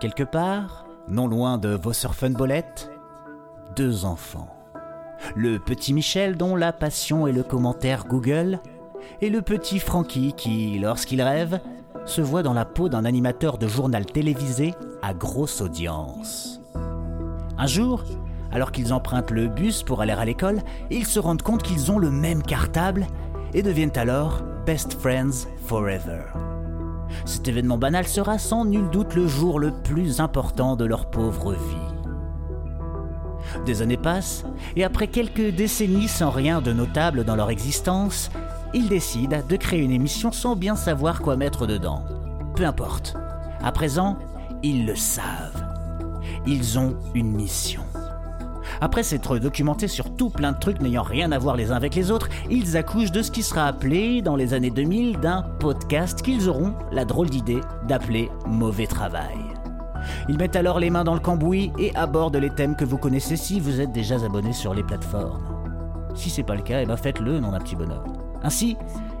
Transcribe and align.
Quelque 0.00 0.24
part, 0.24 0.86
non 1.08 1.26
loin 1.26 1.58
de 1.58 1.70
vos 1.70 1.92
surfunbolettes, 1.92 2.90
deux 3.76 4.04
enfants. 4.04 4.54
Le 5.36 5.58
petit 5.58 5.94
Michel 5.94 6.36
dont 6.36 6.56
la 6.56 6.72
passion 6.72 7.26
est 7.26 7.32
le 7.32 7.42
commentaire 7.42 8.04
Google, 8.06 8.60
et 9.20 9.30
le 9.30 9.42
petit 9.42 9.78
Francky 9.78 10.32
qui, 10.34 10.78
lorsqu'il 10.78 11.22
rêve, 11.22 11.60
se 12.04 12.20
voit 12.20 12.42
dans 12.42 12.52
la 12.52 12.64
peau 12.64 12.88
d'un 12.88 13.04
animateur 13.04 13.58
de 13.58 13.68
journal 13.68 14.04
télévisé 14.04 14.74
à 15.02 15.14
grosse 15.14 15.60
audience. 15.60 16.60
Un 17.56 17.66
jour, 17.66 18.04
alors 18.50 18.72
qu'ils 18.72 18.92
empruntent 18.92 19.30
le 19.30 19.48
bus 19.48 19.82
pour 19.82 20.00
aller 20.02 20.12
à 20.12 20.24
l'école, 20.24 20.60
ils 20.90 21.06
se 21.06 21.20
rendent 21.20 21.42
compte 21.42 21.62
qu'ils 21.62 21.90
ont 21.90 21.98
le 21.98 22.10
même 22.10 22.42
cartable 22.42 23.06
et 23.54 23.62
deviennent 23.62 23.96
alors 23.96 24.42
best 24.64 24.94
friends 25.00 25.48
forever. 25.66 26.22
Cet 27.24 27.48
événement 27.48 27.78
banal 27.78 28.06
sera 28.06 28.38
sans 28.38 28.64
nul 28.64 28.88
doute 28.90 29.14
le 29.14 29.26
jour 29.26 29.58
le 29.58 29.72
plus 29.72 30.20
important 30.20 30.76
de 30.76 30.84
leur 30.84 31.10
pauvre 31.10 31.52
vie. 31.52 31.58
Des 33.66 33.82
années 33.82 33.96
passent, 33.96 34.44
et 34.76 34.84
après 34.84 35.08
quelques 35.08 35.50
décennies 35.50 36.08
sans 36.08 36.30
rien 36.30 36.60
de 36.60 36.72
notable 36.72 37.24
dans 37.24 37.36
leur 37.36 37.50
existence, 37.50 38.30
ils 38.72 38.88
décident 38.88 39.42
de 39.46 39.56
créer 39.56 39.80
une 39.80 39.90
émission 39.90 40.32
sans 40.32 40.56
bien 40.56 40.76
savoir 40.76 41.20
quoi 41.20 41.36
mettre 41.36 41.66
dedans. 41.66 42.04
Peu 42.56 42.64
importe. 42.64 43.14
À 43.62 43.72
présent, 43.72 44.16
ils 44.62 44.86
le 44.86 44.96
savent. 44.96 45.64
Ils 46.46 46.78
ont 46.78 46.96
une 47.14 47.32
mission. 47.32 47.82
Après 48.82 49.04
s'être 49.04 49.38
documentés 49.38 49.86
sur 49.86 50.16
tout 50.16 50.28
plein 50.28 50.50
de 50.50 50.58
trucs 50.58 50.80
n'ayant 50.80 51.04
rien 51.04 51.30
à 51.30 51.38
voir 51.38 51.54
les 51.54 51.70
uns 51.70 51.76
avec 51.76 51.94
les 51.94 52.10
autres, 52.10 52.28
ils 52.50 52.76
accouchent 52.76 53.12
de 53.12 53.22
ce 53.22 53.30
qui 53.30 53.44
sera 53.44 53.68
appelé, 53.68 54.22
dans 54.22 54.34
les 54.34 54.54
années 54.54 54.72
2000, 54.72 55.20
d'un 55.20 55.42
podcast 55.60 56.20
qu'ils 56.20 56.48
auront 56.48 56.74
la 56.90 57.04
drôle 57.04 57.30
d'idée 57.30 57.60
d'appeler 57.86 58.28
Mauvais 58.44 58.88
Travail. 58.88 59.38
Ils 60.28 60.36
mettent 60.36 60.56
alors 60.56 60.80
les 60.80 60.90
mains 60.90 61.04
dans 61.04 61.14
le 61.14 61.20
cambouis 61.20 61.70
et 61.78 61.94
abordent 61.94 62.38
les 62.38 62.50
thèmes 62.50 62.74
que 62.74 62.84
vous 62.84 62.98
connaissez 62.98 63.36
si 63.36 63.60
vous 63.60 63.80
êtes 63.80 63.92
déjà 63.92 64.16
abonné 64.16 64.52
sur 64.52 64.74
les 64.74 64.82
plateformes. 64.82 65.46
Si 66.16 66.28
c'est 66.28 66.42
pas 66.42 66.56
le 66.56 66.62
cas, 66.62 66.82
eh 66.82 66.86
ben 66.86 66.96
faites-le, 66.96 67.38
non 67.38 67.52
un 67.52 67.60
petit 67.60 67.76
bonhomme. 67.76 68.16
Ainsi, 68.42 68.76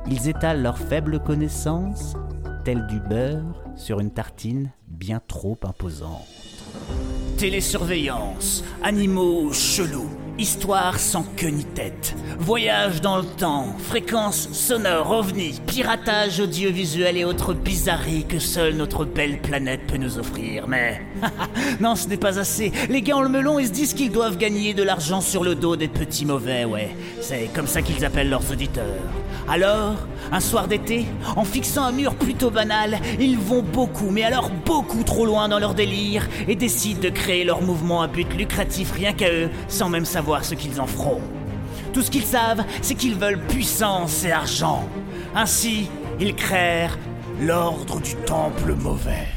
ils 0.08 0.28
étalent 0.28 0.60
leurs 0.60 0.76
faibles 0.76 1.20
connaissances, 1.20 2.16
telles 2.64 2.88
du 2.88 2.98
beurre, 2.98 3.62
sur 3.76 4.00
une 4.00 4.10
tartine 4.10 4.72
bien 4.88 5.20
trop 5.24 5.56
imposante. 5.62 6.26
Télésurveillance, 7.42 8.62
animaux 8.84 9.52
chelous, 9.52 10.08
histoire 10.38 11.00
sans 11.00 11.24
queue 11.36 11.48
ni 11.48 11.64
tête, 11.64 12.14
voyage 12.38 13.00
dans 13.00 13.16
le 13.16 13.24
temps, 13.24 13.74
fréquences 13.80 14.48
sonores, 14.52 15.10
ovnis, 15.10 15.60
piratage 15.66 16.38
audiovisuel 16.38 17.16
et 17.16 17.24
autres 17.24 17.52
bizarreries 17.52 18.26
que 18.28 18.38
seule 18.38 18.76
notre 18.76 19.04
belle 19.04 19.40
planète 19.40 19.88
peut 19.88 19.96
nous 19.96 20.20
offrir. 20.20 20.68
Mais 20.68 21.02
non, 21.80 21.96
ce 21.96 22.06
n'est 22.06 22.16
pas 22.16 22.38
assez. 22.38 22.70
Les 22.88 23.02
gars 23.02 23.16
ont 23.16 23.22
le 23.22 23.28
melon 23.28 23.58
et 23.58 23.66
se 23.66 23.72
disent 23.72 23.94
qu'ils 23.94 24.12
doivent 24.12 24.36
gagner 24.36 24.72
de 24.72 24.84
l'argent 24.84 25.20
sur 25.20 25.42
le 25.42 25.56
dos 25.56 25.74
des 25.74 25.88
petits 25.88 26.24
mauvais, 26.24 26.64
ouais. 26.64 26.94
C'est 27.20 27.50
comme 27.52 27.66
ça 27.66 27.82
qu'ils 27.82 28.04
appellent 28.04 28.30
leurs 28.30 28.52
auditeurs. 28.52 28.84
Alors, 29.48 29.96
un 30.30 30.40
soir 30.40 30.68
d'été, 30.68 31.06
en 31.36 31.44
fixant 31.44 31.84
un 31.84 31.92
mur 31.92 32.14
plutôt 32.14 32.50
banal, 32.50 32.98
ils 33.18 33.38
vont 33.38 33.62
beaucoup, 33.62 34.10
mais 34.10 34.22
alors 34.22 34.50
beaucoup 34.64 35.02
trop 35.02 35.26
loin 35.26 35.48
dans 35.48 35.58
leur 35.58 35.74
délire 35.74 36.28
et 36.48 36.54
décident 36.54 37.00
de 37.00 37.08
créer 37.08 37.44
leur 37.44 37.60
mouvement 37.60 38.02
à 38.02 38.06
but 38.06 38.32
lucratif 38.34 38.92
rien 38.92 39.12
qu'à 39.12 39.30
eux, 39.30 39.50
sans 39.68 39.88
même 39.88 40.04
savoir 40.04 40.44
ce 40.44 40.54
qu'ils 40.54 40.80
en 40.80 40.86
feront. 40.86 41.20
Tout 41.92 42.02
ce 42.02 42.10
qu'ils 42.10 42.24
savent, 42.24 42.64
c'est 42.80 42.94
qu'ils 42.94 43.16
veulent 43.16 43.40
puissance 43.40 44.24
et 44.24 44.32
argent. 44.32 44.88
Ainsi, 45.34 45.90
ils 46.20 46.34
créèrent 46.34 46.98
l'ordre 47.40 48.00
du 48.00 48.14
temple 48.14 48.74
mauvais. 48.74 49.28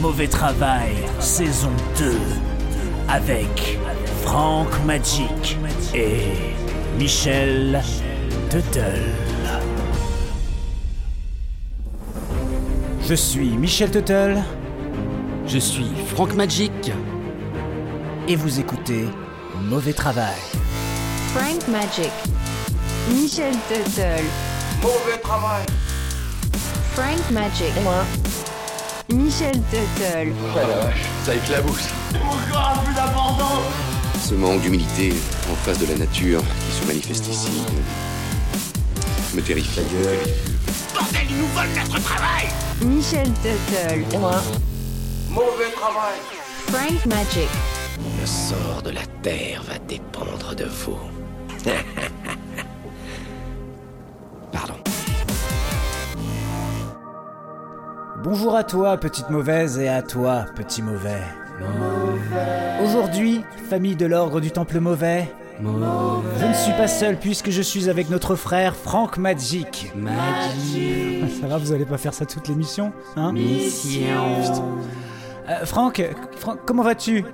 Mauvais 0.00 0.28
travail, 0.28 0.92
saison 1.20 1.70
2, 1.98 2.12
avec 3.08 3.78
Frank 4.22 4.68
Magic 4.84 5.58
et 5.94 6.55
Michel 6.98 7.82
Tuttle. 8.50 9.02
Je 13.08 13.14
suis 13.14 13.50
Michel 13.56 13.90
Tuttle 13.90 14.42
Je 15.46 15.58
suis 15.58 15.90
Franck 16.14 16.34
Magic. 16.34 16.72
et 18.28 18.36
vous 18.36 18.58
écoutez 18.60 19.04
Mauvais 19.62 19.92
Travail. 19.92 20.34
Frank 21.34 21.68
Magic. 21.68 22.10
Michel 23.10 23.52
Tuttle. 23.68 24.24
Mauvais 24.82 25.18
travail. 25.22 25.64
Frank 26.94 27.30
Magic. 27.30 27.72
Et 27.76 27.82
moi. 27.82 28.04
Michel 29.12 29.52
Tuttle. 29.70 30.32
Oh 30.54 30.56
la 30.56 30.86
vache, 30.86 31.02
ça 31.24 31.34
éclabousse. 31.34 31.88
Ce 34.28 34.34
manque 34.34 34.60
d'humilité 34.60 35.12
en 35.52 35.54
face 35.54 35.78
de 35.78 35.86
la 35.86 35.98
nature 35.98 36.40
qui 36.40 36.72
se 36.72 36.84
manifeste 36.84 37.28
ici 37.28 37.48
me 39.36 39.40
terrifie. 39.40 39.82
Michel 42.82 43.28
Tuttle. 43.34 44.04
Et 44.12 44.18
moi. 44.18 44.42
Mauvais 45.30 45.70
travail. 45.76 46.18
Frank 46.66 47.06
Magic. 47.06 47.48
Le 48.20 48.26
sort 48.26 48.82
de 48.82 48.90
la 48.90 49.06
terre 49.22 49.62
va 49.62 49.78
dépendre 49.78 50.56
de 50.56 50.64
vous. 50.64 50.98
Pardon. 54.50 54.74
Bonjour 58.24 58.56
à 58.56 58.64
toi, 58.64 58.96
petite 58.96 59.30
mauvaise, 59.30 59.78
et 59.78 59.86
à 59.88 60.02
toi, 60.02 60.46
petit 60.56 60.82
mauvais. 60.82 61.22
Aujourd'hui, 62.82 63.42
famille 63.68 63.96
de 63.96 64.06
l'ordre 64.06 64.40
du 64.40 64.50
Temple 64.50 64.80
mauvais, 64.80 65.28
je 65.58 66.46
ne 66.46 66.54
suis 66.54 66.72
pas 66.72 66.86
seul 66.86 67.16
puisque 67.16 67.50
je 67.50 67.62
suis 67.62 67.88
avec 67.88 68.10
notre 68.10 68.34
frère 68.34 68.76
Franck 68.76 69.16
Magic. 69.16 69.90
Magic. 69.96 71.30
Ça 71.40 71.46
va, 71.46 71.56
vous 71.56 71.72
allez 71.72 71.86
pas 71.86 71.96
faire 71.96 72.12
ça 72.12 72.26
toute 72.26 72.48
l'émission 72.48 72.92
hein 73.16 73.32
Mission. 73.32 74.04
Euh, 75.48 75.64
Franck, 75.64 76.02
Franck, 76.36 76.58
comment 76.66 76.82
vas-tu? 76.82 77.24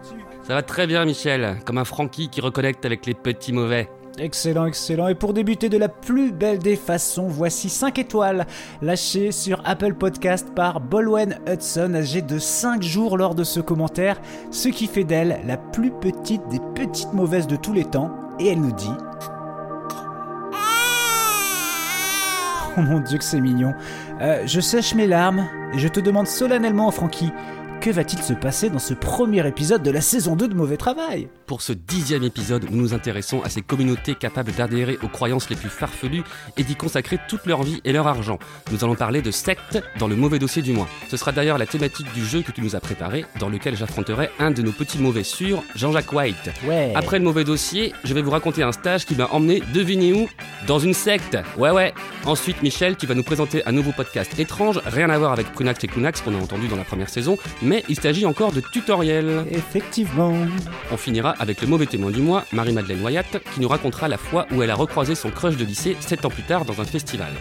Ça 0.46 0.54
va 0.54 0.62
très 0.62 0.86
bien, 0.86 1.04
Michel. 1.04 1.56
Comme 1.64 1.78
un 1.78 1.84
Frankie 1.84 2.28
qui 2.28 2.40
reconnecte 2.40 2.84
avec 2.84 3.06
les 3.06 3.14
petits 3.14 3.52
mauvais. 3.52 3.88
Excellent, 4.18 4.66
excellent. 4.66 5.08
Et 5.08 5.14
pour 5.14 5.32
débuter 5.32 5.68
de 5.68 5.78
la 5.78 5.88
plus 5.88 6.32
belle 6.32 6.58
des 6.58 6.76
façons, 6.76 7.28
voici 7.28 7.70
5 7.70 7.98
étoiles 7.98 8.46
lâchées 8.82 9.32
sur 9.32 9.62
Apple 9.64 9.94
Podcast 9.94 10.48
par 10.54 10.80
Bolwen 10.80 11.38
Hudson, 11.48 11.94
âgée 11.94 12.20
de 12.20 12.38
5 12.38 12.82
jours 12.82 13.16
lors 13.16 13.34
de 13.34 13.44
ce 13.44 13.60
commentaire, 13.60 14.20
ce 14.50 14.68
qui 14.68 14.86
fait 14.86 15.04
d'elle 15.04 15.40
la 15.46 15.56
plus 15.56 15.90
petite 15.90 16.46
des 16.48 16.60
petites 16.74 17.12
mauvaises 17.14 17.46
de 17.46 17.56
tous 17.56 17.72
les 17.72 17.84
temps. 17.84 18.10
Et 18.38 18.48
elle 18.48 18.60
nous 18.60 18.72
dit... 18.72 18.90
Oh 22.78 22.80
mon 22.80 23.00
dieu 23.00 23.18
que 23.18 23.24
c'est 23.24 23.40
mignon. 23.40 23.74
Euh, 24.22 24.46
je 24.46 24.60
sèche 24.60 24.94
mes 24.94 25.06
larmes 25.06 25.46
et 25.74 25.78
je 25.78 25.88
te 25.88 26.00
demande 26.00 26.26
solennellement, 26.26 26.90
Francky, 26.90 27.30
que 27.82 27.90
va-t-il 27.90 28.22
se 28.22 28.32
passer 28.32 28.70
dans 28.70 28.78
ce 28.78 28.94
premier 28.94 29.46
épisode 29.46 29.82
de 29.82 29.90
la 29.90 30.00
saison 30.00 30.36
2 30.36 30.48
de 30.48 30.54
Mauvais 30.54 30.78
Travail? 30.78 31.28
Pour 31.52 31.60
ce 31.60 31.74
dixième 31.74 32.22
épisode, 32.22 32.64
nous 32.70 32.80
nous 32.80 32.94
intéressons 32.94 33.42
à 33.42 33.50
ces 33.50 33.60
communautés 33.60 34.14
capables 34.14 34.52
d'adhérer 34.52 34.98
aux 35.02 35.08
croyances 35.08 35.50
les 35.50 35.56
plus 35.56 35.68
farfelues 35.68 36.22
et 36.56 36.64
d'y 36.64 36.76
consacrer 36.76 37.18
toute 37.28 37.44
leur 37.44 37.62
vie 37.62 37.82
et 37.84 37.92
leur 37.92 38.06
argent. 38.06 38.38
Nous 38.70 38.82
allons 38.84 38.94
parler 38.94 39.20
de 39.20 39.30
sectes 39.30 39.78
dans 39.98 40.08
le 40.08 40.16
mauvais 40.16 40.38
dossier 40.38 40.62
du 40.62 40.72
mois. 40.72 40.88
Ce 41.10 41.18
sera 41.18 41.30
d'ailleurs 41.30 41.58
la 41.58 41.66
thématique 41.66 42.10
du 42.14 42.24
jeu 42.24 42.40
que 42.40 42.52
tu 42.52 42.62
nous 42.62 42.74
as 42.74 42.80
préparé, 42.80 43.26
dans 43.38 43.50
lequel 43.50 43.76
j'affronterai 43.76 44.30
un 44.38 44.50
de 44.50 44.62
nos 44.62 44.72
petits 44.72 44.96
mauvais 44.96 45.24
sûrs, 45.24 45.62
Jean-Jacques 45.76 46.14
White. 46.14 46.52
Ouais. 46.66 46.90
Après 46.94 47.18
le 47.18 47.24
mauvais 47.26 47.44
dossier, 47.44 47.92
je 48.02 48.14
vais 48.14 48.22
vous 48.22 48.30
raconter 48.30 48.62
un 48.62 48.72
stage 48.72 49.04
qui 49.04 49.14
m'a 49.14 49.26
emmené, 49.26 49.62
devinez 49.74 50.14
où 50.14 50.30
Dans 50.66 50.78
une 50.78 50.94
secte 50.94 51.36
Ouais 51.58 51.70
ouais 51.70 51.92
Ensuite, 52.24 52.62
Michel, 52.62 52.96
tu 52.96 53.06
vas 53.06 53.14
nous 53.14 53.24
présenter 53.24 53.62
un 53.66 53.72
nouveau 53.72 53.92
podcast 53.92 54.38
étrange, 54.38 54.80
rien 54.86 55.10
à 55.10 55.18
voir 55.18 55.32
avec 55.32 55.52
Prunax 55.52 55.84
et 55.84 55.88
Clunax 55.88 56.22
qu'on 56.22 56.34
a 56.34 56.38
entendu 56.42 56.68
dans 56.68 56.76
la 56.76 56.84
première 56.84 57.10
saison, 57.10 57.36
mais 57.60 57.84
il 57.90 58.00
s'agit 58.00 58.24
encore 58.24 58.52
de 58.52 58.62
tutoriels. 58.62 59.44
Effectivement. 59.50 60.34
On 60.90 60.96
finira 60.96 61.34
avec 61.42 61.60
le 61.60 61.66
mauvais 61.66 61.86
témoin 61.86 62.12
du 62.12 62.22
mois, 62.22 62.44
Marie-Madeleine 62.52 63.02
Wyatt, 63.02 63.42
qui 63.52 63.60
nous 63.60 63.66
racontera 63.66 64.06
la 64.06 64.16
fois 64.16 64.46
où 64.52 64.62
elle 64.62 64.70
a 64.70 64.76
recroisé 64.76 65.16
son 65.16 65.30
crush 65.30 65.56
de 65.56 65.64
lycée 65.64 65.96
7 65.98 66.24
ans 66.24 66.30
plus 66.30 66.44
tard 66.44 66.64
dans 66.64 66.80
un 66.80 66.84
festival. 66.84 67.32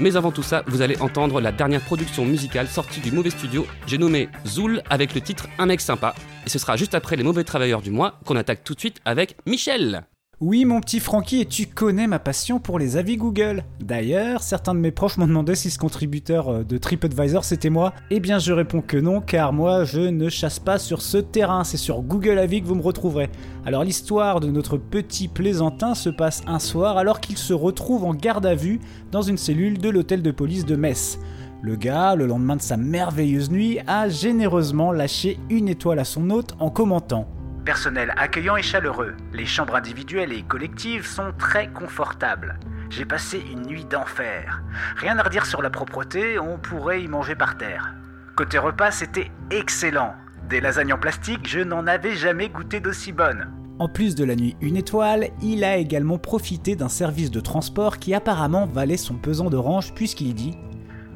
Mais 0.00 0.16
avant 0.16 0.32
tout 0.32 0.42
ça, 0.42 0.64
vous 0.66 0.80
allez 0.80 0.96
entendre 1.00 1.42
la 1.42 1.52
dernière 1.52 1.82
production 1.82 2.24
musicale 2.24 2.66
sortie 2.66 3.00
du 3.00 3.12
mauvais 3.12 3.28
studio, 3.28 3.66
j'ai 3.86 3.98
nommé 3.98 4.30
Zoul 4.46 4.82
avec 4.88 5.14
le 5.14 5.20
titre 5.20 5.46
Un 5.58 5.66
mec 5.66 5.82
sympa. 5.82 6.14
Et 6.46 6.48
ce 6.48 6.58
sera 6.58 6.76
juste 6.76 6.94
après 6.94 7.16
les 7.16 7.22
mauvais 7.22 7.44
travailleurs 7.44 7.82
du 7.82 7.90
mois 7.90 8.18
qu'on 8.24 8.36
attaque 8.36 8.64
tout 8.64 8.74
de 8.74 8.80
suite 8.80 9.00
avec 9.04 9.36
Michel. 9.46 10.04
Oui, 10.40 10.64
mon 10.64 10.80
petit 10.80 10.98
Francky, 10.98 11.42
et 11.42 11.46
tu 11.46 11.66
connais 11.66 12.08
ma 12.08 12.18
passion 12.18 12.58
pour 12.58 12.80
les 12.80 12.96
avis 12.96 13.16
Google. 13.16 13.62
D'ailleurs, 13.80 14.42
certains 14.42 14.74
de 14.74 14.80
mes 14.80 14.90
proches 14.90 15.16
m'ont 15.16 15.28
demandé 15.28 15.54
si 15.54 15.70
ce 15.70 15.78
contributeur 15.78 16.48
euh, 16.48 16.64
de 16.64 16.76
TripAdvisor 16.76 17.44
c'était 17.44 17.70
moi. 17.70 17.92
Eh 18.10 18.18
bien, 18.18 18.40
je 18.40 18.52
réponds 18.52 18.80
que 18.80 18.96
non, 18.96 19.20
car 19.20 19.52
moi, 19.52 19.84
je 19.84 20.00
ne 20.00 20.28
chasse 20.28 20.58
pas 20.58 20.80
sur 20.80 21.02
ce 21.02 21.18
terrain, 21.18 21.62
c'est 21.62 21.76
sur 21.76 22.02
Google 22.02 22.40
Avis 22.40 22.62
que 22.62 22.66
vous 22.66 22.74
me 22.74 22.82
retrouverez. 22.82 23.30
Alors, 23.64 23.84
l'histoire 23.84 24.40
de 24.40 24.50
notre 24.50 24.76
petit 24.76 25.28
plaisantin 25.28 25.94
se 25.94 26.10
passe 26.10 26.42
un 26.48 26.58
soir 26.58 26.98
alors 26.98 27.20
qu'il 27.20 27.38
se 27.38 27.52
retrouve 27.52 28.02
en 28.02 28.12
garde 28.12 28.44
à 28.44 28.56
vue 28.56 28.80
dans 29.12 29.22
une 29.22 29.38
cellule 29.38 29.78
de 29.78 29.88
l'hôtel 29.88 30.20
de 30.20 30.32
police 30.32 30.66
de 30.66 30.74
Metz. 30.74 31.20
Le 31.62 31.76
gars, 31.76 32.16
le 32.16 32.26
lendemain 32.26 32.56
de 32.56 32.62
sa 32.62 32.76
merveilleuse 32.76 33.52
nuit, 33.52 33.78
a 33.86 34.08
généreusement 34.08 34.90
lâché 34.90 35.38
une 35.48 35.68
étoile 35.68 36.00
à 36.00 36.04
son 36.04 36.28
hôte 36.30 36.56
en 36.58 36.70
commentant 36.70 37.28
Personnel 37.64 38.12
accueillant 38.18 38.56
et 38.56 38.62
chaleureux. 38.62 39.14
Les 39.32 39.46
chambres 39.46 39.74
individuelles 39.74 40.32
et 40.32 40.42
collectives 40.42 41.06
sont 41.06 41.32
très 41.38 41.68
confortables. 41.68 42.58
J'ai 42.90 43.06
passé 43.06 43.42
une 43.50 43.62
nuit 43.62 43.86
d'enfer. 43.86 44.62
Rien 44.96 45.18
à 45.18 45.22
redire 45.22 45.46
sur 45.46 45.62
la 45.62 45.70
propreté, 45.70 46.38
on 46.38 46.58
pourrait 46.58 47.02
y 47.02 47.08
manger 47.08 47.34
par 47.34 47.56
terre. 47.56 47.94
Côté 48.36 48.58
repas, 48.58 48.90
c'était 48.90 49.30
excellent. 49.50 50.14
Des 50.50 50.60
lasagnes 50.60 50.92
en 50.92 50.98
plastique, 50.98 51.48
je 51.48 51.60
n'en 51.60 51.86
avais 51.86 52.14
jamais 52.14 52.50
goûté 52.50 52.80
d'aussi 52.80 53.12
bonnes. 53.12 53.50
En 53.78 53.88
plus 53.88 54.14
de 54.14 54.24
la 54.24 54.36
nuit 54.36 54.56
une 54.60 54.76
étoile, 54.76 55.30
il 55.42 55.64
a 55.64 55.78
également 55.78 56.18
profité 56.18 56.76
d'un 56.76 56.90
service 56.90 57.30
de 57.30 57.40
transport 57.40 57.98
qui 57.98 58.12
apparemment 58.12 58.66
valait 58.66 58.98
son 58.98 59.14
pesant 59.14 59.48
d'orange 59.48 59.94
puisqu'il 59.94 60.34
dit 60.34 60.58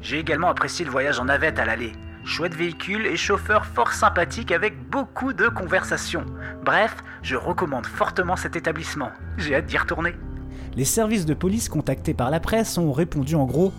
J'ai 0.01 0.17
également 0.17 0.49
apprécié 0.49 0.83
le 0.83 0.91
voyage 0.91 1.19
en 1.19 1.25
navette 1.25 1.59
à 1.59 1.65
l'aller. 1.65 1.93
Chouette 2.29 2.53
véhicule 2.53 3.07
et 3.07 3.17
chauffeur 3.17 3.65
fort 3.65 3.91
sympathique 3.91 4.51
avec 4.51 4.87
beaucoup 4.87 5.33
de 5.33 5.47
conversations. 5.47 6.23
Bref, 6.63 6.95
je 7.23 7.35
recommande 7.35 7.87
fortement 7.87 8.35
cet 8.35 8.55
établissement. 8.55 9.09
J'ai 9.37 9.55
hâte 9.55 9.65
d'y 9.65 9.79
retourner. 9.79 10.13
Les 10.75 10.85
services 10.85 11.25
de 11.25 11.33
police 11.33 11.69
contactés 11.69 12.13
par 12.13 12.29
la 12.29 12.39
presse 12.39 12.77
ont 12.77 12.91
répondu 12.91 13.33
en 13.33 13.45
gros 13.45 13.73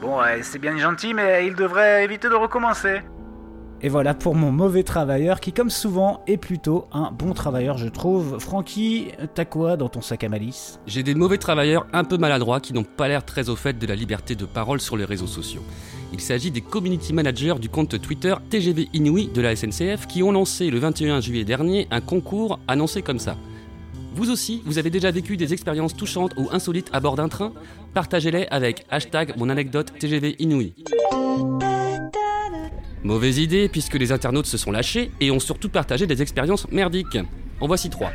Bon, 0.00 0.18
ouais, 0.18 0.42
c'est 0.42 0.58
bien 0.58 0.78
gentil, 0.78 1.12
mais 1.12 1.46
il 1.46 1.54
devrait 1.54 2.02
éviter 2.02 2.30
de 2.30 2.34
recommencer. 2.34 3.02
Et 3.82 3.88
voilà 3.88 4.12
pour 4.12 4.34
mon 4.34 4.52
mauvais 4.52 4.82
travailleur 4.82 5.40
qui, 5.40 5.52
comme 5.52 5.70
souvent, 5.70 6.22
est 6.26 6.36
plutôt 6.36 6.86
un 6.92 7.10
bon 7.12 7.32
travailleur, 7.32 7.78
je 7.78 7.88
trouve. 7.88 8.38
Francky, 8.38 9.08
t'as 9.34 9.46
quoi 9.46 9.78
dans 9.78 9.88
ton 9.88 10.02
sac 10.02 10.22
à 10.22 10.28
malice? 10.28 10.78
J'ai 10.86 11.02
des 11.02 11.14
mauvais 11.14 11.38
travailleurs 11.38 11.86
un 11.94 12.04
peu 12.04 12.18
maladroits 12.18 12.60
qui 12.60 12.74
n'ont 12.74 12.84
pas 12.84 13.08
l'air 13.08 13.24
très 13.24 13.48
au 13.48 13.56
fait 13.56 13.78
de 13.78 13.86
la 13.86 13.94
liberté 13.94 14.34
de 14.34 14.44
parole 14.44 14.82
sur 14.82 14.98
les 14.98 15.06
réseaux 15.06 15.26
sociaux. 15.26 15.62
Il 16.12 16.20
s'agit 16.20 16.50
des 16.50 16.60
community 16.60 17.14
managers 17.14 17.54
du 17.58 17.70
compte 17.70 17.98
Twitter 18.02 18.34
TGV 18.50 18.90
Inouï 18.92 19.28
de 19.28 19.40
la 19.40 19.56
SNCF 19.56 20.06
qui 20.06 20.22
ont 20.22 20.32
lancé 20.32 20.68
le 20.68 20.78
21 20.78 21.20
juillet 21.20 21.44
dernier 21.44 21.88
un 21.90 22.02
concours 22.02 22.58
annoncé 22.68 23.00
comme 23.00 23.18
ça. 23.18 23.36
Vous 24.14 24.30
aussi, 24.30 24.60
vous 24.66 24.76
avez 24.76 24.90
déjà 24.90 25.10
vécu 25.10 25.38
des 25.38 25.54
expériences 25.54 25.96
touchantes 25.96 26.34
ou 26.36 26.48
insolites 26.50 26.90
à 26.92 27.00
bord 27.00 27.16
d'un 27.16 27.28
train? 27.28 27.52
Partagez-les 27.94 28.46
avec 28.50 28.84
hashtag 28.90 29.34
mon 29.38 29.48
anecdote 29.48 29.92
TGV 29.98 30.36
Inouï. 30.38 30.74
Mauvaise 33.02 33.38
idée, 33.38 33.70
puisque 33.70 33.94
les 33.94 34.12
internautes 34.12 34.46
se 34.46 34.58
sont 34.58 34.70
lâchés 34.70 35.10
et 35.20 35.30
ont 35.30 35.40
surtout 35.40 35.70
partagé 35.70 36.06
des 36.06 36.20
expériences 36.20 36.70
merdiques. 36.70 37.18
En 37.60 37.66
voici 37.66 37.88
trois. 37.88 38.12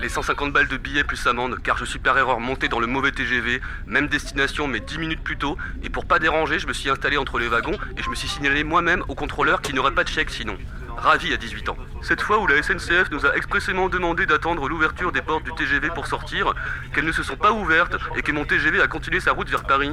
Les 0.00 0.08
150 0.08 0.52
balles 0.52 0.68
de 0.68 0.76
billets 0.76 1.02
plus 1.02 1.26
amende, 1.26 1.58
car 1.60 1.76
je 1.76 1.84
suis 1.84 1.98
par 1.98 2.16
erreur 2.16 2.38
monté 2.38 2.68
dans 2.68 2.78
le 2.78 2.86
mauvais 2.86 3.10
TGV, 3.10 3.60
même 3.88 4.06
destination 4.06 4.68
mais 4.68 4.78
10 4.78 4.98
minutes 4.98 5.22
plus 5.24 5.36
tôt, 5.36 5.56
et 5.82 5.88
pour 5.88 6.04
pas 6.04 6.20
déranger, 6.20 6.60
je 6.60 6.68
me 6.68 6.72
suis 6.72 6.88
installé 6.88 7.16
entre 7.16 7.40
les 7.40 7.48
wagons 7.48 7.76
et 7.96 8.02
je 8.02 8.08
me 8.08 8.14
suis 8.14 8.28
signalé 8.28 8.62
moi-même 8.62 9.02
au 9.08 9.16
contrôleur 9.16 9.60
qui 9.60 9.74
n'aurait 9.74 9.94
pas 9.94 10.04
de 10.04 10.08
chèque 10.08 10.30
sinon. 10.30 10.56
Ravi 10.96 11.32
à 11.32 11.36
18 11.36 11.68
ans. 11.70 11.76
Cette 12.02 12.20
fois 12.20 12.38
où 12.38 12.46
la 12.46 12.62
SNCF 12.62 13.10
nous 13.10 13.26
a 13.26 13.34
expressément 13.36 13.88
demandé 13.88 14.24
d'attendre 14.24 14.68
l'ouverture 14.68 15.10
des 15.10 15.22
portes 15.22 15.44
du 15.44 15.52
TGV 15.52 15.88
pour 15.88 16.06
sortir, 16.06 16.54
qu'elles 16.94 17.04
ne 17.04 17.12
se 17.12 17.24
sont 17.24 17.36
pas 17.36 17.50
ouvertes 17.50 17.96
et 18.16 18.22
que 18.22 18.30
mon 18.30 18.44
TGV 18.44 18.80
a 18.80 18.86
continué 18.86 19.18
sa 19.18 19.32
route 19.32 19.48
vers 19.48 19.64
Paris. 19.64 19.90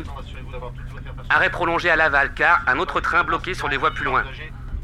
Arrêt 1.30 1.50
prolongé 1.50 1.90
à 1.90 1.96
Laval, 1.96 2.34
car 2.34 2.62
un 2.68 2.78
autre 2.78 3.02
train 3.02 3.24
bloqué 3.24 3.54
sur 3.54 3.68
les 3.68 3.78
voies 3.78 3.92
plus 3.92 4.06
loin. 4.06 4.24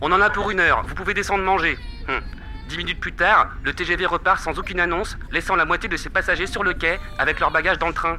On 0.01 0.11
en 0.11 0.21
a 0.21 0.29
pour 0.29 0.49
une 0.49 0.59
heure, 0.59 0.83
vous 0.87 0.95
pouvez 0.95 1.13
descendre 1.13 1.43
manger. 1.43 1.77
Hum. 2.09 2.21
Dix 2.67 2.77
minutes 2.77 2.99
plus 2.99 3.13
tard, 3.13 3.49
le 3.63 3.73
TGV 3.73 4.05
repart 4.05 4.39
sans 4.39 4.57
aucune 4.57 4.79
annonce, 4.79 5.17
laissant 5.31 5.55
la 5.55 5.65
moitié 5.65 5.89
de 5.89 5.97
ses 5.97 6.09
passagers 6.09 6.47
sur 6.47 6.63
le 6.63 6.73
quai 6.73 6.99
avec 7.19 7.39
leurs 7.39 7.51
bagages 7.51 7.77
dans 7.77 7.87
le 7.87 7.93
train. 7.93 8.17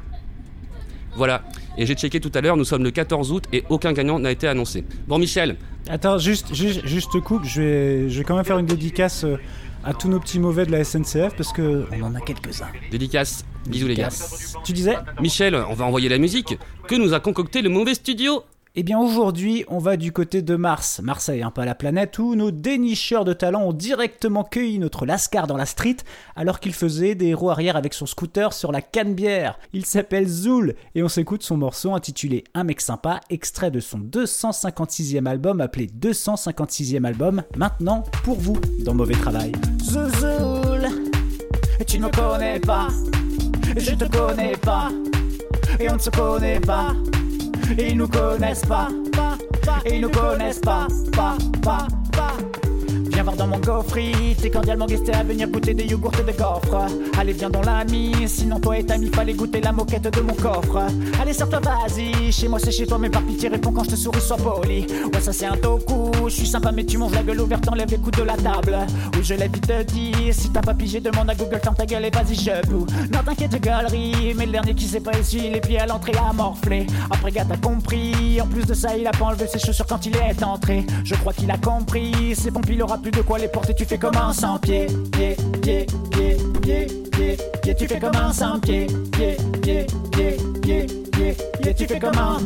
Voilà, 1.15 1.43
et 1.77 1.85
j'ai 1.85 1.95
checké 1.95 2.19
tout 2.19 2.31
à 2.33 2.41
l'heure, 2.41 2.57
nous 2.57 2.65
sommes 2.65 2.83
le 2.83 2.91
14 2.91 3.31
août 3.31 3.45
et 3.51 3.63
aucun 3.69 3.93
gagnant 3.93 4.19
n'a 4.19 4.31
été 4.31 4.47
annoncé. 4.47 4.85
Bon 5.07 5.19
Michel 5.19 5.57
Attends, 5.89 6.17
juste, 6.17 6.53
juste, 6.55 6.85
juste 6.85 7.19
coupe, 7.19 7.43
je 7.43 7.61
vais, 7.61 8.09
je 8.09 8.17
vais 8.19 8.23
quand 8.23 8.35
même 8.35 8.45
faire 8.45 8.57
une 8.57 8.65
dédicace 8.65 9.25
euh, 9.25 9.37
à 9.83 9.93
tous 9.93 10.07
nos 10.07 10.19
petits 10.19 10.39
mauvais 10.39 10.65
de 10.65 10.71
la 10.71 10.83
SNCF 10.83 11.35
parce 11.35 11.51
que 11.51 11.85
on 11.91 12.03
en 12.03 12.15
a 12.15 12.21
quelques-uns. 12.21 12.67
Dédicace, 12.91 13.45
bisous 13.67 13.87
les 13.87 13.95
gars. 13.95 14.09
Tu 14.63 14.73
disais 14.73 14.95
Michel, 15.21 15.55
on 15.55 15.73
va 15.73 15.85
envoyer 15.85 16.09
la 16.09 16.17
musique. 16.17 16.57
Que 16.87 16.95
nous 16.95 17.13
a 17.13 17.19
concocté 17.19 17.61
le 17.61 17.69
mauvais 17.69 17.93
studio 17.93 18.43
Eh 18.75 18.81
bien 18.81 18.97
aujourd'hui, 18.97 19.65
on 19.67 19.77
va 19.77 19.97
du 19.97 20.11
côté 20.11 20.41
de 20.41 20.55
Mars, 20.55 20.99
Marseille, 21.03 21.43
un 21.43 21.51
peu 21.51 21.61
à 21.61 21.65
la 21.65 21.75
planète, 21.75 22.17
où 22.17 22.33
nos 22.33 22.49
dénicheurs 22.49 23.23
de 23.23 23.31
talent 23.33 23.61
ont 23.61 23.71
directement 23.71 24.43
cueilli 24.43 24.79
notre 24.79 25.05
Lascar 25.05 25.45
dans 25.45 25.57
la 25.57 25.67
street 25.67 25.97
alors 26.35 26.59
qu'il 26.59 26.73
faisait 26.73 27.13
des 27.13 27.35
roues 27.35 27.51
arrière 27.51 27.75
avec 27.75 27.93
son 27.93 28.07
scooter 28.07 28.51
sur 28.51 28.71
la 28.71 28.81
canne-bière. 28.81 29.59
Il 29.73 29.85
s'appelle 29.85 30.27
Zoul 30.27 30.73
et 30.95 31.03
on 31.03 31.07
s'écoute 31.07 31.43
son 31.43 31.55
morceau 31.55 31.93
intitulé 31.93 32.45
Un 32.55 32.63
mec 32.63 32.81
sympa, 32.81 33.19
extrait 33.29 33.69
de 33.69 33.79
son 33.79 33.99
256e 33.99 35.27
album 35.27 35.61
appelé 35.61 35.85
256e 35.85 37.05
album, 37.05 37.43
maintenant 37.55 38.03
pour 38.23 38.39
vous 38.39 38.59
dans 38.83 38.95
Mauvais 38.95 39.13
Travail. 39.13 39.51
Zouzoul, 39.83 40.87
tu 41.85 41.99
ne 41.99 42.05
me 42.05 42.09
connais 42.09 42.59
pas, 42.59 42.87
je 43.77 43.93
te 43.93 44.05
connais 44.05 44.57
pas, 44.57 44.89
et 45.79 45.87
on 45.91 45.93
ne 45.93 45.99
se 45.99 46.09
connaît 46.09 46.59
pas. 46.59 46.95
Ils 47.77 47.97
nous 47.97 48.07
connaissent 48.07 48.65
pas, 48.65 48.87
pas, 49.11 49.37
pas. 49.65 49.79
Ils 49.85 50.01
nous 50.01 50.09
connaissent 50.09 50.59
pas, 50.59 50.87
pas, 51.15 51.37
pas, 51.61 51.87
pas. 52.11 52.37
Dans 53.23 53.47
mon 53.47 53.57
gaufrier, 53.57 54.35
t'es 54.39 54.51
cordialement 54.51 54.85
guesté 54.85 55.13
à 55.13 55.23
venir 55.23 55.47
goûter 55.47 55.73
des 55.73 55.85
yogourts 55.85 56.13
et 56.19 56.23
des 56.23 56.33
coffres. 56.33 56.85
Allez, 57.17 57.33
viens 57.33 57.49
dans 57.49 57.61
l'ami, 57.61 58.11
sinon 58.27 58.59
toi 58.59 58.77
et 58.77 58.85
ta 58.85 58.97
mie, 58.97 59.09
fallait 59.09 59.33
goûter 59.33 59.59
la 59.59 59.71
moquette 59.71 60.13
de 60.13 60.21
mon 60.21 60.33
coffre. 60.33 60.83
Allez, 61.19 61.33
sors-toi, 61.33 61.59
vas-y, 61.59 62.31
chez 62.31 62.47
moi 62.47 62.59
c'est 62.59 62.71
chez 62.71 62.85
toi, 62.85 62.97
mais 62.99 63.09
par 63.09 63.23
pitié, 63.23 63.49
réponds 63.49 63.71
quand 63.71 63.85
je 63.85 63.91
te 63.91 63.95
souris, 63.95 64.21
sois 64.21 64.37
poli. 64.37 64.85
Ouais, 65.11 65.21
ça 65.21 65.33
c'est 65.33 65.47
un 65.47 65.55
toku, 65.55 66.11
je 66.25 66.33
suis 66.33 66.45
sympa, 66.45 66.71
mais 66.71 66.83
tu 66.83 66.97
manges 66.97 67.13
la 67.13 67.23
gueule 67.23 67.41
ouverte, 67.41 67.67
enlève 67.69 67.89
les 67.89 67.97
coups 67.97 68.19
de 68.19 68.23
la 68.23 68.35
table. 68.35 68.77
Oui, 69.15 69.23
je 69.23 69.33
l'ai 69.33 69.47
vite 69.47 69.71
dit, 69.87 70.13
si 70.31 70.49
t'as 70.49 70.61
pas 70.61 70.73
pigé, 70.73 70.99
demande 70.99 71.29
à 71.29 71.35
Google, 71.35 71.59
ferme 71.63 71.75
ta 71.75 71.85
gueule 71.85 72.05
et 72.05 72.11
vas-y, 72.11 72.35
je 72.35 72.67
boue. 72.67 72.85
Non, 73.11 73.19
t'inquiète, 73.25 73.59
galerie, 73.59 74.35
mais 74.37 74.45
le 74.45 74.51
dernier 74.51 74.75
qui 74.75 74.85
s'est 74.85 75.01
pas 75.01 75.17
essuie 75.17 75.49
les 75.49 75.61
pieds 75.61 75.79
à 75.79 75.87
l'entrée 75.87 76.13
a 76.17 76.33
morflé. 76.33 76.85
Après, 77.09 77.31
gars, 77.31 77.45
t'as 77.47 77.57
compris, 77.57 78.39
en 78.41 78.47
plus 78.47 78.65
de 78.65 78.73
ça, 78.73 78.95
il 78.95 79.07
a 79.07 79.11
pas 79.11 79.25
enlevé 79.25 79.47
ses 79.47 79.59
chaussures 79.59 79.87
quand 79.87 80.05
il 80.05 80.15
est 80.17 80.43
entré. 80.43 80.85
Je 81.03 81.15
crois 81.15 81.33
qu'il 81.33 81.49
a 81.49 81.57
compris, 81.57 82.35
c'est 82.35 82.51
bon, 82.51 82.61
il 82.69 82.81
aura 82.83 82.97
plus 82.97 83.12
de 83.15 83.21
quoi 83.21 83.37
les 83.37 83.47
porter, 83.47 83.73
tu 83.73 83.85
fais 83.85 83.97
comme 83.97 84.15
un 84.15 84.33
sans 84.33 84.57
pied, 84.57 84.87
pied, 85.11 85.35
pied, 85.61 85.85
pied, 86.11 86.37
pied, 86.61 86.87
pied, 87.11 87.37
pied, 87.61 87.75
tu 87.75 87.87
fais 87.87 87.99
comme 87.99 88.15
un 88.15 88.33
sans 88.33 88.59
pied, 88.59 88.87
pied, 89.11 89.37
pied, 89.61 89.85
pied, 90.11 90.37
pied, 90.61 90.85
pied, 91.11 91.35
pied, 91.61 91.73
tu 91.75 91.85
fais 91.85 91.99
comme 91.99 92.17
un. 92.17 92.39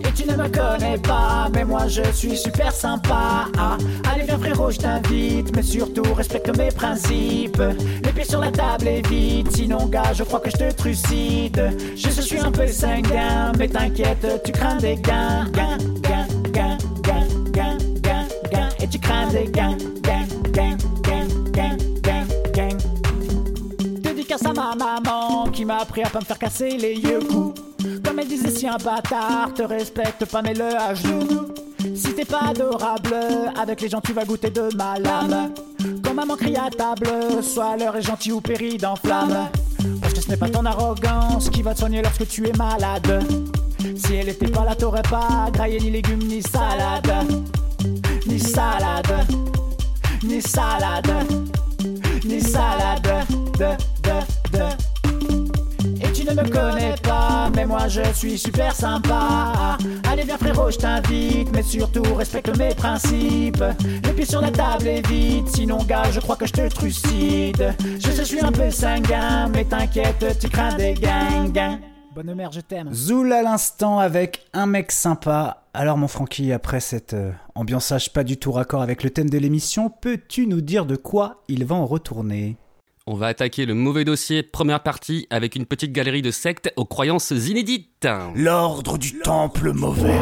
Et 0.00 0.12
tu 0.14 0.28
ne 0.28 0.36
me 0.36 0.48
connais 0.48 0.98
pas, 0.98 1.48
mais 1.52 1.64
moi 1.64 1.88
je 1.88 2.02
suis 2.12 2.36
super 2.36 2.72
sympa. 2.72 3.46
Ah, 3.56 3.78
allez 4.12 4.24
viens 4.24 4.38
frérot, 4.38 4.70
je 4.70 4.78
t'invite, 4.78 5.54
mais 5.56 5.62
surtout 5.62 6.12
respecte 6.14 6.56
mes 6.56 6.68
principes. 6.68 7.62
Les 8.04 8.12
pieds 8.12 8.24
sur 8.24 8.40
la 8.40 8.50
table 8.50 8.88
et 8.88 9.02
vite, 9.08 9.56
sinon 9.56 9.86
gars, 9.86 10.12
je 10.12 10.24
crois 10.24 10.40
que 10.40 10.50
je 10.50 10.56
te 10.56 10.72
trucide. 10.72 11.72
Je, 11.96 12.10
suis 12.20 12.40
un 12.40 12.52
peu 12.52 12.66
sanguin, 12.66 13.52
mais 13.58 13.68
t'inquiète, 13.68 14.42
tu 14.44 14.52
crains 14.52 14.76
des 14.76 14.96
gains, 14.96 15.46
gains, 15.52 15.78
gains, 16.02 16.26
gains, 16.52 16.78
gains, 17.02 17.26
gains, 17.52 17.78
gains, 18.02 18.28
gains, 18.50 18.68
et 18.80 18.86
tu 18.86 18.98
crains 18.98 19.28
des 19.28 19.50
gains, 19.50 19.76
ma 24.74 25.00
maman 25.00 25.50
qui 25.52 25.64
m'a 25.64 25.78
appris 25.78 26.02
à 26.02 26.10
pas 26.10 26.20
me 26.20 26.24
faire 26.24 26.38
casser 26.38 26.76
les 26.76 26.94
yeux 26.94 27.20
coups. 27.20 27.60
Comme 28.04 28.18
elle 28.18 28.28
disait, 28.28 28.50
si 28.50 28.66
un 28.66 28.76
bâtard 28.76 29.52
te 29.54 29.62
respecte 29.62 30.24
pas, 30.26 30.42
mets-le 30.42 30.76
à 30.76 30.94
genoux. 30.94 31.48
Si 31.94 32.14
t'es 32.14 32.24
pas 32.24 32.48
adorable, 32.48 33.14
avec 33.60 33.80
les 33.80 33.88
gens 33.88 34.00
tu 34.00 34.12
vas 34.12 34.24
goûter 34.24 34.50
de 34.50 34.74
ma 34.76 34.98
lame. 34.98 35.52
Quand 36.02 36.14
maman 36.14 36.36
crie 36.36 36.56
à 36.56 36.70
table, 36.70 37.08
sois 37.42 37.76
l'heure 37.76 37.96
est 37.96 38.02
gentil 38.02 38.32
ou 38.32 38.40
péri 38.40 38.78
dans 38.78 38.96
flamme. 38.96 39.48
Parce 40.00 40.14
que 40.14 40.20
ce 40.20 40.28
n'est 40.30 40.36
pas 40.36 40.48
ton 40.48 40.64
arrogance 40.64 41.50
qui 41.50 41.62
va 41.62 41.74
te 41.74 41.80
soigner 41.80 42.02
lorsque 42.02 42.26
tu 42.26 42.48
es 42.48 42.52
malade. 42.52 43.22
Si 43.96 44.14
elle 44.14 44.30
était 44.30 44.48
pas 44.48 44.64
là, 44.64 44.74
t'aurais 44.74 45.02
pas 45.02 45.50
graillé 45.52 45.78
ni 45.78 45.90
légumes 45.90 46.22
ni 46.22 46.42
salade. 46.42 47.12
Ni 48.26 48.40
salade, 48.40 49.26
ni 50.22 50.40
salade, 50.40 51.12
ni 52.24 52.40
salade. 52.40 53.26
De, 53.58 53.64
de, 53.64 53.93
Et 54.56 56.12
tu 56.12 56.24
ne 56.24 56.32
me 56.32 56.48
connais 56.48 56.94
pas, 57.02 57.50
mais 57.54 57.66
moi 57.66 57.88
je 57.88 58.02
suis 58.14 58.38
super 58.38 58.74
sympa. 58.74 59.76
Allez 60.10 60.24
viens 60.24 60.38
frérot, 60.38 60.70
je 60.70 60.78
t'invite, 60.78 61.52
mais 61.52 61.62
surtout 61.62 62.02
respecte 62.14 62.56
mes 62.56 62.74
principes. 62.74 63.64
Les 64.04 64.12
pieds 64.12 64.26
sur 64.26 64.40
la 64.40 64.50
table 64.50 64.86
et 64.86 65.02
vite, 65.02 65.48
sinon 65.48 65.78
gars, 65.84 66.10
je 66.10 66.20
crois 66.20 66.36
que 66.36 66.46
je 66.46 66.52
te 66.52 66.68
trucide. 66.68 67.74
Je 67.98 68.22
suis 68.22 68.40
un 68.40 68.52
peu 68.52 68.70
sanguin, 68.70 69.48
mais 69.52 69.64
t'inquiète, 69.64 70.38
tu 70.40 70.48
crains 70.48 70.74
des 70.74 70.94
gangs. 70.94 71.80
Bonne 72.14 72.32
mère, 72.34 72.52
je 72.52 72.60
t'aime. 72.60 72.94
Zoul 72.94 73.32
à 73.32 73.42
l'instant 73.42 73.98
avec 73.98 74.46
un 74.52 74.66
mec 74.66 74.92
sympa. 74.92 75.64
Alors 75.74 75.98
mon 75.98 76.06
Francky, 76.06 76.52
après 76.52 76.78
cette 76.78 77.12
euh, 77.12 77.32
ambiançage 77.56 78.12
pas 78.12 78.22
du 78.22 78.36
tout 78.36 78.52
raccord 78.52 78.82
avec 78.82 79.02
le 79.02 79.10
thème 79.10 79.28
de 79.28 79.36
l'émission, 79.36 79.90
peux-tu 79.90 80.46
nous 80.46 80.60
dire 80.60 80.86
de 80.86 80.94
quoi 80.94 81.42
il 81.48 81.64
va 81.64 81.74
en 81.74 81.86
retourner? 81.86 82.56
On 83.06 83.16
va 83.16 83.26
attaquer 83.26 83.66
le 83.66 83.74
mauvais 83.74 84.06
dossier, 84.06 84.42
première 84.42 84.82
partie, 84.82 85.26
avec 85.28 85.56
une 85.56 85.66
petite 85.66 85.92
galerie 85.92 86.22
de 86.22 86.30
sectes 86.30 86.72
aux 86.76 86.86
croyances 86.86 87.32
inédites. 87.32 88.08
L'ordre 88.34 88.96
du 88.96 89.18
temple 89.18 89.72
mauvais. 89.74 90.18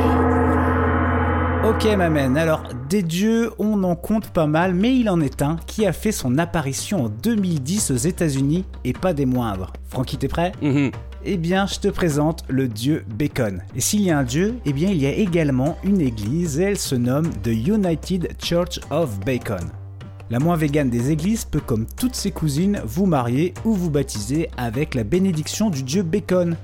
Ok 1.64 1.84
Mamen, 1.96 2.36
alors 2.36 2.64
des 2.88 3.04
dieux 3.04 3.52
on 3.60 3.84
en 3.84 3.94
compte 3.94 4.30
pas 4.30 4.48
mal, 4.48 4.74
mais 4.74 4.96
il 4.96 5.08
en 5.10 5.20
est 5.20 5.42
un 5.42 5.58
qui 5.68 5.86
a 5.86 5.92
fait 5.92 6.10
son 6.10 6.38
apparition 6.38 7.04
en 7.04 7.08
2010 7.08 7.92
aux 7.92 7.96
États-Unis 7.96 8.64
et 8.82 8.92
pas 8.92 9.12
des 9.12 9.26
moindres. 9.26 9.72
Francky, 9.88 10.16
t'es 10.16 10.26
prêt? 10.26 10.50
Mhm. 10.60 10.90
Eh 11.24 11.36
bien, 11.36 11.68
je 11.68 11.78
te 11.78 11.86
présente 11.86 12.42
le 12.48 12.66
dieu 12.66 13.04
Bacon. 13.16 13.62
Et 13.76 13.80
s'il 13.80 14.00
y 14.00 14.10
a 14.10 14.18
un 14.18 14.24
dieu, 14.24 14.56
eh 14.66 14.72
bien, 14.72 14.90
il 14.90 14.96
y 14.96 15.06
a 15.06 15.12
également 15.12 15.78
une 15.84 16.00
église 16.00 16.58
et 16.58 16.64
elle 16.64 16.78
se 16.78 16.96
nomme 16.96 17.30
The 17.44 17.68
United 17.68 18.34
Church 18.42 18.80
of 18.90 19.20
Bacon. 19.20 19.70
La 20.32 20.38
moins 20.38 20.56
végane 20.56 20.88
des 20.88 21.10
églises 21.10 21.44
peut, 21.44 21.60
comme 21.60 21.84
toutes 21.84 22.14
ses 22.14 22.30
cousines, 22.30 22.80
vous 22.86 23.04
marier 23.04 23.52
ou 23.66 23.74
vous 23.74 23.90
baptiser 23.90 24.48
avec 24.56 24.94
la 24.94 25.04
bénédiction 25.04 25.68
du 25.68 25.82
dieu 25.82 26.02
Bacon. 26.02 26.56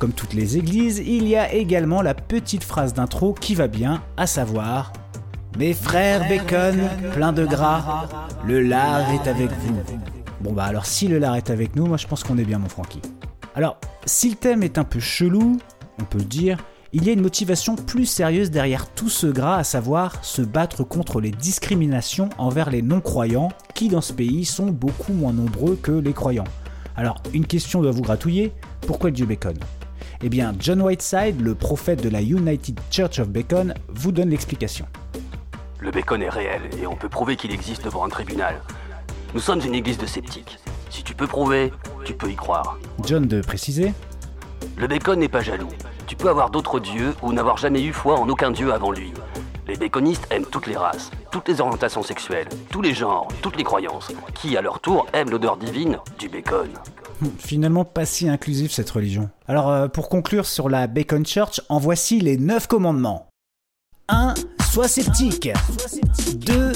Comme 0.00 0.10
toutes 0.10 0.34
les 0.34 0.58
églises, 0.58 0.98
il 0.98 1.28
y 1.28 1.36
a 1.36 1.52
également 1.52 2.02
la 2.02 2.14
petite 2.14 2.64
phrase 2.64 2.94
d'intro 2.94 3.32
qui 3.32 3.54
va 3.54 3.68
bien, 3.68 4.02
à 4.16 4.26
savoir 4.26 4.92
Mes 5.56 5.72
frères 5.72 6.28
Bacon, 6.28 6.80
plein 7.12 7.32
de 7.32 7.46
gras, 7.46 8.08
le 8.44 8.60
lard 8.60 9.08
est 9.12 9.28
avec 9.28 9.52
vous. 9.52 9.76
Bon 10.40 10.52
bah 10.52 10.64
alors 10.64 10.86
si 10.86 11.06
le 11.06 11.20
lard 11.20 11.36
est 11.36 11.50
avec 11.50 11.76
nous, 11.76 11.86
moi 11.86 11.98
je 11.98 12.08
pense 12.08 12.24
qu'on 12.24 12.38
est 12.38 12.44
bien 12.44 12.58
mon 12.58 12.68
Francky. 12.68 13.00
Alors, 13.54 13.78
si 14.04 14.30
le 14.30 14.34
thème 14.34 14.64
est 14.64 14.78
un 14.78 14.84
peu 14.84 14.98
chelou, 14.98 15.58
on 16.00 16.04
peut 16.04 16.24
dire, 16.24 16.58
il 16.94 17.06
y 17.06 17.08
a 17.08 17.12
une 17.12 17.22
motivation 17.22 17.74
plus 17.74 18.04
sérieuse 18.04 18.50
derrière 18.50 18.86
tout 18.88 19.08
ce 19.08 19.26
gras, 19.26 19.56
à 19.56 19.64
savoir 19.64 20.22
se 20.22 20.42
battre 20.42 20.84
contre 20.84 21.22
les 21.22 21.30
discriminations 21.30 22.28
envers 22.36 22.68
les 22.68 22.82
non-croyants, 22.82 23.48
qui 23.74 23.88
dans 23.88 24.02
ce 24.02 24.12
pays 24.12 24.44
sont 24.44 24.66
beaucoup 24.66 25.14
moins 25.14 25.32
nombreux 25.32 25.76
que 25.76 25.92
les 25.92 26.12
croyants. 26.12 26.44
Alors, 26.94 27.22
une 27.32 27.46
question 27.46 27.80
doit 27.80 27.92
vous 27.92 28.02
gratouiller, 28.02 28.52
pourquoi 28.82 29.08
le 29.08 29.16
dieu 29.16 29.24
Bacon? 29.24 29.54
Eh 30.22 30.28
bien, 30.28 30.54
John 30.58 30.82
Whiteside, 30.82 31.40
le 31.40 31.54
prophète 31.54 32.02
de 32.02 32.10
la 32.10 32.20
United 32.20 32.78
Church 32.90 33.18
of 33.18 33.30
Bacon, 33.30 33.72
vous 33.88 34.12
donne 34.12 34.28
l'explication. 34.28 34.86
Le 35.80 35.90
bacon 35.90 36.22
est 36.22 36.28
réel 36.28 36.60
et 36.80 36.86
on 36.86 36.94
peut 36.94 37.08
prouver 37.08 37.36
qu'il 37.36 37.52
existe 37.52 37.84
devant 37.84 38.04
un 38.04 38.08
tribunal. 38.10 38.60
Nous 39.32 39.40
sommes 39.40 39.60
une 39.64 39.74
église 39.74 39.96
de 39.96 40.06
sceptiques. 40.06 40.58
Si 40.90 41.02
tu 41.02 41.14
peux 41.14 41.26
prouver, 41.26 41.72
tu 42.04 42.12
peux 42.12 42.30
y 42.30 42.36
croire. 42.36 42.78
John 43.04 43.26
de 43.26 43.40
préciser 43.40 43.94
Le 44.76 44.86
bacon 44.86 45.18
n'est 45.18 45.28
pas 45.28 45.40
jaloux. 45.40 45.70
Tu 46.12 46.16
peux 46.16 46.28
avoir 46.28 46.50
d'autres 46.50 46.78
dieux 46.78 47.14
ou 47.22 47.32
n'avoir 47.32 47.56
jamais 47.56 47.82
eu 47.82 47.94
foi 47.94 48.20
en 48.20 48.28
aucun 48.28 48.50
dieu 48.50 48.70
avant 48.70 48.92
lui. 48.92 49.14
Les 49.66 49.76
baconistes 49.76 50.26
aiment 50.30 50.44
toutes 50.44 50.66
les 50.66 50.76
races, 50.76 51.10
toutes 51.30 51.48
les 51.48 51.58
orientations 51.62 52.02
sexuelles, 52.02 52.48
tous 52.70 52.82
les 52.82 52.92
genres, 52.92 53.28
toutes 53.40 53.56
les 53.56 53.64
croyances, 53.64 54.12
qui 54.34 54.54
à 54.58 54.60
leur 54.60 54.80
tour 54.80 55.06
aiment 55.14 55.30
l'odeur 55.30 55.56
divine 55.56 55.96
du 56.18 56.28
bacon. 56.28 56.68
Finalement 57.38 57.86
pas 57.86 58.04
si 58.04 58.28
inclusif 58.28 58.72
cette 58.72 58.90
religion. 58.90 59.30
Alors 59.48 59.70
euh, 59.70 59.88
pour 59.88 60.10
conclure 60.10 60.44
sur 60.44 60.68
la 60.68 60.86
Bacon 60.86 61.24
Church, 61.24 61.62
en 61.70 61.78
voici 61.78 62.20
les 62.20 62.36
9 62.36 62.66
commandements. 62.66 63.30
1. 64.08 64.34
Sois 64.70 64.88
sceptique. 64.88 65.48
2. 66.34 66.72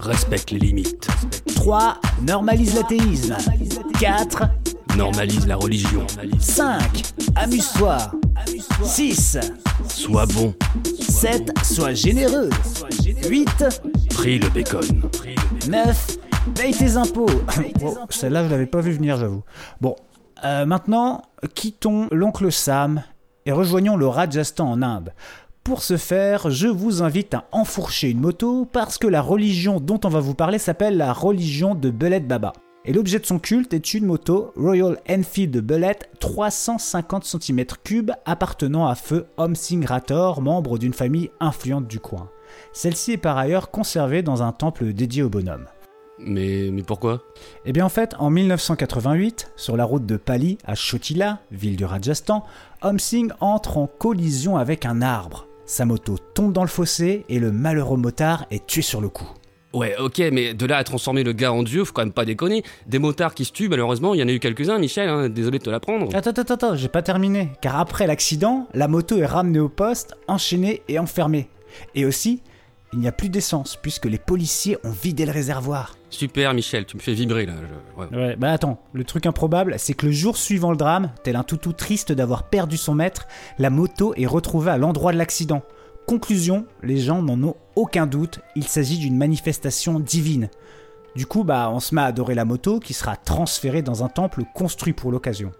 Respecte 0.00 0.52
les 0.52 0.58
limites. 0.58 1.06
3. 1.54 1.98
Normalise 2.22 2.76
l'athéisme. 2.76 3.36
4. 4.00 4.44
Normalise 4.96 5.46
la 5.46 5.56
religion. 5.56 6.06
5. 6.38 7.02
Amuse-toi. 7.36 7.98
6. 8.84 9.38
Sois 9.88 10.26
bon. 10.26 10.54
7. 11.00 11.52
Sois 11.62 11.94
généreux. 11.94 12.50
8. 13.28 13.64
Prie 14.10 14.38
le 14.38 14.48
bacon. 14.50 15.02
9. 15.68 16.18
Paye 16.54 16.74
tes 16.74 16.96
impôts. 16.96 17.26
Bon, 17.80 17.96
Celle-là, 18.10 18.44
je 18.44 18.50
l'avais 18.50 18.66
pas 18.66 18.80
vu 18.80 18.92
venir, 18.92 19.16
j'avoue. 19.16 19.42
Bon, 19.80 19.96
euh, 20.44 20.66
maintenant, 20.66 21.22
quittons 21.54 22.08
l'oncle 22.10 22.50
Sam 22.50 23.02
et 23.46 23.52
rejoignons 23.52 23.96
le 23.96 24.06
Rajasthan 24.06 24.70
en 24.70 24.82
Inde. 24.82 25.12
Pour 25.64 25.82
ce 25.82 25.96
faire, 25.96 26.50
je 26.50 26.68
vous 26.68 27.02
invite 27.02 27.34
à 27.34 27.44
enfourcher 27.52 28.10
une 28.10 28.20
moto 28.20 28.66
parce 28.70 28.98
que 28.98 29.06
la 29.06 29.22
religion 29.22 29.78
dont 29.78 30.00
on 30.04 30.08
va 30.08 30.20
vous 30.20 30.34
parler 30.34 30.58
s'appelle 30.58 30.96
la 30.96 31.12
religion 31.12 31.74
de 31.74 31.90
Bullet 31.90 32.20
Baba. 32.20 32.52
Et 32.86 32.94
l'objet 32.94 33.18
de 33.18 33.26
son 33.26 33.38
culte 33.38 33.74
est 33.74 33.92
une 33.92 34.06
moto 34.06 34.52
Royal 34.56 34.98
Enfield 35.08 35.58
Bullet 35.58 35.98
350 36.18 37.24
cm3 37.24 38.14
appartenant 38.24 38.86
à 38.86 38.94
feu 38.94 39.26
Om 39.36 39.54
Singh 39.54 39.84
Rathore, 39.84 40.40
membre 40.40 40.78
d'une 40.78 40.94
famille 40.94 41.30
influente 41.40 41.86
du 41.86 42.00
coin. 42.00 42.30
Celle-ci 42.72 43.12
est 43.12 43.18
par 43.18 43.36
ailleurs 43.36 43.70
conservée 43.70 44.22
dans 44.22 44.42
un 44.42 44.52
temple 44.52 44.94
dédié 44.94 45.22
au 45.22 45.28
bonhomme. 45.28 45.66
Mais, 46.18 46.70
mais 46.72 46.82
pourquoi? 46.82 47.22
Eh 47.66 47.72
bien 47.72 47.84
en 47.84 47.90
fait, 47.90 48.14
en 48.18 48.30
1988, 48.30 49.52
sur 49.56 49.76
la 49.76 49.84
route 49.84 50.06
de 50.06 50.16
Pali 50.16 50.56
à 50.64 50.74
Chotila, 50.74 51.40
ville 51.50 51.76
du 51.76 51.84
Rajasthan, 51.84 52.44
Om 52.80 52.98
Singh 52.98 53.32
entre 53.40 53.76
en 53.76 53.88
collision 53.88 54.56
avec 54.56 54.86
un 54.86 55.02
arbre. 55.02 55.46
Sa 55.66 55.84
moto 55.84 56.16
tombe 56.34 56.54
dans 56.54 56.62
le 56.62 56.68
fossé 56.68 57.26
et 57.28 57.38
le 57.38 57.52
malheureux 57.52 57.98
motard 57.98 58.46
est 58.50 58.66
tué 58.66 58.82
sur 58.82 59.02
le 59.02 59.10
coup. 59.10 59.28
Ouais, 59.72 59.94
ok, 60.00 60.18
mais 60.32 60.52
de 60.52 60.66
là 60.66 60.78
à 60.78 60.84
transformer 60.84 61.22
le 61.22 61.32
gars 61.32 61.52
en 61.52 61.62
dieu, 61.62 61.84
faut 61.84 61.92
quand 61.92 62.02
même 62.02 62.12
pas 62.12 62.24
déconner. 62.24 62.64
Des 62.86 62.98
motards 62.98 63.34
qui 63.34 63.44
se 63.44 63.52
tuent, 63.52 63.68
malheureusement, 63.68 64.14
il 64.14 64.20
y 64.20 64.22
en 64.22 64.28
a 64.28 64.32
eu 64.32 64.40
quelques-uns, 64.40 64.78
Michel, 64.78 65.08
hein, 65.08 65.28
désolé 65.28 65.58
de 65.60 65.64
te 65.64 65.70
l'apprendre. 65.70 66.08
Attends, 66.14 66.30
attends, 66.30 66.54
attends, 66.54 66.74
j'ai 66.76 66.88
pas 66.88 67.02
terminé. 67.02 67.50
Car 67.60 67.78
après 67.78 68.08
l'accident, 68.08 68.66
la 68.74 68.88
moto 68.88 69.16
est 69.18 69.26
ramenée 69.26 69.60
au 69.60 69.68
poste, 69.68 70.16
enchaînée 70.26 70.82
et 70.88 70.98
enfermée. 70.98 71.48
Et 71.94 72.04
aussi, 72.04 72.42
il 72.92 72.98
n'y 72.98 73.06
a 73.06 73.12
plus 73.12 73.28
d'essence 73.28 73.78
puisque 73.80 74.06
les 74.06 74.18
policiers 74.18 74.76
ont 74.82 74.90
vidé 74.90 75.24
le 75.24 75.30
réservoir. 75.30 75.94
Super, 76.10 76.52
Michel, 76.52 76.84
tu 76.86 76.96
me 76.96 77.00
fais 77.00 77.12
vibrer 77.12 77.46
là. 77.46 77.52
je- 77.60 78.00
ouais. 78.16 78.24
Ouais, 78.26 78.36
bah 78.36 78.50
attends, 78.50 78.82
le 78.92 79.04
truc 79.04 79.26
improbable, 79.26 79.76
c'est 79.78 79.94
que 79.94 80.06
le 80.06 80.10
jour 80.10 80.36
suivant 80.36 80.72
le 80.72 80.76
drame, 80.76 81.12
tel 81.22 81.36
un 81.36 81.44
toutou 81.44 81.72
triste 81.72 82.10
d'avoir 82.10 82.42
perdu 82.42 82.76
son 82.76 82.94
maître, 82.96 83.28
la 83.60 83.70
moto 83.70 84.14
est 84.16 84.26
retrouvée 84.26 84.72
à 84.72 84.78
l'endroit 84.78 85.12
de 85.12 85.18
l'accident. 85.18 85.62
Conclusion, 86.10 86.66
les 86.82 86.96
gens 86.96 87.22
n'en 87.22 87.40
ont 87.44 87.54
aucun 87.76 88.08
doute, 88.08 88.40
il 88.56 88.64
s'agit 88.64 88.98
d'une 88.98 89.16
manifestation 89.16 90.00
divine. 90.00 90.50
Du 91.14 91.24
coup, 91.24 91.44
bah, 91.44 91.70
on 91.72 91.78
se 91.78 91.94
met 91.94 92.00
à 92.00 92.06
adorer 92.06 92.34
la 92.34 92.44
moto 92.44 92.80
qui 92.80 92.94
sera 92.94 93.14
transférée 93.14 93.82
dans 93.82 94.02
un 94.02 94.08
temple 94.08 94.42
construit 94.52 94.92
pour 94.92 95.12
l'occasion. 95.12 95.52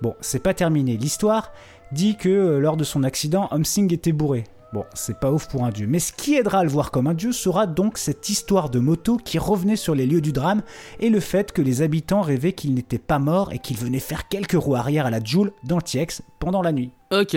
Bon, 0.00 0.14
c'est 0.20 0.40
pas 0.40 0.54
terminé. 0.54 0.96
L'histoire 0.96 1.50
dit 1.90 2.16
que 2.16 2.28
euh, 2.28 2.60
lors 2.60 2.76
de 2.76 2.84
son 2.84 3.02
accident, 3.02 3.48
Om 3.50 3.64
Singh 3.64 3.92
était 3.92 4.12
bourré. 4.12 4.44
Bon, 4.72 4.84
c'est 4.94 5.18
pas 5.18 5.32
ouf 5.32 5.48
pour 5.48 5.64
un 5.64 5.70
dieu. 5.70 5.88
Mais 5.88 5.98
ce 5.98 6.12
qui 6.12 6.36
aidera 6.36 6.60
à 6.60 6.62
le 6.62 6.70
voir 6.70 6.92
comme 6.92 7.08
un 7.08 7.14
dieu 7.14 7.32
sera 7.32 7.66
donc 7.66 7.98
cette 7.98 8.28
histoire 8.28 8.70
de 8.70 8.78
moto 8.78 9.16
qui 9.16 9.40
revenait 9.40 9.74
sur 9.74 9.96
les 9.96 10.06
lieux 10.06 10.20
du 10.20 10.30
drame 10.30 10.62
et 11.00 11.10
le 11.10 11.18
fait 11.18 11.50
que 11.50 11.60
les 11.60 11.82
habitants 11.82 12.22
rêvaient 12.22 12.52
qu'il 12.52 12.72
n'était 12.72 12.98
pas 12.98 13.18
mort 13.18 13.52
et 13.52 13.58
qu'il 13.58 13.76
venait 13.76 13.98
faire 13.98 14.28
quelques 14.28 14.52
roues 14.52 14.76
arrière 14.76 15.06
à 15.06 15.10
la 15.10 15.24
Joule 15.24 15.50
dans 15.64 15.78
le 15.78 15.82
Tiex 15.82 16.22
pendant 16.38 16.62
la 16.62 16.70
nuit. 16.70 16.92
Ok, 17.10 17.36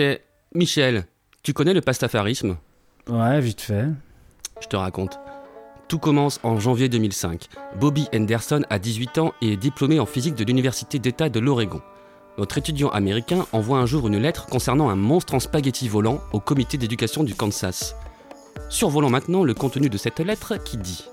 Michel, 0.54 1.06
tu 1.42 1.52
connais 1.52 1.74
le 1.74 1.80
pastafarisme 1.80 2.56
Ouais, 3.08 3.40
vite 3.40 3.60
fait. 3.60 3.86
Je 4.60 4.68
te 4.68 4.76
raconte. 4.76 5.18
Tout 5.88 5.98
commence 5.98 6.38
en 6.44 6.60
janvier 6.60 6.88
2005. 6.88 7.48
Bobby 7.80 8.06
Henderson 8.14 8.62
a 8.70 8.78
18 8.78 9.18
ans 9.18 9.32
et 9.42 9.54
est 9.54 9.56
diplômé 9.56 9.98
en 9.98 10.06
physique 10.06 10.36
de 10.36 10.44
l'Université 10.44 11.00
d'État 11.00 11.28
de 11.28 11.40
l'Oregon. 11.40 11.80
Notre 12.38 12.58
étudiant 12.58 12.90
américain 12.90 13.44
envoie 13.52 13.78
un 13.78 13.86
jour 13.86 14.06
une 14.06 14.18
lettre 14.18 14.46
concernant 14.46 14.88
un 14.88 14.94
monstre 14.94 15.34
en 15.34 15.40
spaghetti 15.40 15.88
volant 15.88 16.20
au 16.32 16.38
comité 16.38 16.78
d'éducation 16.78 17.24
du 17.24 17.34
Kansas. 17.34 17.96
Survolons 18.68 19.10
maintenant 19.10 19.42
le 19.42 19.52
contenu 19.52 19.90
de 19.90 19.98
cette 19.98 20.20
lettre 20.20 20.56
qui 20.62 20.76
dit 20.76 21.08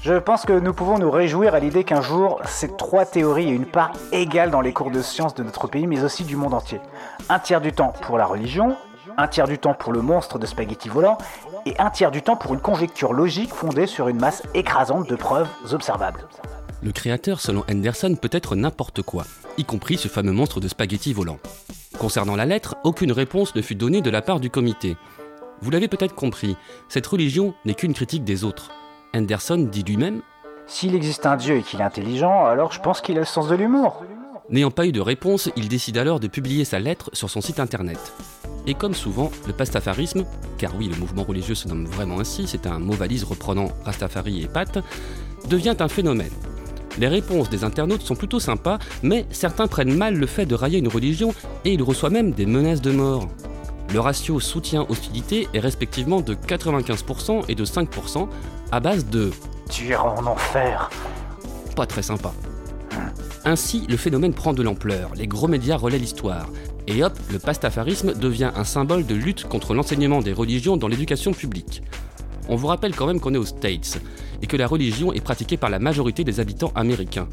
Je 0.00 0.14
pense 0.14 0.44
que 0.44 0.58
nous 0.58 0.74
pouvons 0.74 0.98
nous 0.98 1.10
réjouir 1.10 1.54
à 1.54 1.60
l'idée 1.60 1.84
qu'un 1.84 2.02
jour, 2.02 2.40
ces 2.46 2.76
trois 2.76 3.06
théories 3.06 3.48
aient 3.48 3.54
une 3.54 3.64
part 3.64 3.92
égale 4.10 4.50
dans 4.50 4.60
les 4.60 4.72
cours 4.72 4.90
de 4.90 5.00
sciences 5.00 5.34
de 5.36 5.44
notre 5.44 5.68
pays, 5.68 5.86
mais 5.86 6.02
aussi 6.02 6.24
du 6.24 6.34
monde 6.34 6.52
entier. 6.52 6.80
Un 7.28 7.38
tiers 7.38 7.60
du 7.60 7.72
temps 7.72 7.94
pour 8.02 8.18
la 8.18 8.26
religion, 8.26 8.76
un 9.16 9.28
tiers 9.28 9.46
du 9.46 9.58
temps 9.58 9.74
pour 9.74 9.92
le 9.92 10.02
monstre 10.02 10.38
de 10.38 10.46
spaghetti 10.46 10.88
volant, 10.88 11.18
et 11.66 11.74
un 11.78 11.90
tiers 11.90 12.10
du 12.10 12.22
temps 12.22 12.36
pour 12.36 12.54
une 12.54 12.60
conjecture 12.60 13.12
logique 13.12 13.52
fondée 13.52 13.86
sur 13.86 14.08
une 14.08 14.18
masse 14.18 14.42
écrasante 14.54 15.08
de 15.08 15.16
preuves 15.16 15.48
observables. 15.72 16.26
Le 16.82 16.92
créateur, 16.92 17.40
selon 17.40 17.64
Henderson, 17.70 18.16
peut 18.20 18.30
être 18.32 18.56
n'importe 18.56 19.02
quoi, 19.02 19.24
y 19.58 19.64
compris 19.64 19.98
ce 19.98 20.08
fameux 20.08 20.32
monstre 20.32 20.60
de 20.60 20.68
spaghetti 20.68 21.12
volant. 21.12 21.38
Concernant 21.98 22.36
la 22.36 22.46
lettre, 22.46 22.76
aucune 22.84 23.12
réponse 23.12 23.54
ne 23.54 23.62
fut 23.62 23.74
donnée 23.74 24.00
de 24.00 24.10
la 24.10 24.22
part 24.22 24.40
du 24.40 24.48
comité. 24.48 24.96
Vous 25.60 25.70
l'avez 25.70 25.88
peut-être 25.88 26.14
compris, 26.14 26.56
cette 26.88 27.06
religion 27.06 27.54
n'est 27.66 27.74
qu'une 27.74 27.92
critique 27.92 28.24
des 28.24 28.44
autres. 28.44 28.70
Henderson 29.14 29.68
dit 29.70 29.82
lui-même 29.82 30.22
S'il 30.66 30.94
existe 30.94 31.26
un 31.26 31.36
dieu 31.36 31.56
et 31.56 31.62
qu'il 31.62 31.80
est 31.80 31.84
intelligent, 31.84 32.46
alors 32.46 32.72
je 32.72 32.80
pense 32.80 33.02
qu'il 33.02 33.16
a 33.16 33.20
le 33.20 33.26
sens 33.26 33.48
de 33.48 33.56
l'humour. 33.56 34.02
N'ayant 34.50 34.72
pas 34.72 34.86
eu 34.86 34.92
de 34.92 35.00
réponse, 35.00 35.48
il 35.56 35.68
décide 35.68 35.96
alors 35.96 36.18
de 36.18 36.26
publier 36.26 36.64
sa 36.64 36.80
lettre 36.80 37.10
sur 37.12 37.30
son 37.30 37.40
site 37.40 37.60
internet. 37.60 37.98
Et 38.66 38.74
comme 38.74 38.94
souvent, 38.94 39.30
le 39.46 39.52
pastafarisme, 39.52 40.24
car 40.58 40.74
oui, 40.76 40.88
le 40.88 40.96
mouvement 40.96 41.22
religieux 41.22 41.54
se 41.54 41.68
nomme 41.68 41.86
vraiment 41.86 42.18
ainsi, 42.18 42.48
c'est 42.48 42.66
un 42.66 42.80
mot 42.80 42.94
valise 42.94 43.22
reprenant 43.22 43.68
Rastafari 43.84 44.42
et 44.42 44.48
Pat, 44.48 44.82
devient 45.48 45.76
un 45.78 45.88
phénomène. 45.88 46.32
Les 46.98 47.06
réponses 47.06 47.48
des 47.48 47.62
internautes 47.62 48.02
sont 48.02 48.16
plutôt 48.16 48.40
sympas, 48.40 48.78
mais 49.04 49.24
certains 49.30 49.68
prennent 49.68 49.96
mal 49.96 50.16
le 50.16 50.26
fait 50.26 50.46
de 50.46 50.56
railler 50.56 50.80
une 50.80 50.88
religion 50.88 51.32
et 51.64 51.72
il 51.72 51.82
reçoit 51.82 52.10
même 52.10 52.32
des 52.32 52.46
menaces 52.46 52.82
de 52.82 52.90
mort. 52.90 53.28
Le 53.92 54.00
ratio 54.00 54.40
soutien-hostilité 54.40 55.48
est 55.54 55.60
respectivement 55.60 56.20
de 56.20 56.34
95% 56.34 57.44
et 57.48 57.54
de 57.54 57.64
5% 57.64 58.28
à 58.72 58.80
base 58.80 59.06
de 59.06 59.30
Tu 59.70 59.86
iras 59.86 60.10
en 60.10 60.26
enfer. 60.26 60.90
pas 61.76 61.86
très 61.86 62.02
sympa. 62.02 62.32
Ainsi, 63.44 63.86
le 63.88 63.96
phénomène 63.96 64.34
prend 64.34 64.52
de 64.52 64.62
l'ampleur, 64.62 65.12
les 65.16 65.26
gros 65.26 65.48
médias 65.48 65.76
relaient 65.76 65.98
l'histoire, 65.98 66.50
et 66.86 67.02
hop, 67.02 67.18
le 67.32 67.38
pastafarisme 67.38 68.12
devient 68.12 68.50
un 68.54 68.64
symbole 68.64 69.06
de 69.06 69.14
lutte 69.14 69.44
contre 69.44 69.72
l'enseignement 69.72 70.20
des 70.20 70.34
religions 70.34 70.76
dans 70.76 70.88
l'éducation 70.88 71.32
publique. 71.32 71.82
On 72.50 72.56
vous 72.56 72.66
rappelle 72.66 72.94
quand 72.94 73.06
même 73.06 73.18
qu'on 73.18 73.32
est 73.32 73.38
aux 73.38 73.46
States, 73.46 73.98
et 74.42 74.46
que 74.46 74.58
la 74.58 74.66
religion 74.66 75.14
est 75.14 75.24
pratiquée 75.24 75.56
par 75.56 75.70
la 75.70 75.78
majorité 75.78 76.22
des 76.22 76.38
habitants 76.38 76.72
américains. 76.74 77.28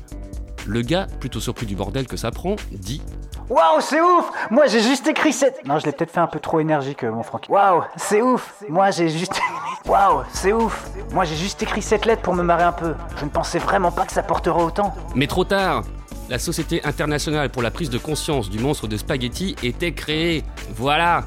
Le 0.67 0.81
gars, 0.81 1.07
plutôt 1.21 1.39
surpris 1.39 1.65
du 1.65 1.77
bordel 1.77 2.07
que 2.07 2.17
ça 2.17 2.29
prend, 2.29 2.57
dit 2.71 3.01
Waouh, 3.49 3.79
c'est 3.79 4.01
ouf 4.01 4.29
Moi 4.51 4.67
j'ai 4.67 4.81
juste 4.81 5.07
écrit 5.07 5.31
cette. 5.31 5.65
Non, 5.65 5.79
je 5.79 5.85
l'ai 5.85 5.93
peut-être 5.93 6.11
fait 6.11 6.19
un 6.19 6.27
peu 6.27 6.41
trop 6.41 6.59
énergique, 6.59 7.05
euh, 7.05 7.11
mon 7.11 7.23
Francky. 7.23 7.49
Waouh, 7.49 7.83
c'est 7.95 8.21
ouf 8.21 8.53
Moi 8.67 8.91
j'ai 8.91 9.07
juste. 9.07 9.39
Waouh, 9.85 10.23
c'est 10.33 10.51
ouf 10.51 10.89
Moi 11.13 11.23
j'ai 11.23 11.37
juste 11.37 11.63
écrit 11.63 11.81
cette 11.81 12.05
lettre 12.05 12.21
pour 12.21 12.33
me 12.33 12.43
marrer 12.43 12.65
un 12.65 12.73
peu. 12.73 12.95
Je 13.17 13.23
ne 13.23 13.29
pensais 13.29 13.59
vraiment 13.59 13.91
pas 13.91 14.05
que 14.05 14.11
ça 14.11 14.23
porterait 14.23 14.61
autant. 14.61 14.93
Mais 15.15 15.27
trop 15.27 15.45
tard 15.45 15.83
La 16.29 16.37
Société 16.37 16.83
internationale 16.83 17.49
pour 17.49 17.61
la 17.61 17.71
prise 17.71 17.89
de 17.89 17.97
conscience 17.97 18.49
du 18.49 18.59
monstre 18.59 18.89
de 18.89 18.97
spaghetti 18.97 19.55
était 19.63 19.93
créée. 19.93 20.43
Voilà 20.75 21.23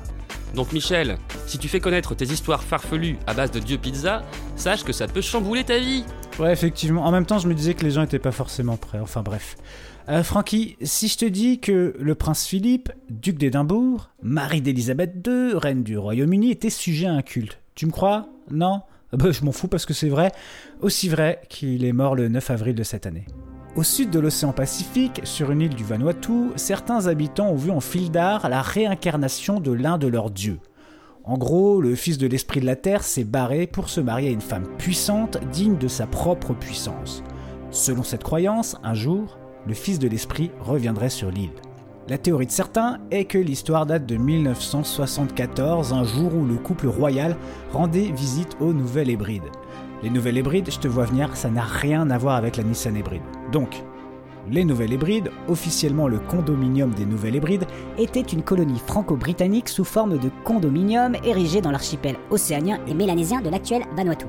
Donc 0.54 0.73
Michel, 0.73 1.16
si 1.47 1.56
tu 1.56 1.68
fais 1.68 1.80
connaître 1.80 2.14
tes 2.14 2.26
histoires 2.26 2.62
farfelues 2.62 3.18
à 3.26 3.32
base 3.32 3.52
de 3.52 3.61
Dieu 3.61 3.78
Pizza, 3.78 4.20
sache 4.56 4.85
que 4.85 4.92
ça 4.92 5.06
peut 5.09 5.23
chambouler 5.23 5.64
ta 5.64 5.78
vie 5.78 6.04
Ouais, 6.40 6.52
effectivement. 6.52 7.04
En 7.04 7.12
même 7.12 7.26
temps, 7.26 7.38
je 7.38 7.47
me 7.47 7.54
disais 7.54 7.75
que 7.75 7.85
les 7.85 7.90
gens 7.90 8.02
étaient 8.02 8.18
pas 8.18 8.32
forcément 8.32 8.78
prêts. 8.78 8.99
Enfin 8.99 9.23
bref. 9.23 9.56
Euh, 10.09 10.23
Francky, 10.23 10.76
si 10.82 11.09
je 11.09 11.18
te 11.18 11.25
dis 11.26 11.61
que 11.61 11.94
le 11.99 12.14
prince 12.14 12.47
Philippe, 12.47 12.90
duc 13.11 13.37
d'Édimbourg, 13.37 14.11
mari 14.23 14.62
d'Élisabeth 14.62 15.14
II, 15.26 15.52
reine 15.54 15.82
du 15.82 15.99
Royaume-Uni, 15.99 16.50
était 16.50 16.70
sujet 16.70 17.06
à 17.06 17.12
un 17.12 17.23
culte, 17.23 17.59
tu 17.75 17.85
me 17.87 17.92
crois? 17.92 18.26
Non? 18.50 18.80
Ah 19.12 19.16
bah, 19.18 19.30
Je 19.30 19.44
m'en 19.44 19.52
fous 19.52 19.68
parce 19.68 19.85
que 19.85 19.92
c'est 19.92 20.09
vrai. 20.09 20.32
Aussi 20.80 21.09
vrai 21.09 21.42
qu'il 21.50 21.85
est 21.85 21.92
mort 21.92 22.14
le 22.14 22.28
9 22.28 22.50
avril 22.50 22.75
de 22.75 22.82
cette 22.82 23.06
année. 23.06 23.26
Au 23.76 23.82
sud 23.82 24.11
de 24.11 24.18
l'océan 24.18 24.52
Pacifique, 24.52 25.20
sur 25.25 25.52
une 25.52 25.61
île 25.61 25.75
du 25.75 25.85
Vanuatu, 25.85 26.50
certains 26.56 27.06
habitants 27.06 27.50
ont 27.50 27.56
vu 27.56 27.70
en 27.70 27.80
fil 27.80 28.11
d'art 28.11 28.49
la 28.49 28.62
réincarnation 28.62 29.61
de 29.61 29.70
l'un 29.70 29.97
de 29.97 30.09
leurs 30.09 30.30
dieux. 30.30 30.59
En 31.24 31.36
gros, 31.36 31.82
le 31.82 31.94
fils 31.94 32.16
de 32.16 32.26
l'esprit 32.26 32.60
de 32.60 32.66
la 32.66 32.76
Terre 32.76 33.04
s'est 33.04 33.24
barré 33.24 33.66
pour 33.66 33.90
se 33.90 34.00
marier 34.00 34.28
à 34.28 34.32
une 34.32 34.40
femme 34.40 34.66
puissante, 34.78 35.38
digne 35.52 35.76
de 35.76 35.86
sa 35.88 36.06
propre 36.06 36.54
puissance. 36.54 37.22
Selon 37.70 38.02
cette 38.02 38.24
croyance, 38.24 38.76
un 38.82 38.94
jour, 38.94 39.38
le 39.66 39.74
fils 39.74 39.98
de 39.98 40.08
l'esprit 40.08 40.50
reviendrait 40.60 41.10
sur 41.10 41.30
l'île. 41.30 41.52
La 42.08 42.16
théorie 42.16 42.46
de 42.46 42.50
certains 42.50 42.98
est 43.10 43.26
que 43.26 43.38
l'histoire 43.38 43.84
date 43.84 44.06
de 44.06 44.16
1974, 44.16 45.92
un 45.92 46.04
jour 46.04 46.34
où 46.34 46.44
le 46.44 46.56
couple 46.56 46.88
royal 46.88 47.36
rendait 47.72 48.10
visite 48.10 48.56
aux 48.58 48.72
Nouvelles 48.72 49.10
Hébrides. 49.10 49.50
Les 50.02 50.10
Nouvelles 50.10 50.38
Hébrides, 50.38 50.70
je 50.70 50.78
te 50.78 50.88
vois 50.88 51.04
venir, 51.04 51.36
ça 51.36 51.50
n'a 51.50 51.62
rien 51.62 52.08
à 52.10 52.16
voir 52.16 52.36
avec 52.36 52.56
la 52.56 52.64
Nissan 52.64 52.96
Hébride. 52.96 53.22
Donc, 53.52 53.84
les 54.49 54.64
Nouvelles 54.64 54.92
Hébrides, 54.92 55.30
officiellement 55.49 56.09
le 56.09 56.18
condominium 56.18 56.90
des 56.90 57.04
Nouvelles 57.04 57.37
Hébrides, 57.37 57.66
était 57.99 58.20
une 58.20 58.42
colonie 58.42 58.80
franco-britannique 58.87 59.68
sous 59.68 59.85
forme 59.85 60.18
de 60.18 60.30
condominium 60.44 61.16
érigée 61.25 61.61
dans 61.61 61.70
l'archipel 61.70 62.16
océanien 62.30 62.78
et 62.87 62.94
mélanésien 62.94 63.40
de 63.40 63.50
l'actuel 63.50 63.82
Vanuatu. 63.97 64.26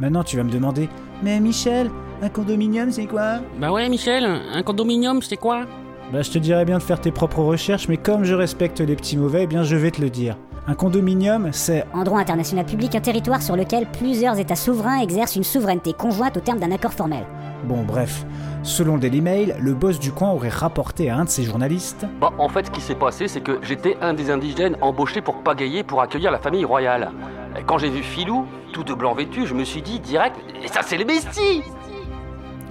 Maintenant, 0.00 0.22
tu 0.22 0.36
vas 0.36 0.44
me 0.44 0.50
demander, 0.50 0.88
mais 1.22 1.40
Michel, 1.40 1.90
un 2.22 2.28
condominium, 2.28 2.90
c'est 2.90 3.06
quoi? 3.06 3.40
Bah 3.60 3.72
ouais 3.72 3.88
Michel, 3.88 4.24
un 4.24 4.62
condominium 4.62 5.22
c'est 5.22 5.36
quoi? 5.36 5.66
Bah, 6.12 6.22
je 6.22 6.30
te 6.30 6.38
dirais 6.38 6.64
bien 6.64 6.78
de 6.78 6.82
faire 6.82 7.00
tes 7.00 7.10
propres 7.10 7.42
recherches, 7.42 7.88
mais 7.88 7.98
comme 7.98 8.24
je 8.24 8.34
respecte 8.34 8.80
les 8.80 8.96
petits 8.96 9.18
mauvais, 9.18 9.42
eh 9.42 9.46
bien, 9.46 9.62
je 9.62 9.76
vais 9.76 9.90
te 9.90 10.00
le 10.00 10.08
dire. 10.08 10.38
Un 10.70 10.74
condominium, 10.74 11.48
c'est 11.50 11.86
En 11.94 12.02
droit 12.04 12.20
international 12.20 12.66
public, 12.66 12.94
un 12.94 13.00
territoire 13.00 13.40
sur 13.40 13.56
lequel 13.56 13.86
plusieurs 13.86 14.38
États 14.38 14.54
souverains 14.54 15.00
exercent 15.00 15.36
une 15.36 15.42
souveraineté 15.42 15.94
conjointe 15.94 16.36
au 16.36 16.40
terme 16.40 16.58
d'un 16.58 16.70
accord 16.70 16.92
formel. 16.92 17.24
Bon, 17.64 17.84
bref. 17.84 18.26
Selon 18.62 18.98
Daily 18.98 19.22
Mail, 19.22 19.56
le 19.60 19.72
boss 19.72 19.98
du 19.98 20.12
coin 20.12 20.30
aurait 20.30 20.50
rapporté 20.50 21.08
à 21.08 21.16
un 21.16 21.24
de 21.24 21.30
ses 21.30 21.42
journalistes 21.42 22.04
Bah, 22.20 22.32
en 22.36 22.50
fait, 22.50 22.66
ce 22.66 22.70
qui 22.70 22.82
s'est 22.82 22.94
passé, 22.94 23.28
c'est 23.28 23.40
que 23.40 23.58
j'étais 23.62 23.96
un 24.02 24.12
des 24.12 24.30
indigènes 24.30 24.76
embauchés 24.82 25.22
pour 25.22 25.42
pagayer 25.42 25.84
pour 25.84 26.02
accueillir 26.02 26.30
la 26.30 26.38
famille 26.38 26.66
royale. 26.66 27.12
Et 27.58 27.62
Quand 27.62 27.78
j'ai 27.78 27.88
vu 27.88 28.02
Filou, 28.02 28.44
tout 28.74 28.84
de 28.84 28.92
blanc 28.92 29.14
vêtu, 29.14 29.46
je 29.46 29.54
me 29.54 29.64
suis 29.64 29.80
dit 29.80 30.00
direct, 30.00 30.36
et 30.62 30.68
ça 30.68 30.80
c'est 30.84 30.98
les 30.98 31.06
besties 31.06 31.62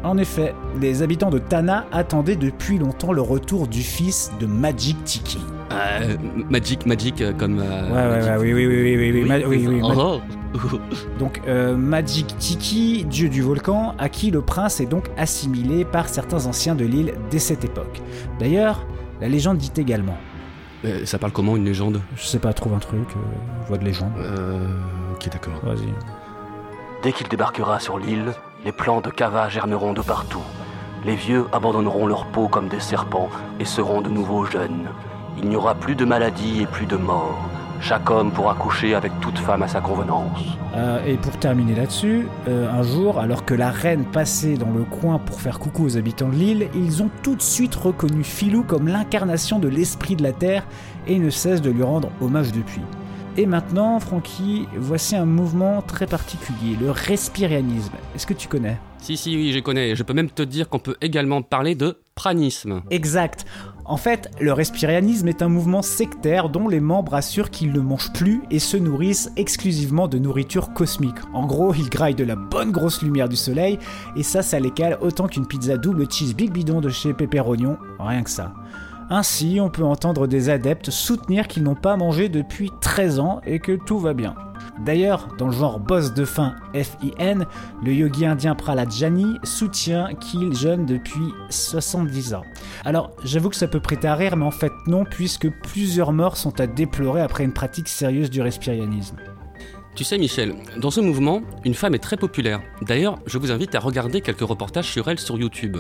En 0.04 0.20
effet, 0.20 0.54
les 0.80 1.02
habitants 1.02 1.32
de 1.32 1.40
Tana 1.40 1.88
attendaient 1.92 2.36
depuis 2.36 2.78
longtemps 2.78 3.12
le 3.12 3.22
retour 3.24 3.68
du 3.68 3.82
fils 3.82 4.32
de 4.40 4.46
Magic 4.46 5.04
Tiki. 5.04 5.40
Euh, 5.72 6.16
Magic, 6.50 6.86
Magic, 6.86 7.22
euh, 7.22 7.34
comme... 7.34 7.60
euh, 7.60 7.90
Ouais, 7.90 8.22
ouais, 8.22 8.30
ouais, 8.30 8.38
oui, 8.38 8.54
oui, 8.54 8.68
oui, 8.68 8.82
oui, 8.84 8.96
oui, 8.98 9.22
oui, 9.22 9.28
ma- 9.28 9.38
oui, 9.48 9.68
oui, 9.68 9.82
ma- 9.82 9.94
Oh. 9.96 10.22
Donc, 11.20 11.42
euh, 11.48 11.76
Magic 11.76 12.38
Tiki, 12.38 13.06
dieu 13.06 13.30
du 13.30 13.42
volcan, 13.42 13.94
à 14.00 14.10
qui 14.10 14.32
le 14.32 14.42
prince 14.42 14.80
est 14.80 14.86
donc 14.86 15.06
assimilé 15.18 15.84
par 15.86 16.08
certains 16.10 16.46
anciens 16.46 16.74
de 16.74 16.86
l'île 16.86 17.14
dès 17.30 17.40
cette 17.40 17.66
époque. 17.66 18.02
D'ailleurs, 18.40 18.86
la 19.22 19.28
légende 19.28 19.58
dit 19.58 19.72
également. 19.78 20.18
Euh, 20.86 21.06
ça 21.06 21.18
parle 21.20 21.32
comment 21.34 21.56
une 21.58 21.66
légende? 21.66 22.02
Je 22.16 22.24
sais 22.24 22.40
pas, 22.40 22.54
trouve 22.54 22.74
un 22.74 22.80
truc, 22.80 23.02
euh, 23.16 23.20
voix 23.68 23.78
de 23.78 23.84
légende. 23.86 24.12
Euh... 24.20 24.68
Ok 25.14 25.30
d'accord. 25.32 25.54
Vas-y. 25.64 25.90
Dès 27.04 27.12
qu'il 27.12 27.28
débarquera 27.28 27.80
sur 27.80 28.00
l'île, 28.00 28.34
les 28.66 28.72
plants 28.72 29.02
de 29.02 29.10
cava 29.10 29.50
germeront 29.50 29.94
de 29.94 30.02
partout. 30.02 30.42
Les 31.06 31.16
vieux 31.16 31.46
abandonneront 31.52 32.08
leur 32.08 32.26
peau 32.28 32.48
comme 32.48 32.68
des 32.70 32.80
serpents 32.80 33.30
et 33.60 33.66
seront 33.66 34.02
de 34.02 34.10
nouveau 34.10 34.46
jeunes. 34.46 34.88
Il 35.38 35.50
n'y 35.50 35.56
aura 35.56 35.76
plus 35.76 35.96
de 35.96 36.06
maladies 36.06 36.62
et 36.62 36.66
plus 36.66 36.86
de 36.86 36.96
morts. 36.96 37.38
Chaque 37.80 38.10
homme 38.10 38.32
pourra 38.32 38.56
coucher 38.56 38.96
avec 38.96 39.12
toute 39.22 39.38
femme 39.38 39.62
à 39.62 39.68
sa 39.68 39.82
convenance. 39.82 40.58
Euh, 40.76 41.06
et 41.06 41.16
pour 41.16 41.38
terminer 41.38 41.76
là-dessus, 41.76 42.28
euh, 42.48 42.70
un 42.72 42.82
jour, 42.82 43.20
alors 43.20 43.46
que 43.46 43.54
la 43.54 43.70
reine 43.70 44.04
passait 44.06 44.56
dans 44.56 44.72
le 44.72 44.84
coin 44.84 45.20
pour 45.20 45.40
faire 45.40 45.60
coucou 45.60 45.86
aux 45.86 45.96
habitants 45.96 46.30
de 46.30 46.36
l'île, 46.36 46.70
ils 46.74 47.04
ont 47.04 47.10
tout 47.22 47.36
de 47.36 47.42
suite 47.42 47.76
reconnu 47.76 48.24
Filou 48.24 48.64
comme 48.64 48.88
l'incarnation 48.88 49.60
de 49.60 49.68
l'esprit 49.68 50.16
de 50.16 50.24
la 50.24 50.34
Terre 50.34 50.66
et 51.06 51.20
ne 51.20 51.30
cessent 51.30 51.62
de 51.62 51.70
lui 51.70 51.84
rendre 51.84 52.10
hommage 52.20 52.52
depuis. 52.52 52.82
Et 53.40 53.46
maintenant, 53.46 54.00
Francky, 54.00 54.68
voici 54.76 55.16
un 55.16 55.26
mouvement 55.26 55.84
très 55.84 56.08
particulier, 56.08 56.76
le 56.82 56.90
respirianisme. 56.90 57.94
Est-ce 58.16 58.26
que 58.26 58.34
tu 58.34 58.48
connais? 58.48 58.80
Si, 58.98 59.16
si, 59.16 59.36
oui, 59.36 59.52
je 59.54 59.60
connais. 59.60 59.96
Je 59.96 60.02
peux 60.02 60.14
même 60.14 60.32
te 60.32 60.42
dire 60.42 60.68
qu'on 60.68 60.80
peut 60.80 60.96
également 61.02 61.44
parler 61.44 61.76
de 61.76 62.00
pranisme. 62.16 62.82
Exact. 62.90 63.46
En 63.88 63.96
fait, 63.96 64.30
le 64.42 64.52
respirianisme 64.52 65.30
est 65.30 65.42
un 65.42 65.48
mouvement 65.48 65.82
sectaire 65.82 66.50
dont 66.50 66.68
les 66.68 66.82
membres 66.82 67.14
assurent 67.14 67.50
qu'ils 67.50 67.72
ne 67.72 67.80
mangent 67.80 68.12
plus 68.12 68.44
et 68.52 68.60
se 68.60 68.76
nourrissent 68.76 69.32
exclusivement 69.38 70.10
de 70.10 70.18
nourriture 70.18 70.74
cosmique. 70.74 71.16
En 71.34 71.46
gros, 71.46 71.74
ils 71.74 71.90
graillent 71.90 72.14
de 72.14 72.26
la 72.26 72.36
bonne 72.36 72.72
grosse 72.72 73.02
lumière 73.02 73.30
du 73.30 73.38
soleil 73.38 73.80
et 74.18 74.24
ça, 74.24 74.42
ça 74.42 74.60
les 74.60 74.72
cale 74.72 74.98
autant 75.00 75.28
qu'une 75.28 75.48
pizza 75.48 75.78
double 75.78 76.12
cheese 76.12 76.34
big 76.34 76.52
bidon 76.52 76.82
de 76.82 76.90
chez 76.90 77.14
Pepperonion, 77.14 77.78
rien 77.98 78.24
que 78.24 78.30
ça. 78.30 78.54
Ainsi, 79.10 79.60
on 79.62 79.70
peut 79.70 79.86
entendre 79.86 80.28
des 80.28 80.50
adeptes 80.50 80.92
soutenir 80.92 81.48
qu'ils 81.48 81.64
n'ont 81.64 81.76
pas 81.76 81.96
mangé 81.96 82.28
depuis 82.28 82.72
13 82.82 83.20
ans 83.22 83.40
et 83.46 83.60
que 83.60 83.72
tout 83.72 84.00
va 84.00 84.14
bien. 84.14 84.36
D'ailleurs, 84.80 85.30
dans 85.38 85.48
le 85.48 85.54
genre 85.54 85.80
boss 85.80 86.14
de 86.14 86.26
faim 86.26 86.56
FIN, 86.74 87.46
le 87.84 87.94
yogi 87.94 88.26
indien 88.26 88.56
Prahlad 88.56 88.92
Jani 88.92 89.38
soutient 89.44 90.10
qu'il 90.16 90.54
jeûne 90.56 90.86
depuis 90.86 91.34
70 91.50 92.34
ans. 92.36 92.44
Alors, 92.86 93.12
j'avoue 93.24 93.50
que 93.50 93.56
ça 93.56 93.68
peut 93.68 93.80
prêter 93.80 94.08
à 94.08 94.16
rire, 94.16 94.38
mais 94.38 94.46
en 94.46 94.52
fait 94.52 94.72
non, 94.86 95.04
puisque 95.04 95.50
plusieurs 95.50 96.12
morts 96.12 96.38
sont 96.38 96.60
à 96.60 96.68
déplorer 96.68 97.22
après 97.22 97.44
une 97.44 97.54
pratique 97.54 97.88
sérieuse 97.90 98.30
du 98.30 98.42
respirianisme. 98.42 99.18
Tu 99.96 100.04
sais, 100.04 100.20
Michel, 100.20 100.54
dans 100.78 100.92
ce 100.92 101.02
mouvement, 101.02 101.42
une 101.66 101.74
femme 101.74 101.96
est 101.96 102.00
très 102.00 102.18
populaire. 102.18 102.62
D'ailleurs, 102.84 103.18
je 103.26 103.40
vous 103.40 103.52
invite 103.52 103.74
à 103.74 103.80
regarder 103.80 104.22
quelques 104.22 104.42
reportages 104.42 104.92
sur 104.92 105.08
elle 105.08 105.18
sur 105.18 105.40
YouTube. 105.40 105.78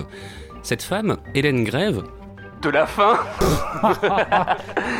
Cette 0.63 0.81
femme, 0.81 1.17
Hélène 1.35 1.63
Grève, 1.63 2.01
De 2.63 2.69
la 2.69 2.87
faim 2.87 3.19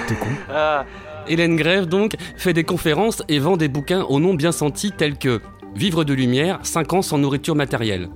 T'es 0.08 0.16
con 0.16 0.28
Ah, 0.54 0.86
Hélène 1.30 1.56
Grève 1.56 1.86
donc 1.86 2.16
fait 2.36 2.54
des 2.54 2.64
conférences 2.64 3.24
et 3.28 3.40
vend 3.40 3.58
des 3.58 3.68
bouquins 3.68 4.04
au 4.04 4.20
nom 4.20 4.34
bien 4.34 4.52
senti 4.52 4.92
tels 4.92 5.18
que 5.18 5.42
Vivre 5.78 6.04
de 6.04 6.14
lumière, 6.16 6.60
5 6.64 6.94
ans 6.94 7.02
sans 7.04 7.20
nourriture 7.20 7.56
matérielle. 7.56 8.10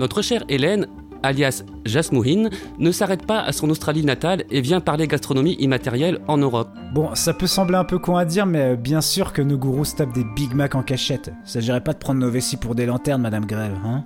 Notre 0.00 0.20
chère 0.20 0.42
Hélène, 0.48 0.88
alias 1.22 1.62
Jasmouhine, 1.84 2.50
ne 2.80 2.90
s'arrête 2.90 3.24
pas 3.24 3.40
à 3.40 3.52
son 3.52 3.70
Australie 3.70 4.04
natale 4.04 4.42
et 4.50 4.60
vient 4.60 4.80
parler 4.80 5.06
gastronomie 5.06 5.56
immatérielle 5.60 6.18
en 6.26 6.38
Europe. 6.38 6.70
Bon, 6.92 7.14
ça 7.14 7.32
peut 7.32 7.46
sembler 7.46 7.76
un 7.76 7.84
peu 7.84 8.00
con 8.00 8.16
à 8.16 8.24
dire, 8.24 8.46
mais 8.46 8.76
bien 8.76 9.00
sûr 9.00 9.32
que 9.32 9.42
nos 9.42 9.56
gourous 9.56 9.84
se 9.84 9.94
tapent 9.94 10.12
des 10.12 10.24
Big 10.24 10.54
Mac 10.54 10.74
en 10.74 10.82
cachette. 10.82 11.30
S'agirait 11.44 11.82
pas 11.82 11.92
de 11.92 11.98
prendre 11.98 12.18
nos 12.18 12.30
vessies 12.30 12.56
pour 12.56 12.74
des 12.74 12.86
lanternes, 12.86 13.22
Madame 13.22 13.46
Grève, 13.46 13.76
hein? 13.84 14.04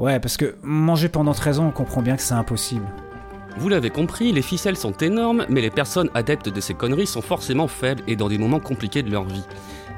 Ouais, 0.00 0.18
parce 0.18 0.36
que 0.36 0.56
manger 0.64 1.08
pendant 1.08 1.32
13 1.32 1.60
ans, 1.60 1.68
on 1.68 1.70
comprend 1.70 2.02
bien 2.02 2.16
que 2.16 2.22
c'est 2.22 2.34
impossible. 2.34 2.86
Vous 3.58 3.70
l'avez 3.70 3.88
compris, 3.88 4.32
les 4.32 4.42
ficelles 4.42 4.76
sont 4.76 4.92
énormes, 4.92 5.46
mais 5.48 5.62
les 5.62 5.70
personnes 5.70 6.10
adeptes 6.12 6.50
de 6.50 6.60
ces 6.60 6.74
conneries 6.74 7.06
sont 7.06 7.22
forcément 7.22 7.68
faibles 7.68 8.02
et 8.06 8.14
dans 8.14 8.28
des 8.28 8.36
moments 8.36 8.60
compliqués 8.60 9.02
de 9.02 9.10
leur 9.10 9.24
vie. 9.24 9.44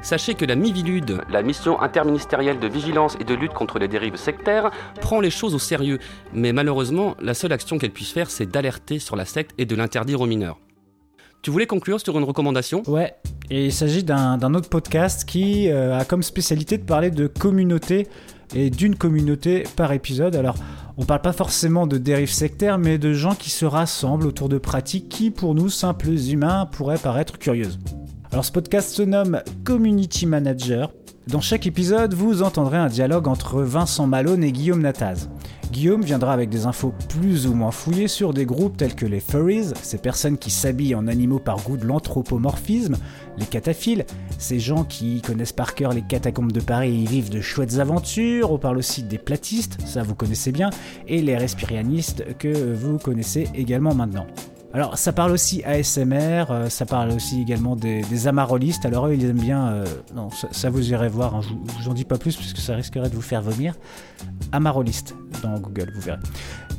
Sachez 0.01 0.33
que 0.33 0.45
la 0.45 0.55
MIVILUD, 0.55 1.19
la 1.29 1.41
mission 1.41 1.81
interministérielle 1.81 2.59
de 2.59 2.67
vigilance 2.67 3.17
et 3.19 3.25
de 3.25 3.33
lutte 3.33 3.51
contre 3.51 3.77
les 3.77 3.89
dérives 3.89 4.15
sectaires, 4.15 4.71
prend 5.01 5.19
les 5.19 5.29
choses 5.29 5.55
au 5.55 5.59
sérieux, 5.59 5.99
mais 6.33 6.53
malheureusement, 6.53 7.17
la 7.19 7.33
seule 7.33 7.51
action 7.51 7.77
qu'elle 7.77 7.91
puisse 7.91 8.13
faire, 8.13 8.31
c'est 8.31 8.45
d'alerter 8.45 8.97
sur 8.97 9.17
la 9.17 9.25
secte 9.25 9.51
et 9.57 9.65
de 9.65 9.75
l'interdire 9.75 10.21
aux 10.21 10.25
mineurs. 10.25 10.57
Tu 11.41 11.51
voulais 11.51 11.67
conclure 11.67 11.99
sur 11.99 12.17
une 12.17 12.23
recommandation? 12.23 12.83
Ouais, 12.87 13.13
et 13.49 13.65
il 13.65 13.73
s'agit 13.73 14.03
d'un 14.03 14.37
d'un 14.37 14.53
autre 14.53 14.69
podcast 14.69 15.25
qui 15.25 15.69
euh, 15.69 15.97
a 15.97 16.05
comme 16.05 16.23
spécialité 16.23 16.77
de 16.77 16.85
parler 16.85 17.11
de 17.11 17.27
communauté 17.27 18.07
et 18.55 18.69
d'une 18.69 18.95
communauté 18.95 19.63
par 19.75 19.91
épisode. 19.91 20.35
Alors, 20.35 20.55
on 20.99 21.05
parle 21.05 21.21
pas 21.21 21.31
forcément 21.31 21.87
de 21.87 21.97
dérives 21.97 22.29
sectaires, 22.29 22.77
mais 22.77 22.97
de 22.97 23.13
gens 23.13 23.33
qui 23.33 23.49
se 23.49 23.63
rassemblent 23.63 24.27
autour 24.27 24.49
de 24.49 24.57
pratiques 24.57 25.07
qui, 25.07 25.31
pour 25.31 25.55
nous, 25.55 25.69
simples 25.69 26.09
humains, 26.09 26.65
pourraient 26.65 26.97
paraître 26.97 27.39
curieuses. 27.39 27.79
Alors, 28.33 28.43
ce 28.43 28.51
podcast 28.51 28.89
se 28.89 29.03
nomme 29.03 29.41
Community 29.63 30.25
Manager. 30.25 30.91
Dans 31.27 31.39
chaque 31.39 31.65
épisode, 31.65 32.13
vous 32.13 32.43
entendrez 32.43 32.77
un 32.77 32.87
dialogue 32.87 33.29
entre 33.29 33.61
Vincent 33.61 34.07
Malone 34.07 34.43
et 34.43 34.51
Guillaume 34.51 34.81
Nataz. 34.81 35.29
Guillaume 35.71 36.01
viendra 36.01 36.33
avec 36.33 36.49
des 36.49 36.65
infos 36.65 36.93
plus 37.09 37.45
ou 37.45 37.53
moins 37.53 37.69
fouillées 37.69 38.07
sur 38.07 38.33
des 38.33 38.45
groupes 38.45 38.75
tels 38.75 38.95
que 38.95 39.05
les 39.05 39.19
furries, 39.19 39.71
ces 39.83 39.99
personnes 39.99 40.39
qui 40.39 40.49
s'habillent 40.49 40.95
en 40.95 41.07
animaux 41.07 41.37
par 41.37 41.61
goût 41.61 41.77
de 41.77 41.85
l'anthropomorphisme, 41.85 42.97
les 43.37 43.45
cataphiles, 43.45 44.05
ces 44.39 44.59
gens 44.59 44.83
qui 44.83 45.21
connaissent 45.21 45.53
par 45.53 45.75
cœur 45.75 45.93
les 45.93 46.01
catacombes 46.01 46.51
de 46.51 46.59
Paris 46.59 46.89
et 46.89 47.03
y 47.03 47.05
vivent 47.05 47.29
de 47.29 47.41
chouettes 47.41 47.77
aventures, 47.77 48.51
on 48.51 48.57
parle 48.57 48.79
aussi 48.79 49.03
des 49.03 49.19
platistes, 49.19 49.77
ça 49.85 50.01
vous 50.01 50.15
connaissez 50.15 50.51
bien, 50.51 50.71
et 51.07 51.21
les 51.21 51.37
respirianistes 51.37 52.25
que 52.39 52.73
vous 52.73 52.97
connaissez 52.97 53.47
également 53.53 53.93
maintenant. 53.93 54.25
Alors 54.71 54.99
ça 54.99 55.11
parle 55.13 55.31
aussi 55.31 55.63
ASMR, 55.63 56.45
euh, 56.51 56.69
ça 56.69 56.85
parle 56.85 57.09
aussi 57.11 57.41
également 57.41 57.75
des, 57.75 58.01
des 58.03 58.27
amarolistes, 58.27 58.85
alors 58.85 59.07
eux 59.07 59.15
ils 59.15 59.25
aiment 59.25 59.39
bien, 59.39 59.67
euh, 59.69 59.85
non 60.13 60.29
ça, 60.29 60.47
ça 60.51 60.69
vous 60.69 60.91
irez 60.91 61.09
voir, 61.09 61.33
hein, 61.35 61.41
je, 61.41 61.49
vous- 61.49 61.63
je 61.79 61.83
vous 61.85 61.89
en 61.89 61.93
dis 61.95 62.05
pas 62.05 62.19
plus 62.19 62.35
puisque 62.35 62.57
ça 62.59 62.75
risquerait 62.75 63.09
de 63.09 63.15
vous 63.15 63.21
faire 63.23 63.41
vomir, 63.41 63.73
amaroliste 64.51 65.15
dans 65.41 65.57
Google, 65.59 65.91
vous 65.95 66.01
verrez. 66.01 66.19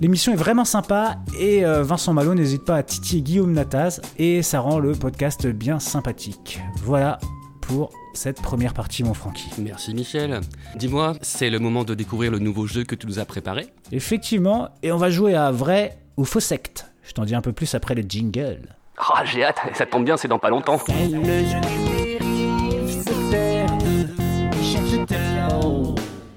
L'émission 0.00 0.32
est 0.32 0.36
vraiment 0.36 0.64
sympa 0.64 1.16
et 1.38 1.64
euh, 1.64 1.82
Vincent 1.82 2.12
Malo 2.12 2.32
n'hésite 2.34 2.64
pas 2.64 2.76
à 2.76 2.82
titiller 2.84 3.22
Guillaume 3.22 3.52
Nataz 3.52 4.00
et 4.18 4.42
ça 4.42 4.60
rend 4.60 4.78
le 4.78 4.92
podcast 4.92 5.46
bien 5.48 5.80
sympathique. 5.80 6.60
Voilà 6.84 7.18
pour 7.60 7.90
cette 8.14 8.40
première 8.40 8.72
partie 8.72 9.02
mon 9.02 9.14
Francky. 9.14 9.48
Merci 9.58 9.94
Michel. 9.94 10.40
Dis-moi, 10.76 11.14
c'est 11.22 11.50
le 11.50 11.58
moment 11.58 11.82
de 11.84 11.94
découvrir 11.94 12.30
le 12.30 12.38
nouveau 12.38 12.66
jeu 12.66 12.84
que 12.84 12.94
tu 12.94 13.06
nous 13.08 13.18
as 13.18 13.24
préparé? 13.24 13.66
Effectivement, 13.92 14.68
et 14.82 14.90
on 14.92 14.96
va 14.96 15.10
jouer 15.10 15.34
à 15.34 15.50
vrai 15.50 15.98
ou 16.16 16.24
faux 16.24 16.40
secte. 16.40 16.86
Je 17.10 17.14
t'en 17.14 17.24
dis 17.24 17.34
un 17.34 17.40
peu 17.40 17.52
plus 17.52 17.74
après 17.74 17.96
le 17.96 18.02
jingle. 18.02 18.60
Ah, 18.96 19.24
j'ai 19.24 19.42
hâte, 19.42 19.58
ça 19.74 19.84
tombe 19.84 20.04
bien, 20.04 20.16
c'est 20.16 20.28
dans 20.28 20.38
pas 20.38 20.48
longtemps. 20.48 20.78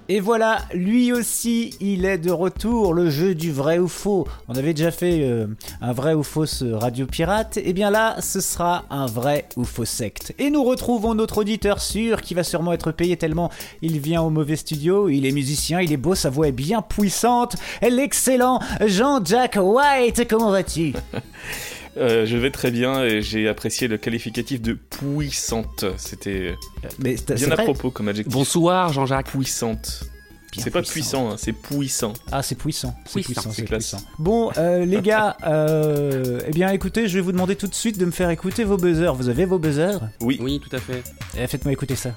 Et 0.09 0.19
voilà, 0.19 0.59
lui 0.73 1.13
aussi, 1.13 1.75
il 1.79 2.05
est 2.05 2.17
de 2.17 2.31
retour, 2.31 2.93
le 2.93 3.09
jeu 3.09 3.35
du 3.35 3.53
vrai 3.53 3.79
ou 3.79 3.87
faux. 3.87 4.27
On 4.49 4.55
avait 4.55 4.73
déjà 4.73 4.91
fait 4.91 5.21
euh, 5.21 5.47
un 5.79 5.93
vrai 5.93 6.13
ou 6.13 6.23
faux 6.23 6.43
radio 6.73 7.05
pirate, 7.05 7.57
et 7.57 7.71
bien 7.71 7.89
là, 7.89 8.17
ce 8.19 8.41
sera 8.41 8.83
un 8.89 9.05
vrai 9.05 9.47
ou 9.55 9.63
faux 9.63 9.85
secte. 9.85 10.33
Et 10.39 10.49
nous 10.49 10.63
retrouvons 10.63 11.15
notre 11.15 11.39
auditeur 11.39 11.81
sûr 11.81 12.21
qui 12.21 12.33
va 12.33 12.43
sûrement 12.43 12.73
être 12.73 12.91
payé 12.91 13.15
tellement 13.15 13.49
il 13.81 13.99
vient 13.99 14.21
au 14.21 14.29
mauvais 14.29 14.57
studio, 14.57 15.07
il 15.07 15.25
est 15.25 15.31
musicien, 15.31 15.79
il 15.79 15.93
est 15.93 15.97
beau, 15.97 16.15
sa 16.15 16.29
voix 16.29 16.49
est 16.49 16.51
bien 16.51 16.81
puissante. 16.81 17.55
L'excellent 17.81 18.59
Jean-Jack 18.85 19.57
White, 19.61 20.27
comment 20.27 20.51
vas-tu? 20.51 20.93
Euh, 21.95 22.25
je 22.25 22.37
vais 22.37 22.49
très 22.49 22.71
bien 22.71 23.03
et 23.03 23.21
j'ai 23.21 23.47
apprécié 23.47 23.87
le 23.87 23.97
qualificatif 23.97 24.61
de 24.61 24.73
puissante. 24.73 25.85
C'était 25.97 26.55
Mais 26.99 27.17
c'est- 27.17 27.27
c'est 27.37 27.45
bien 27.45 27.51
à 27.51 27.55
vrai 27.55 27.65
propos 27.65 27.91
comme 27.91 28.07
adjectif. 28.07 28.33
Bonsoir 28.33 28.91
Jean-Jacques. 28.91 29.27
Puissante. 29.29 30.05
Bien 30.51 30.63
C'est 30.63 30.69
pas 30.71 30.81
puissant. 30.83 31.31
hein, 31.31 31.35
c'est 31.37 31.51
puissant. 31.53 32.13
Ah, 32.31 32.43
c'est 32.43 32.53
puissant. 32.55 32.95
C'est 33.05 33.13
Puissant, 33.21 33.33
puissant, 33.33 33.49
c'est 33.51 33.61
c'est 33.61 33.65
classe. 33.67 33.89
puissant. 33.91 34.03
Bon, 34.19 34.51
euh, 34.57 34.85
les 34.85 35.01
gars, 35.01 35.35
euh, 35.47 36.39
eh 36.47 36.51
bien, 36.51 36.69
écoutez, 36.69 37.07
je 37.07 37.15
vais 37.15 37.21
vous 37.21 37.31
demander 37.31 37.55
tout 37.55 37.65
de 37.67 37.73
suite 37.73 37.97
de 37.97 38.05
me 38.05 38.11
faire 38.11 38.29
écouter 38.29 38.63
vos 38.63 38.77
buzzers. 38.77 39.15
Vous 39.15 39.29
avez 39.29 39.45
vos 39.45 39.57
buzzers 39.57 39.99
Oui. 40.21 40.37
Oui, 40.41 40.59
tout 40.59 40.75
à 40.75 40.79
fait. 40.79 41.01
Eh, 41.37 41.47
Faites-moi 41.47 41.73
écouter 41.73 41.95
ça. 41.95 42.11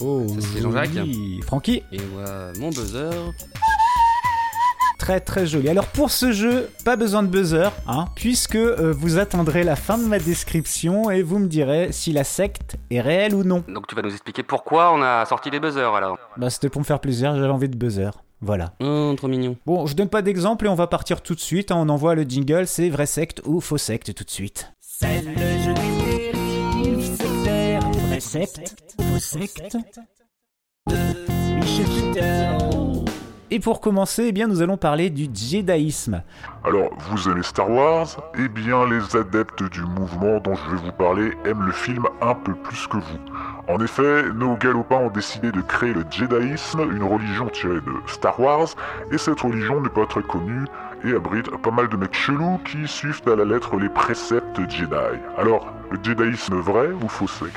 Oh, 0.00 0.26
Ça, 0.28 0.46
c'est 0.54 0.62
Jean-Jacques. 0.62 0.90
Francky, 1.46 1.82
Et 1.92 1.98
voilà 2.14 2.52
mon 2.58 2.70
buzzer. 2.70 3.10
Très 5.08 5.20
très 5.20 5.46
joli. 5.46 5.70
Alors 5.70 5.86
pour 5.86 6.10
ce 6.10 6.32
jeu, 6.32 6.68
pas 6.84 6.96
besoin 6.96 7.22
de 7.22 7.28
buzzer, 7.28 7.72
hein, 7.86 8.04
puisque 8.14 8.56
euh, 8.56 8.92
vous 8.94 9.16
attendrez 9.16 9.64
la 9.64 9.74
fin 9.74 9.96
de 9.96 10.04
ma 10.04 10.18
description 10.18 11.10
et 11.10 11.22
vous 11.22 11.38
me 11.38 11.46
direz 11.46 11.92
si 11.92 12.12
la 12.12 12.24
secte 12.24 12.76
est 12.90 13.00
réelle 13.00 13.34
ou 13.34 13.42
non. 13.42 13.64
Donc 13.68 13.86
tu 13.86 13.94
vas 13.94 14.02
nous 14.02 14.10
expliquer 14.12 14.42
pourquoi 14.42 14.92
on 14.92 15.00
a 15.00 15.24
sorti 15.24 15.48
les 15.48 15.60
buzzers 15.60 15.94
alors. 15.94 16.18
Bah 16.36 16.50
c'était 16.50 16.68
pour 16.68 16.82
me 16.82 16.84
faire 16.84 17.00
plaisir, 17.00 17.34
j'avais 17.34 17.48
envie 17.48 17.70
de 17.70 17.76
buzzer. 17.78 18.10
Voilà. 18.42 18.74
Oh, 18.82 19.14
trop 19.16 19.28
mignon. 19.28 19.56
Bon, 19.64 19.86
je 19.86 19.96
donne 19.96 20.10
pas 20.10 20.20
d'exemple 20.20 20.66
et 20.66 20.68
on 20.68 20.74
va 20.74 20.86
partir 20.88 21.22
tout 21.22 21.34
de 21.34 21.40
suite. 21.40 21.70
hein. 21.72 21.76
On 21.78 21.88
envoie 21.88 22.14
le 22.14 22.24
jingle, 22.24 22.66
c'est 22.66 22.90
vrai 22.90 23.06
secte 23.06 23.40
ou 23.46 23.62
faux 23.62 23.78
secte 23.78 24.12
tout 24.12 24.24
de 24.24 24.30
suite. 24.30 24.70
C'est 24.82 25.22
le 25.22 25.34
jeu 25.64 25.72
des 25.72 27.02
sectaires. 27.16 27.90
Vrai 28.08 28.20
secte, 28.20 28.76
faux 29.00 29.18
secte? 29.18 29.78
Et 33.50 33.60
pour 33.60 33.80
commencer, 33.80 34.26
eh 34.28 34.32
bien, 34.32 34.46
nous 34.46 34.60
allons 34.60 34.76
parler 34.76 35.08
du 35.08 35.26
jédaïsme. 35.32 36.22
Alors, 36.64 36.90
vous 36.98 37.30
aimez 37.30 37.42
Star 37.42 37.70
Wars? 37.70 38.08
Eh 38.38 38.46
bien, 38.48 38.86
les 38.86 39.16
adeptes 39.16 39.62
du 39.62 39.80
mouvement 39.80 40.38
dont 40.40 40.54
je 40.54 40.70
vais 40.70 40.82
vous 40.82 40.92
parler 40.92 41.32
aiment 41.46 41.64
le 41.64 41.72
film 41.72 42.04
un 42.20 42.34
peu 42.34 42.52
plus 42.54 42.86
que 42.86 42.98
vous. 42.98 43.18
En 43.66 43.82
effet, 43.82 44.24
nos 44.34 44.54
galopins 44.56 44.96
ont 44.96 45.10
décidé 45.10 45.50
de 45.50 45.62
créer 45.62 45.94
le 45.94 46.04
Jediisme, 46.10 46.80
une 46.94 47.02
religion 47.02 47.48
tirée 47.48 47.80
de 47.80 47.92
Star 48.06 48.38
Wars, 48.38 48.68
et 49.10 49.16
cette 49.16 49.40
religion 49.40 49.80
n'est 49.80 49.88
pas 49.88 50.04
très 50.04 50.22
connue 50.22 50.66
et 51.04 51.12
abrite 51.14 51.48
pas 51.62 51.70
mal 51.70 51.88
de 51.88 51.96
mecs 51.96 52.14
chelous 52.14 52.60
qui 52.66 52.86
suivent 52.86 53.22
à 53.26 53.36
la 53.36 53.46
lettre 53.46 53.76
les 53.76 53.88
préceptes 53.88 54.58
Jedi. 54.68 54.94
Alors, 55.38 55.72
le 55.90 55.98
Jediisme 56.02 56.56
vrai 56.56 56.88
ou 57.02 57.08
faux 57.08 57.28
secte? 57.28 57.56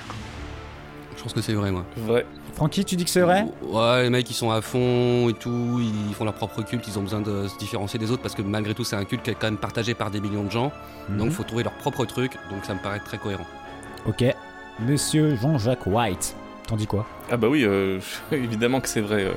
Je 1.17 1.23
pense 1.23 1.34
que 1.34 1.41
c'est 1.41 1.54
vrai, 1.54 1.69
moi. 1.69 1.84
Vrai. 1.97 2.25
Francky, 2.56 2.86
tu 2.86 2.96
dis 2.96 3.06
que 3.06 3.10
c'est 3.10 3.22
vrai 3.22 3.46
Ouais, 3.64 4.04
les 4.04 4.10
mecs 4.10 4.30
ils 4.30 4.34
sont 4.36 4.52
à 4.52 4.62
fond 4.62 5.30
et 5.30 5.34
tout, 5.34 5.80
ils 5.82 6.14
font 6.14 6.26
leur 6.26 6.34
propre 6.34 6.62
culte, 6.62 6.88
ils 6.88 7.00
ont 7.00 7.02
besoin 7.02 7.22
de 7.22 7.48
se 7.48 7.58
différencier 7.58 7.98
des 8.00 8.12
autres 8.12 8.22
parce 8.22 8.36
que 8.36 8.42
malgré 8.42 8.74
tout 8.76 8.84
c'est 8.84 8.96
un 8.96 9.06
culte 9.06 9.24
qui 9.24 9.32
est 9.32 9.36
quand 9.36 9.48
même 9.48 9.58
partagé 9.58 9.94
par 9.94 10.12
des 10.12 10.20
millions 10.22 10.44
de 10.44 10.52
gens, 10.52 10.72
donc 11.10 11.28
Mhm. 11.28 11.32
faut 11.32 11.44
trouver 11.44 11.64
leur 11.64 11.74
propre 11.74 12.06
truc, 12.06 12.34
donc 12.52 12.64
ça 12.66 12.74
me 12.76 12.80
paraît 12.80 13.00
très 13.00 13.18
cohérent. 13.18 13.46
Ok. 14.08 14.24
Monsieur 14.80 15.36
Jean-Jacques 15.36 15.86
White. 15.88 16.36
T'en 16.68 16.76
dis 16.76 16.88
quoi 16.88 17.06
Ah 17.32 17.38
bah 17.38 17.48
oui, 17.50 17.64
euh, 17.66 18.00
évidemment 18.32 18.80
que 18.80 18.88
c'est 18.90 19.02
vrai. 19.02 19.24
euh, 19.26 19.32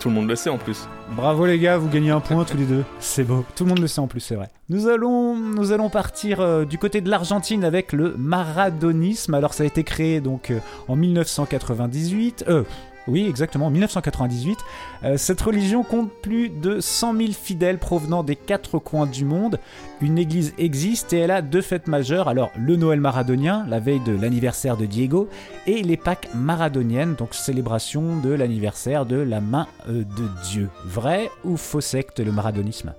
Tout 0.00 0.08
le 0.08 0.14
monde 0.14 0.28
le 0.28 0.36
sait 0.36 0.50
en 0.50 0.58
plus. 0.58 0.86
Bravo 1.14 1.46
les 1.46 1.58
gars, 1.58 1.78
vous 1.78 1.88
gagnez 1.88 2.10
un 2.10 2.20
point 2.20 2.44
tous 2.44 2.56
les 2.56 2.64
deux. 2.64 2.84
C'est 2.98 3.22
beau. 3.22 3.44
Tout 3.54 3.64
le 3.64 3.68
monde 3.68 3.78
le 3.78 3.86
sait 3.86 4.00
en 4.00 4.08
plus, 4.08 4.20
c'est 4.20 4.34
vrai. 4.34 4.48
Nous 4.68 4.88
allons, 4.88 5.36
nous 5.36 5.70
allons 5.72 5.88
partir 5.88 6.40
euh, 6.40 6.64
du 6.64 6.78
côté 6.78 7.00
de 7.00 7.08
l'Argentine 7.08 7.64
avec 7.64 7.92
le 7.92 8.16
maradonisme. 8.18 9.34
Alors 9.34 9.54
ça 9.54 9.62
a 9.62 9.66
été 9.66 9.84
créé 9.84 10.20
donc 10.20 10.50
euh, 10.50 10.58
en 10.88 10.96
1998. 10.96 12.46
Euh, 12.48 12.64
oui, 13.08 13.26
exactement, 13.28 13.66
en 13.66 13.70
1998. 13.70 14.58
Euh, 15.04 15.16
cette 15.16 15.40
religion 15.40 15.82
compte 15.82 16.10
plus 16.10 16.48
de 16.48 16.80
100 16.80 17.16
000 17.16 17.32
fidèles 17.32 17.78
provenant 17.78 18.22
des 18.22 18.36
quatre 18.36 18.78
coins 18.78 19.06
du 19.06 19.24
monde. 19.24 19.58
Une 20.00 20.18
église 20.18 20.54
existe 20.58 21.12
et 21.12 21.18
elle 21.18 21.30
a 21.30 21.42
deux 21.42 21.62
fêtes 21.62 21.86
majeures. 21.86 22.28
Alors 22.28 22.50
le 22.56 22.76
Noël 22.76 23.00
maradonien, 23.00 23.64
la 23.68 23.80
veille 23.80 24.00
de 24.00 24.12
l'anniversaire 24.12 24.76
de 24.76 24.86
Diego, 24.86 25.28
et 25.66 25.82
les 25.82 25.96
Pâques 25.96 26.28
maradoniennes, 26.34 27.14
donc 27.14 27.34
célébration 27.34 28.16
de 28.16 28.30
l'anniversaire 28.30 29.06
de 29.06 29.16
la 29.16 29.40
main 29.40 29.68
euh, 29.88 30.04
de 30.04 30.28
Dieu. 30.50 30.68
Vrai 30.84 31.30
ou 31.44 31.56
faux 31.56 31.80
secte 31.80 32.20
le 32.20 32.32
maradonisme 32.32 32.94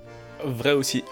Vrai 0.45 0.73
aussi. 0.73 1.03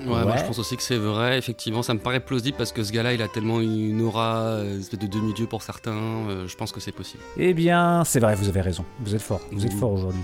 Ouais, 0.00 0.24
moi 0.24 0.36
je 0.36 0.44
pense 0.44 0.58
aussi 0.58 0.76
que 0.76 0.82
c'est 0.82 0.98
vrai, 0.98 1.38
effectivement, 1.38 1.82
ça 1.82 1.94
me 1.94 1.98
paraît 1.98 2.20
plausible 2.20 2.56
parce 2.58 2.70
que 2.70 2.82
ce 2.82 2.92
gars-là 2.92 3.14
il 3.14 3.22
a 3.22 3.28
tellement 3.28 3.60
une 3.60 4.02
aura, 4.02 4.36
euh, 4.42 4.74
une 4.74 4.80
espèce 4.80 4.98
de 5.00 5.06
demi-dieu 5.06 5.46
pour 5.46 5.62
certains, 5.62 5.92
euh, 5.94 6.46
je 6.46 6.54
pense 6.56 6.70
que 6.70 6.80
c'est 6.80 6.92
possible. 6.92 7.22
Eh 7.38 7.54
bien, 7.54 8.04
c'est 8.04 8.20
vrai, 8.20 8.34
vous 8.34 8.48
avez 8.48 8.60
raison. 8.60 8.84
Vous 9.00 9.14
êtes 9.14 9.22
fort, 9.22 9.40
vous 9.52 9.64
êtes 9.64 9.72
fort 9.72 9.92
aujourd'hui. 9.92 10.22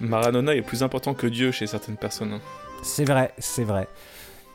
Maradona 0.00 0.54
est 0.54 0.62
plus 0.62 0.82
important 0.82 1.12
que 1.12 1.26
Dieu 1.26 1.52
chez 1.52 1.66
certaines 1.66 1.98
personnes. 1.98 2.32
hein. 2.32 2.40
C'est 2.82 3.04
vrai, 3.04 3.32
c'est 3.38 3.64
vrai. 3.64 3.88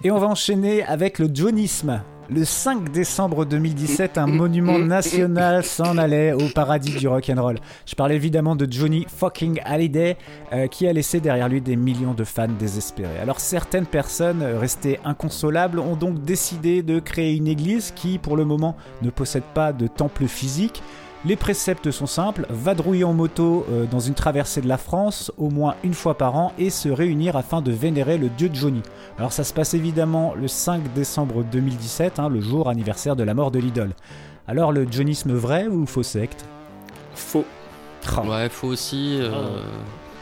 Et 0.04 0.10
on 0.12 0.18
va 0.18 0.28
enchaîner 0.28 0.84
avec 0.84 1.20
le 1.20 1.30
johnisme. 1.34 2.02
Le 2.28 2.44
5 2.44 2.92
décembre 2.92 3.46
2017, 3.46 4.18
un 4.18 4.26
monument 4.26 4.80
national 4.80 5.64
s'en 5.64 5.96
allait 6.00 6.34
au 6.34 6.50
paradis 6.50 6.96
du 6.96 7.08
rock'n'roll. 7.08 7.60
Je 7.86 7.94
parle 7.94 8.14
évidemment 8.14 8.56
de 8.56 8.68
Johnny 8.70 9.06
fucking 9.08 9.62
Hallyday, 9.64 10.18
euh, 10.52 10.66
qui 10.66 10.88
a 10.88 10.94
laissé 10.94 11.20
derrière 11.20 11.48
lui 11.48 11.62
des 11.62 11.76
millions 11.76 12.16
de 12.16 12.24
fans 12.24 12.48
désespérés. 12.48 13.20
Alors 13.22 13.40
certaines 13.40 13.86
personnes 13.86 14.42
euh, 14.42 14.58
restées 14.58 15.00
inconsolables 15.06 15.78
ont 15.78 15.96
donc 15.96 16.24
décidé 16.24 16.82
de 16.82 17.00
créer 17.00 17.36
une 17.36 17.48
église 17.48 17.92
qui, 17.96 18.18
pour 18.18 18.38
le 18.38 18.44
moment, 18.46 18.76
ne 19.04 19.12
possède 19.12 19.44
pas 19.54 19.72
de 19.72 19.86
temple 19.86 20.26
physique, 20.26 20.82
Les 21.26 21.36
préceptes 21.36 21.90
sont 21.90 22.06
simples, 22.06 22.46
vadrouiller 22.52 23.04
en 23.04 23.14
moto 23.14 23.66
euh, 23.72 23.86
dans 23.86 24.00
une 24.00 24.14
traversée 24.14 24.62
de 24.62 24.68
la 24.68 24.78
France 24.78 25.32
au 25.38 25.50
moins 25.50 25.74
une 25.84 25.96
fois 25.96 26.18
par 26.20 26.36
an 26.36 26.54
et 26.60 26.70
se 26.70 26.88
réunir 26.88 27.36
afin 27.36 27.62
de 27.62 27.72
vénérer 27.72 28.20
le 28.20 28.30
dieu 28.30 28.50
Johnny. 28.54 28.84
Alors 29.18 29.34
ça 29.34 29.44
se 29.44 29.52
passe 29.52 29.74
évidemment 29.74 30.36
le 30.36 30.48
5 30.48 30.94
décembre 30.94 31.44
2017, 31.44 32.20
hein, 32.20 32.30
le 32.30 32.42
jour 32.42 32.70
anniversaire 32.70 33.16
de 33.16 33.24
la 33.24 33.34
mort 33.34 33.50
de 33.50 33.58
l'idole. 33.58 33.94
Alors 34.48 34.72
le 34.72 34.86
Johnnisme 34.90 35.34
vrai 35.34 35.66
ou 35.68 35.88
faux 35.88 36.04
secte? 36.04 36.46
Faux. 37.16 37.46
Ouais, 38.24 38.50
faux 38.50 38.68
aussi. 38.68 39.18
euh, 39.20 39.64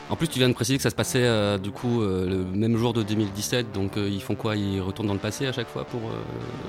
En 0.09 0.15
plus, 0.15 0.27
tu 0.27 0.37
viens 0.37 0.49
de 0.49 0.53
préciser 0.53 0.77
que 0.77 0.83
ça 0.83 0.89
se 0.89 0.95
passait 0.95 1.23
euh, 1.23 1.57
du 1.57 1.71
coup 1.71 2.01
euh, 2.01 2.27
le 2.29 2.43
même 2.43 2.77
jour 2.77 2.93
de 2.93 3.01
2017, 3.03 3.71
donc 3.71 3.97
euh, 3.97 4.07
ils 4.11 4.21
font 4.21 4.35
quoi? 4.35 4.55
Ils 4.55 4.79
retournent 4.81 5.07
dans 5.07 5.13
le 5.13 5.19
passé 5.19 5.47
à 5.47 5.53
chaque 5.53 5.67
fois 5.69 5.85
pour. 5.85 6.01
euh, 6.01 6.13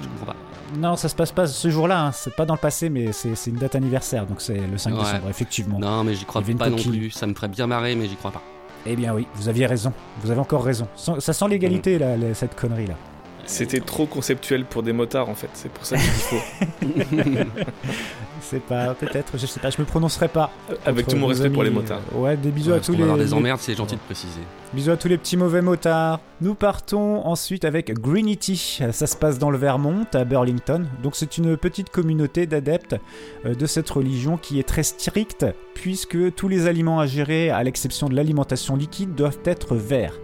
Je 0.02 0.08
comprends 0.08 0.26
pas. 0.26 0.36
Non, 0.78 0.96
ça 0.96 1.08
se 1.08 1.14
passe 1.14 1.32
pas 1.32 1.46
ce 1.46 1.68
jour-là, 1.68 2.06
hein, 2.06 2.12
c'est 2.12 2.34
pas 2.34 2.46
dans 2.46 2.54
le 2.54 2.60
passé, 2.60 2.88
mais 2.88 3.12
c'est 3.12 3.34
une 3.46 3.56
date 3.56 3.74
anniversaire, 3.74 4.24
donc 4.26 4.40
c'est 4.40 4.54
le 4.66 4.78
5 4.78 4.92
Ouais. 4.94 5.00
décembre, 5.00 5.28
effectivement. 5.28 5.78
Non, 5.78 6.04
mais 6.04 6.14
j'y 6.14 6.24
crois 6.24 6.42
pas 6.42 6.70
non 6.70 6.76
plus. 6.76 7.10
Ça 7.10 7.26
me 7.26 7.34
ferait 7.34 7.48
bien 7.48 7.66
marrer, 7.66 7.94
mais 7.96 8.06
j'y 8.06 8.16
crois 8.16 8.30
pas. 8.30 8.42
Eh 8.86 8.96
bien 8.96 9.14
oui, 9.14 9.26
vous 9.34 9.48
aviez 9.48 9.66
raison, 9.66 9.92
vous 10.22 10.30
avez 10.30 10.40
encore 10.40 10.64
raison. 10.64 10.86
Ça 10.96 11.32
sent 11.32 11.48
l'égalité, 11.48 11.98
là, 11.98 12.16
la- 12.16 12.34
cette 12.34 12.54
connerie-là. 12.54 12.94
C'était 13.46 13.80
trop 13.80 14.06
conceptuel 14.06 14.64
pour 14.64 14.82
des 14.82 14.94
motards 14.94 15.28
en 15.28 15.34
fait, 15.34 15.50
c'est 15.52 15.70
pour 15.70 15.84
ça 15.84 15.96
qu'il 15.96 16.06
faut. 16.06 16.36
C'est 18.48 18.60
pas, 18.60 18.94
peut-être, 18.94 19.36
je 19.38 19.46
sais 19.46 19.58
pas, 19.60 19.70
je 19.70 19.80
me 19.80 19.86
prononcerai 19.86 20.28
pas. 20.28 20.50
Avec 20.84 21.06
Contre 21.06 21.16
tout 21.16 21.20
mon 21.20 21.26
respect 21.28 21.50
pour 21.50 21.62
les 21.64 21.70
motards. 21.70 22.00
euh, 22.14 22.18
Ouais, 22.20 22.36
des 22.36 22.50
bisous 22.50 22.70
Ouais, 22.70 22.76
à 22.76 22.80
tous 22.80 22.92
les. 22.92 22.98
va 22.98 23.04
avoir 23.04 23.18
des 23.18 23.32
emmerdes, 23.34 23.60
c'est 23.60 23.74
gentil 23.74 23.94
de 23.96 24.00
préciser. 24.00 24.40
Bisous 24.74 24.90
à 24.90 24.96
tous 24.96 25.08
les 25.08 25.16
petits 25.18 25.36
mauvais 25.36 25.62
motards. 25.62 26.20
Nous 26.40 26.54
partons 26.54 27.24
ensuite 27.26 27.64
avec 27.64 27.92
Greenity. 27.98 28.80
Ça 28.92 29.06
se 29.06 29.16
passe 29.16 29.38
dans 29.38 29.50
le 29.50 29.56
Vermont, 29.58 30.04
à 30.12 30.24
Burlington. 30.24 30.86
Donc 31.02 31.16
c'est 31.16 31.38
une 31.38 31.56
petite 31.56 31.90
communauté 31.90 32.46
d'adeptes 32.46 32.96
euh, 33.46 33.54
de 33.54 33.66
cette 33.66 33.88
religion 33.90 34.36
qui 34.36 34.58
est 34.60 34.68
très 34.68 34.82
stricte, 34.82 35.46
puisque 35.74 36.34
tous 36.34 36.48
les 36.48 36.66
aliments 36.66 37.00
à 37.00 37.06
gérer, 37.06 37.50
à 37.50 37.62
l'exception 37.62 38.08
de 38.08 38.14
l'alimentation 38.14 38.76
liquide, 38.76 39.14
doivent 39.14 39.38
être 39.44 39.74
verts. 39.76 40.14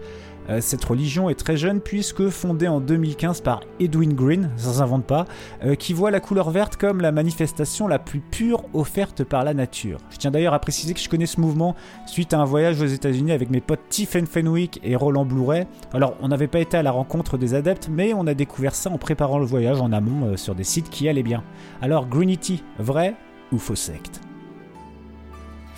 Euh, 0.49 0.61
Cette 0.61 0.85
religion 0.85 1.29
est 1.29 1.35
très 1.35 1.57
jeune 1.57 1.81
puisque 1.81 2.29
fondée 2.29 2.69
en 2.69 2.81
2015 2.81 3.41
par 3.41 3.61
Edwin 3.79 4.15
Green, 4.15 4.51
ça 4.57 4.73
s'invente 4.73 5.05
pas, 5.05 5.27
euh, 5.65 5.75
qui 5.75 5.93
voit 5.93 6.11
la 6.11 6.21
couleur 6.21 6.51
verte 6.51 6.77
comme 6.77 7.01
la 7.01 7.13
manifestation 7.13 7.87
la 7.89 7.99
plus 7.99 8.21
pure 8.21 8.65
offerte 8.75 9.25
par 9.25 9.45
la 9.45 9.55
nature. 9.55 9.99
Je 10.11 10.17
tiens 10.17 10.31
d'ailleurs 10.31 10.55
à 10.55 10.59
préciser 10.59 10.95
que 10.95 11.01
je 11.01 11.09
connais 11.09 11.27
ce 11.27 11.41
mouvement 11.41 11.75
suite 12.07 12.33
à 12.33 12.39
un 12.39 12.45
voyage 12.45 12.81
aux 12.81 12.87
États-Unis 12.87 13.33
avec 13.33 13.51
mes 13.51 13.61
potes 13.61 13.81
Tiffen 13.89 14.27
Fenwick 14.27 14.81
et 14.83 14.97
Roland 14.97 15.25
Blouret. 15.25 15.67
Alors, 15.93 16.15
on 16.21 16.29
n'avait 16.29 16.49
pas 16.49 16.61
été 16.61 16.77
à 16.77 16.83
la 16.83 16.91
rencontre 16.91 17.39
des 17.39 17.55
adeptes, 17.55 17.89
mais 17.91 18.15
on 18.15 18.27
a 18.27 18.35
découvert 18.35 18.75
ça 18.75 18.91
en 18.91 18.99
préparant 18.99 19.39
le 19.39 19.47
voyage 19.47 19.81
en 19.81 19.93
amont 19.93 20.27
euh, 20.27 20.37
sur 20.37 20.55
des 20.55 20.65
sites 20.65 20.91
qui 20.91 21.09
allaient 21.09 21.23
bien. 21.23 21.43
Alors, 21.83 22.07
Greenity, 22.07 22.63
vrai 22.79 23.15
ou 23.53 23.59
faux 23.59 23.75
secte? 23.75 24.21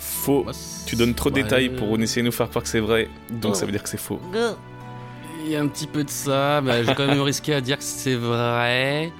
Faux. 0.03 0.45
Tu 0.85 0.95
donnes 0.95 1.13
trop 1.13 1.29
de 1.29 1.35
Ouais. 1.35 1.43
détails 1.43 1.69
pour 1.69 1.97
essayer 1.99 2.21
de 2.21 2.27
nous 2.27 2.31
faire 2.31 2.49
croire 2.49 2.63
que 2.63 2.69
c'est 2.69 2.79
vrai, 2.79 3.09
donc 3.29 3.51
Oh. 3.53 3.55
ça 3.55 3.65
veut 3.65 3.71
dire 3.71 3.83
que 3.83 3.89
c'est 3.89 3.97
faux. 3.99 4.19
Il 5.45 5.51
y 5.51 5.55
a 5.55 5.61
un 5.61 5.67
petit 5.67 5.87
peu 5.87 6.03
de 6.03 6.09
ça, 6.09 6.61
mais 6.63 6.83
j'ai 6.85 6.93
quand 6.95 7.07
même 7.07 7.21
risqué 7.21 7.53
à 7.53 7.61
dire 7.61 7.77
que 7.77 7.83
c'est 7.83 8.15
vrai. 8.15 9.11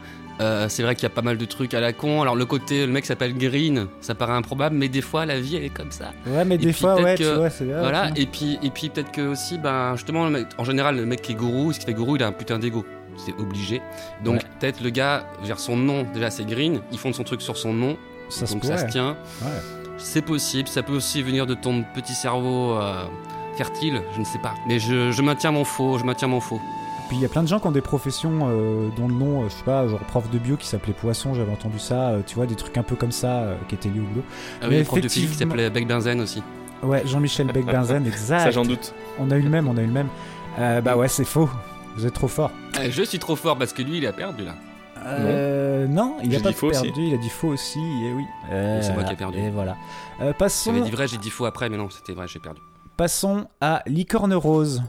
Euh, 0.41 0.67
c'est 0.67 0.81
vrai 0.81 0.95
qu'il 0.95 1.03
y 1.03 1.05
a 1.05 1.09
pas 1.11 1.21
mal 1.21 1.37
de 1.37 1.45
trucs 1.45 1.73
à 1.73 1.79
la 1.79 1.93
con. 1.93 2.21
Alors 2.21 2.35
le 2.35 2.45
côté, 2.45 2.85
le 2.85 2.91
mec 2.91 3.05
s'appelle 3.05 3.37
Green, 3.37 3.87
ça 4.01 4.15
paraît 4.15 4.33
improbable, 4.33 4.75
mais 4.75 4.87
des 4.89 5.01
fois 5.01 5.25
la 5.25 5.39
vie 5.39 5.57
elle 5.57 5.65
est 5.65 5.69
comme 5.69 5.91
ça. 5.91 6.11
Ouais, 6.25 6.43
mais 6.43 6.55
Et 6.55 6.57
des 6.57 6.73
fois, 6.73 6.95
ouais, 7.01 7.15
que- 7.15 7.23
tu 7.23 7.35
vois, 7.35 7.49
c'est 7.49 7.71
ah, 7.71 7.79
Voilà, 7.81 8.09
et 8.15 8.25
puis, 8.25 8.57
et 8.63 8.69
puis 8.71 8.89
peut-être 8.89 9.11
que 9.11 9.21
aussi, 9.21 9.57
ben, 9.59 9.95
justement, 9.95 10.25
le 10.25 10.31
mec- 10.31 10.47
en 10.57 10.63
général, 10.63 10.95
le 10.95 11.05
mec 11.05 11.21
qui 11.21 11.33
est 11.33 11.35
gourou, 11.35 11.71
ce 11.71 11.79
qui 11.79 11.85
fait 11.85 11.93
gourou, 11.93 12.15
il 12.15 12.23
a 12.23 12.27
un 12.27 12.31
putain 12.31 12.57
d'ego. 12.57 12.83
C'est 13.17 13.33
obligé. 13.39 13.79
Donc, 14.23 14.37
Ouais. 14.37 14.41
peut-être 14.59 14.81
le 14.81 14.89
gars, 14.89 15.27
vers 15.43 15.59
son 15.59 15.77
nom, 15.77 16.03
déjà 16.15 16.31
c'est 16.31 16.45
Green, 16.45 16.81
il 16.91 16.97
fonde 16.97 17.13
son 17.13 17.23
truc 17.23 17.41
sur 17.43 17.55
son 17.57 17.71
nom, 17.73 17.95
Ça 18.29 18.47
se 18.47 18.53
donc 18.53 18.65
ça 18.65 18.77
se 18.79 18.85
tient. 18.91 19.15
Ouais. 19.43 19.49
C'est 19.97 20.21
possible, 20.23 20.67
ça 20.67 20.83
peut 20.83 20.93
aussi 20.93 21.21
venir 21.21 21.45
de 21.45 21.53
ton 21.53 21.83
petit 21.93 22.13
cerveau 22.13 22.73
euh, 22.73 23.05
fertile, 23.55 24.01
je 24.15 24.19
ne 24.19 24.25
sais 24.25 24.39
pas. 24.39 24.53
Mais 24.67 24.79
je, 24.79 25.11
je 25.11 25.21
maintiens 25.21 25.51
mon 25.51 25.63
faux, 25.63 25.97
je 25.97 26.03
maintiens 26.03 26.27
mon 26.27 26.39
faux. 26.39 26.59
Puis 27.07 27.17
il 27.17 27.21
y 27.21 27.25
a 27.25 27.29
plein 27.29 27.43
de 27.43 27.47
gens 27.47 27.59
qui 27.59 27.67
ont 27.67 27.71
des 27.71 27.81
professions 27.81 28.47
euh, 28.49 28.89
dont 28.97 29.07
le 29.07 29.13
nom, 29.13 29.41
euh, 29.43 29.49
je 29.49 29.53
sais 29.55 29.63
pas, 29.63 29.87
genre 29.87 29.99
prof 29.99 30.29
de 30.31 30.37
bio 30.39 30.57
qui 30.57 30.67
s'appelait 30.67 30.93
Poisson, 30.93 31.33
j'avais 31.33 31.51
entendu 31.51 31.77
ça, 31.79 32.09
euh, 32.09 32.21
tu 32.25 32.35
vois, 32.35 32.45
des 32.45 32.55
trucs 32.55 32.77
un 32.77 32.83
peu 32.83 32.95
comme 32.95 33.11
ça 33.11 33.27
euh, 33.41 33.55
qui 33.67 33.75
étaient 33.75 33.89
liés 33.89 33.99
au 33.99 34.03
boulot. 34.03 34.23
Ah 34.61 34.65
oui, 34.69 34.83
prof 34.83 34.99
de 34.99 35.07
physique 35.07 35.19
qui 35.21 35.25
effectivement- 35.25 35.51
s'appelait 35.51 35.69
Beck 35.69 35.87
Benzen 35.87 36.21
aussi. 36.21 36.41
Ouais, 36.81 37.03
Jean-Michel 37.05 37.47
Beck-Benzen, 37.47 38.05
exact. 38.07 38.39
Ça, 38.43 38.51
j'en 38.51 38.63
doute. 38.65 38.93
On 39.17 39.31
a 39.31 39.37
eu 39.37 39.41
le 39.41 39.49
même, 39.49 39.67
on 39.69 39.77
a 39.77 39.81
eu 39.81 39.85
le 39.85 39.91
même. 39.93 40.09
Euh, 40.59 40.81
bah 40.81 40.97
ouais, 40.97 41.07
c'est 41.07 41.23
faux. 41.23 41.49
Vous 41.95 42.05
êtes 42.05 42.13
trop 42.13 42.27
fort. 42.27 42.51
Je 42.89 43.03
suis 43.03 43.19
trop 43.19 43.35
fort 43.37 43.57
parce 43.57 43.71
que 43.71 43.81
lui, 43.81 43.99
il 43.99 44.07
a 44.07 44.11
perdu 44.11 44.43
là. 44.43 44.55
Euh, 45.05 45.87
non, 45.87 46.15
il 46.23 46.31
J'ai 46.31 46.37
a 46.37 46.39
pas 46.41 46.49
dit 46.49 46.55
faux 46.55 46.69
perdu, 46.69 46.89
aussi. 46.91 47.07
il 47.07 47.13
a 47.13 47.17
dit 47.17 47.29
faux 47.29 47.49
aussi, 47.49 47.79
et 47.79 48.13
oui. 48.13 48.23
c'est 48.81 48.93
moi 48.93 49.03
Euh, 49.03 49.05
qui 49.05 49.13
ai 49.13 49.15
perdu. 49.15 49.37
Et 49.39 49.49
voilà. 49.49 49.75
Euh, 50.21 50.33
passons, 50.33 50.71
J'avais 50.73 50.85
dit 50.85 50.91
vrai, 50.91 51.07
j'ai 51.07 51.17
dit 51.17 51.29
faux 51.29 51.45
après, 51.45 51.69
mais 51.69 51.77
non, 51.77 51.89
c'était 51.89 52.13
vrai, 52.13 52.27
j'ai 52.27 52.39
perdu. 52.39 52.61
passons 52.97 53.47
à 53.61 53.81
licorne 53.87 54.33
rose. 54.33 54.83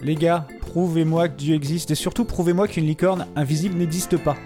Les 0.00 0.14
gars, 0.14 0.46
prouvez-moi 0.60 1.28
que 1.28 1.36
Dieu 1.36 1.54
existe, 1.54 1.90
et 1.90 1.94
surtout 1.94 2.24
prouvez-moi 2.24 2.68
qu'une 2.68 2.86
licorne 2.86 3.26
invisible 3.36 3.76
n'existe 3.78 4.16
pas. 4.16 4.36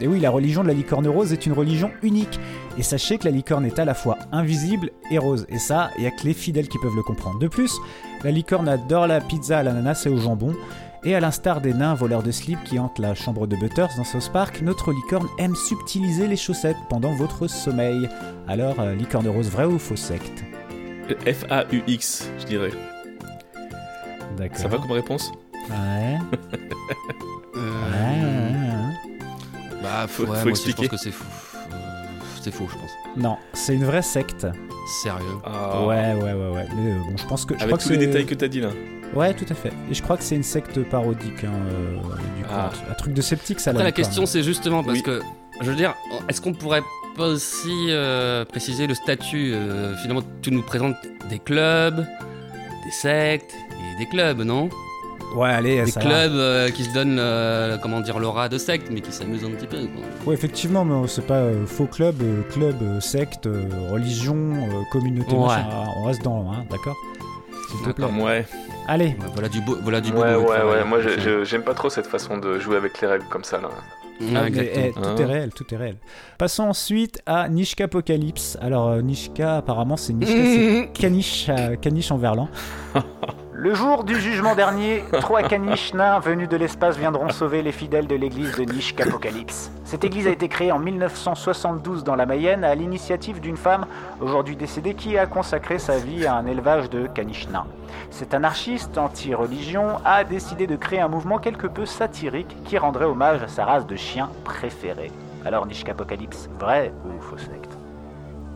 Et 0.00 0.08
oui, 0.08 0.18
la 0.18 0.30
religion 0.30 0.62
de 0.62 0.68
la 0.68 0.74
licorne 0.74 1.06
rose 1.06 1.32
est 1.32 1.46
une 1.46 1.52
religion 1.52 1.90
unique. 2.02 2.40
Et 2.78 2.82
sachez 2.82 3.18
que 3.18 3.24
la 3.24 3.30
licorne 3.30 3.64
est 3.66 3.78
à 3.78 3.84
la 3.84 3.94
fois 3.94 4.18
invisible 4.32 4.90
et 5.12 5.18
rose. 5.18 5.46
Et 5.48 5.58
ça, 5.58 5.90
il 5.96 6.00
n'y 6.00 6.06
a 6.08 6.10
que 6.10 6.24
les 6.24 6.34
fidèles 6.34 6.66
qui 6.68 6.78
peuvent 6.78 6.96
le 6.96 7.02
comprendre. 7.04 7.38
De 7.38 7.46
plus, 7.46 7.72
la 8.24 8.30
licorne 8.32 8.68
adore 8.68 9.06
la 9.06 9.20
pizza 9.20 9.58
à 9.58 9.62
l'ananas 9.62 10.02
et 10.06 10.08
au 10.08 10.16
jambon. 10.16 10.54
Et 11.04 11.14
à 11.16 11.20
l'instar 11.20 11.60
des 11.60 11.74
nains 11.74 11.94
voleurs 11.94 12.22
de 12.22 12.30
slip 12.30 12.62
qui 12.64 12.78
hantent 12.78 12.98
la 13.00 13.14
chambre 13.14 13.46
de 13.48 13.56
Butters 13.56 13.88
dans 13.96 14.04
South 14.04 14.30
Park, 14.32 14.60
notre 14.62 14.92
licorne 14.92 15.26
aime 15.38 15.56
subtiliser 15.56 16.28
les 16.28 16.36
chaussettes 16.36 16.76
pendant 16.88 17.12
votre 17.12 17.48
sommeil. 17.48 18.08
Alors, 18.46 18.78
euh, 18.78 18.94
licorne 18.94 19.26
rose, 19.28 19.48
vrai 19.50 19.64
ou 19.64 19.78
faux 19.78 19.96
secte 19.96 20.44
F-A-U-X, 21.26 22.30
je 22.38 22.44
dirais. 22.46 22.70
D'accord. 24.38 24.56
Ça 24.58 24.68
va 24.68 24.78
comme 24.78 24.92
réponse 24.92 25.32
Ouais. 25.70 26.18
Euh, 27.54 27.60
Ouais, 27.60 28.24
ouais, 28.24 29.74
ouais. 29.74 29.80
Bah, 29.82 30.06
Faut- 30.08 30.22
ouais, 30.22 30.28
faut 30.28 30.32
moi 30.44 30.52
aussi, 30.52 30.64
je 30.64 30.70
expliquer. 30.70 30.88
pense 30.88 30.98
que 30.98 31.04
c'est 31.04 31.10
faux. 31.12 31.24
Euh, 31.70 31.76
c'est 32.42 32.50
faux, 32.50 32.66
je 32.68 32.74
pense. 32.78 32.90
Non, 33.16 33.36
c'est 33.52 33.74
une 33.74 33.84
vraie 33.84 34.00
secte. 34.02 34.46
Sérieux? 35.02 35.26
Ah. 35.44 35.84
Ouais, 35.84 36.14
ouais, 36.14 36.32
ouais, 36.32 36.50
ouais. 36.54 36.66
Mais 36.74 36.92
euh, 36.92 36.98
bon, 37.10 37.16
je 37.16 37.26
pense 37.26 37.44
que. 37.44 37.54
Je 37.54 37.58
Avec 37.62 37.66
crois 37.68 37.78
que 37.78 37.82
tous 37.84 37.90
les 37.90 37.98
détails 37.98 38.24
que 38.24 38.34
t'as 38.34 38.48
dit 38.48 38.60
là. 38.62 38.70
Ouais, 39.14 39.34
tout 39.34 39.44
à 39.50 39.54
fait. 39.54 39.72
Et 39.90 39.94
je 39.94 40.02
crois 40.02 40.16
que 40.16 40.22
c'est 40.22 40.36
une 40.36 40.42
secte 40.42 40.82
parodique, 40.88 41.44
hein, 41.44 41.50
euh, 41.70 41.96
du 42.38 42.44
coup. 42.44 42.50
Ah. 42.52 42.70
Un 42.90 42.94
truc 42.94 43.12
de 43.14 43.20
sceptique, 43.22 43.60
ça 43.60 43.70
Après, 43.70 43.82
la 43.82 43.90
licorne. 43.90 44.06
question, 44.06 44.26
c'est 44.26 44.42
justement 44.42 44.82
parce 44.82 44.98
Oui. 44.98 45.02
que, 45.02 45.20
je 45.60 45.70
veux 45.70 45.76
dire, 45.76 45.94
est-ce 46.28 46.40
qu'on 46.40 46.54
pourrait 46.54 46.82
pas 47.16 47.26
aussi 47.28 47.68
euh, 47.90 48.44
préciser 48.46 48.86
le 48.86 48.94
statut 48.94 49.52
euh, 49.54 49.94
Finalement, 49.98 50.22
tu 50.40 50.50
nous 50.50 50.62
présentes 50.62 50.96
des 51.28 51.38
clubs, 51.38 51.96
des 52.84 52.90
sectes 52.90 53.54
et 53.54 53.98
des 53.98 54.06
clubs, 54.08 54.40
non? 54.40 54.70
Ouais, 55.36 55.48
allez, 55.50 55.82
Des 55.84 55.90
ça 55.90 56.00
clubs 56.00 56.32
euh, 56.32 56.70
qui 56.70 56.84
se 56.84 56.92
donnent, 56.92 57.18
euh, 57.18 57.78
comment 57.78 58.00
dire, 58.00 58.18
l'aura 58.18 58.48
de 58.50 58.58
secte, 58.58 58.88
mais 58.90 59.00
qui 59.00 59.12
s'amusent 59.12 59.44
un 59.44 59.50
petit 59.50 59.66
peu. 59.66 59.78
quoi. 59.86 60.02
Ouais, 60.26 60.34
effectivement, 60.34 60.84
mais 60.84 61.06
c'est 61.08 61.26
pas 61.26 61.34
euh, 61.36 61.64
faux 61.66 61.86
club, 61.86 62.16
euh, 62.22 62.42
club, 62.50 62.76
euh, 62.82 63.00
secte, 63.00 63.46
euh, 63.46 63.64
religion, 63.90 64.36
euh, 64.36 64.82
communauté, 64.90 65.34
Ouais. 65.34 65.40
machin. 65.48 65.66
Ah, 65.70 65.84
On 65.98 66.04
reste 66.04 66.22
dans, 66.22 66.50
hein, 66.52 66.64
d'accord? 66.70 66.96
S'il 67.70 67.78
te 67.80 67.90
plaît. 67.92 68.06
D'accord. 68.06 68.22
Ouais. 68.24 68.44
Allez, 68.88 69.16
voilà 69.34 69.48
du 69.48 69.60
beau, 69.60 69.76
voilà 69.82 70.00
du 70.00 70.10
beau 70.12 70.20
Ouais, 70.22 70.34
ouais. 70.34 70.84
Moi, 70.84 71.00
je- 71.00 71.44
j'aime 71.44 71.62
pas 71.62 71.74
trop 71.74 71.88
cette 71.88 72.06
façon 72.06 72.36
de 72.38 72.58
jouer 72.58 72.76
avec 72.76 73.00
les 73.00 73.06
règles 73.08 73.26
comme 73.30 73.44
ça 73.44 73.60
là. 73.60 73.68
Ah, 74.36 74.42
mais, 74.50 74.70
eh, 74.74 74.92
tout 74.92 75.00
Hein. 75.02 75.16
est 75.18 75.24
réel, 75.24 75.50
tout 75.52 75.64
est 75.74 75.76
réel. 75.76 75.96
Passons 76.38 76.64
ensuite 76.64 77.20
à 77.26 77.48
Nishka 77.48 77.84
Apocalypse. 77.84 78.56
Alors, 78.60 78.88
euh, 78.88 79.02
Nishka, 79.02 79.56
apparemment, 79.56 79.96
c'est 79.96 80.12
Nishka, 80.12 80.32
c'est 80.44 80.90
caniche, 80.94 81.46
euh, 81.48 81.74
caniche 81.76 82.12
en 82.12 82.18
verlan. 82.18 82.48
Le 83.54 83.74
jour 83.74 84.04
du 84.04 84.18
jugement 84.18 84.54
dernier, 84.54 85.04
trois 85.20 85.42
caniches 85.42 85.92
nains 85.92 86.20
venus 86.20 86.48
de 86.48 86.56
l'espace 86.56 86.96
viendront 86.96 87.28
sauver 87.28 87.60
les 87.60 87.70
fidèles 87.70 88.06
de 88.06 88.14
l'église 88.14 88.56
de 88.56 88.64
Nishka 88.64 89.04
Apocalypse. 89.04 89.70
Cette 89.84 90.04
église 90.04 90.26
a 90.26 90.30
été 90.30 90.48
créée 90.48 90.72
en 90.72 90.78
1972 90.78 92.02
dans 92.02 92.16
la 92.16 92.24
Mayenne 92.24 92.64
à 92.64 92.74
l'initiative 92.74 93.40
d'une 93.40 93.58
femme, 93.58 93.84
aujourd'hui 94.22 94.56
décédée, 94.56 94.94
qui 94.94 95.18
a 95.18 95.26
consacré 95.26 95.78
sa 95.78 95.98
vie 95.98 96.24
à 96.24 96.34
un 96.34 96.46
élevage 96.46 96.88
de 96.88 97.06
caniches 97.06 97.48
nains. 97.48 97.66
Cet 98.10 98.32
anarchiste 98.32 98.96
anti-religion 98.96 99.98
a 100.02 100.24
décidé 100.24 100.66
de 100.66 100.76
créer 100.76 101.00
un 101.00 101.08
mouvement 101.08 101.36
quelque 101.36 101.66
peu 101.66 101.84
satirique 101.84 102.56
qui 102.64 102.78
rendrait 102.78 103.04
hommage 103.04 103.42
à 103.42 103.48
sa 103.48 103.66
race 103.66 103.86
de 103.86 103.96
chiens 103.96 104.30
préférée. 104.44 105.12
Alors 105.44 105.66
Nishka 105.66 105.92
Apocalypse, 105.92 106.48
vrai 106.58 106.90
ou 107.04 107.20
faux 107.20 107.36
secte? 107.36 107.76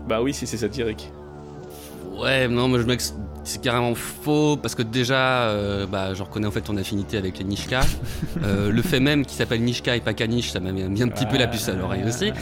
Bah 0.08 0.22
oui, 0.22 0.32
si 0.32 0.46
c'est 0.46 0.56
satirique. 0.56 1.12
Ouais, 2.16 2.48
non, 2.48 2.68
mais 2.68 2.78
je 2.78 2.86
mec, 2.86 3.02
c'est 3.46 3.60
carrément 3.60 3.94
faux 3.94 4.56
parce 4.56 4.74
que 4.74 4.82
déjà, 4.82 5.44
euh, 5.44 5.86
bah, 5.86 6.14
je 6.14 6.22
reconnais 6.22 6.46
en 6.46 6.50
fait 6.50 6.60
ton 6.62 6.76
affinité 6.76 7.16
avec 7.16 7.38
les 7.38 7.44
Nishka. 7.44 7.80
Euh, 8.42 8.70
le 8.70 8.82
fait 8.82 9.00
même 9.00 9.24
qu'il 9.24 9.36
s'appelle 9.36 9.62
Nishka 9.62 9.96
et 9.96 10.00
pas 10.00 10.12
Kanish, 10.12 10.50
ça 10.50 10.60
m'a 10.60 10.70
mis 10.70 11.02
un 11.02 11.08
petit 11.08 11.24
peu 11.26 11.38
la 11.38 11.46
puce 11.46 11.68
à 11.68 11.72
l'oreille 11.72 12.04
aussi. 12.06 12.32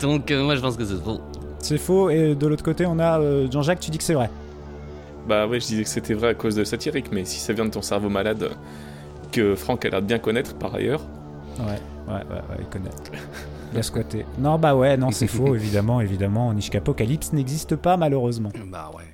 Donc, 0.00 0.30
euh, 0.30 0.42
moi, 0.42 0.56
je 0.56 0.60
pense 0.60 0.76
que 0.76 0.84
c'est 0.84 1.00
faux. 1.02 1.20
C'est 1.60 1.78
faux, 1.78 2.10
et 2.10 2.34
de 2.34 2.46
l'autre 2.46 2.64
côté, 2.64 2.84
on 2.86 2.98
a 2.98 3.20
euh, 3.20 3.46
Jean-Jacques, 3.50 3.80
tu 3.80 3.90
dis 3.90 3.98
que 3.98 4.04
c'est 4.04 4.14
vrai. 4.14 4.30
Bah 5.28 5.46
ouais, 5.46 5.60
je 5.60 5.66
disais 5.66 5.84
que 5.84 5.88
c'était 5.88 6.14
vrai 6.14 6.30
à 6.30 6.34
cause 6.34 6.56
de 6.56 6.64
satirique, 6.64 7.06
mais 7.12 7.24
si 7.24 7.38
ça 7.38 7.52
vient 7.52 7.64
de 7.64 7.70
ton 7.70 7.82
cerveau 7.82 8.08
malade, 8.08 8.50
que 9.32 9.54
Franck 9.54 9.84
a 9.84 9.90
l'air 9.90 10.02
de 10.02 10.06
bien 10.06 10.18
connaître 10.18 10.54
par 10.54 10.74
ailleurs, 10.74 11.02
Ouais. 11.58 11.78
Ouais, 12.08 12.14
ouais, 12.14 12.42
ouais, 12.50 12.56
il 12.58 12.66
connaît. 12.66 12.90
Il 13.72 13.78
a 13.78 13.82
squatté. 13.82 14.26
Non, 14.38 14.58
bah 14.58 14.74
ouais, 14.74 14.96
non, 14.96 15.10
c'est 15.10 15.26
faux, 15.28 15.54
évidemment, 15.54 16.00
évidemment. 16.00 16.52
Nishkapocalypse 16.52 17.32
n'existe 17.32 17.76
pas, 17.76 17.96
malheureusement. 17.96 18.50
Bah 18.70 18.90
ouais. 18.96 19.04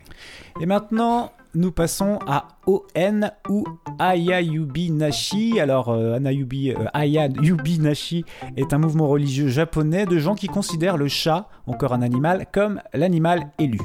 Et 0.60 0.66
maintenant, 0.66 1.30
nous 1.54 1.72
passons 1.72 2.18
à 2.28 2.46
ON 2.66 3.22
ou 3.48 3.64
Ayayubi 3.98 4.90
Nashi. 4.92 5.58
Alors, 5.58 5.88
euh, 5.88 6.14
Anayubi, 6.14 6.70
euh, 6.70 6.84
Ayayubi 6.94 7.80
Nashi 7.80 8.24
est 8.56 8.72
un 8.72 8.78
mouvement 8.78 9.08
religieux 9.08 9.48
japonais 9.48 10.06
de 10.06 10.18
gens 10.18 10.34
qui 10.34 10.46
considèrent 10.46 10.96
le 10.96 11.08
chat, 11.08 11.48
encore 11.66 11.92
un 11.92 12.02
animal, 12.02 12.46
comme 12.52 12.80
l'animal 12.94 13.50
élu. 13.58 13.80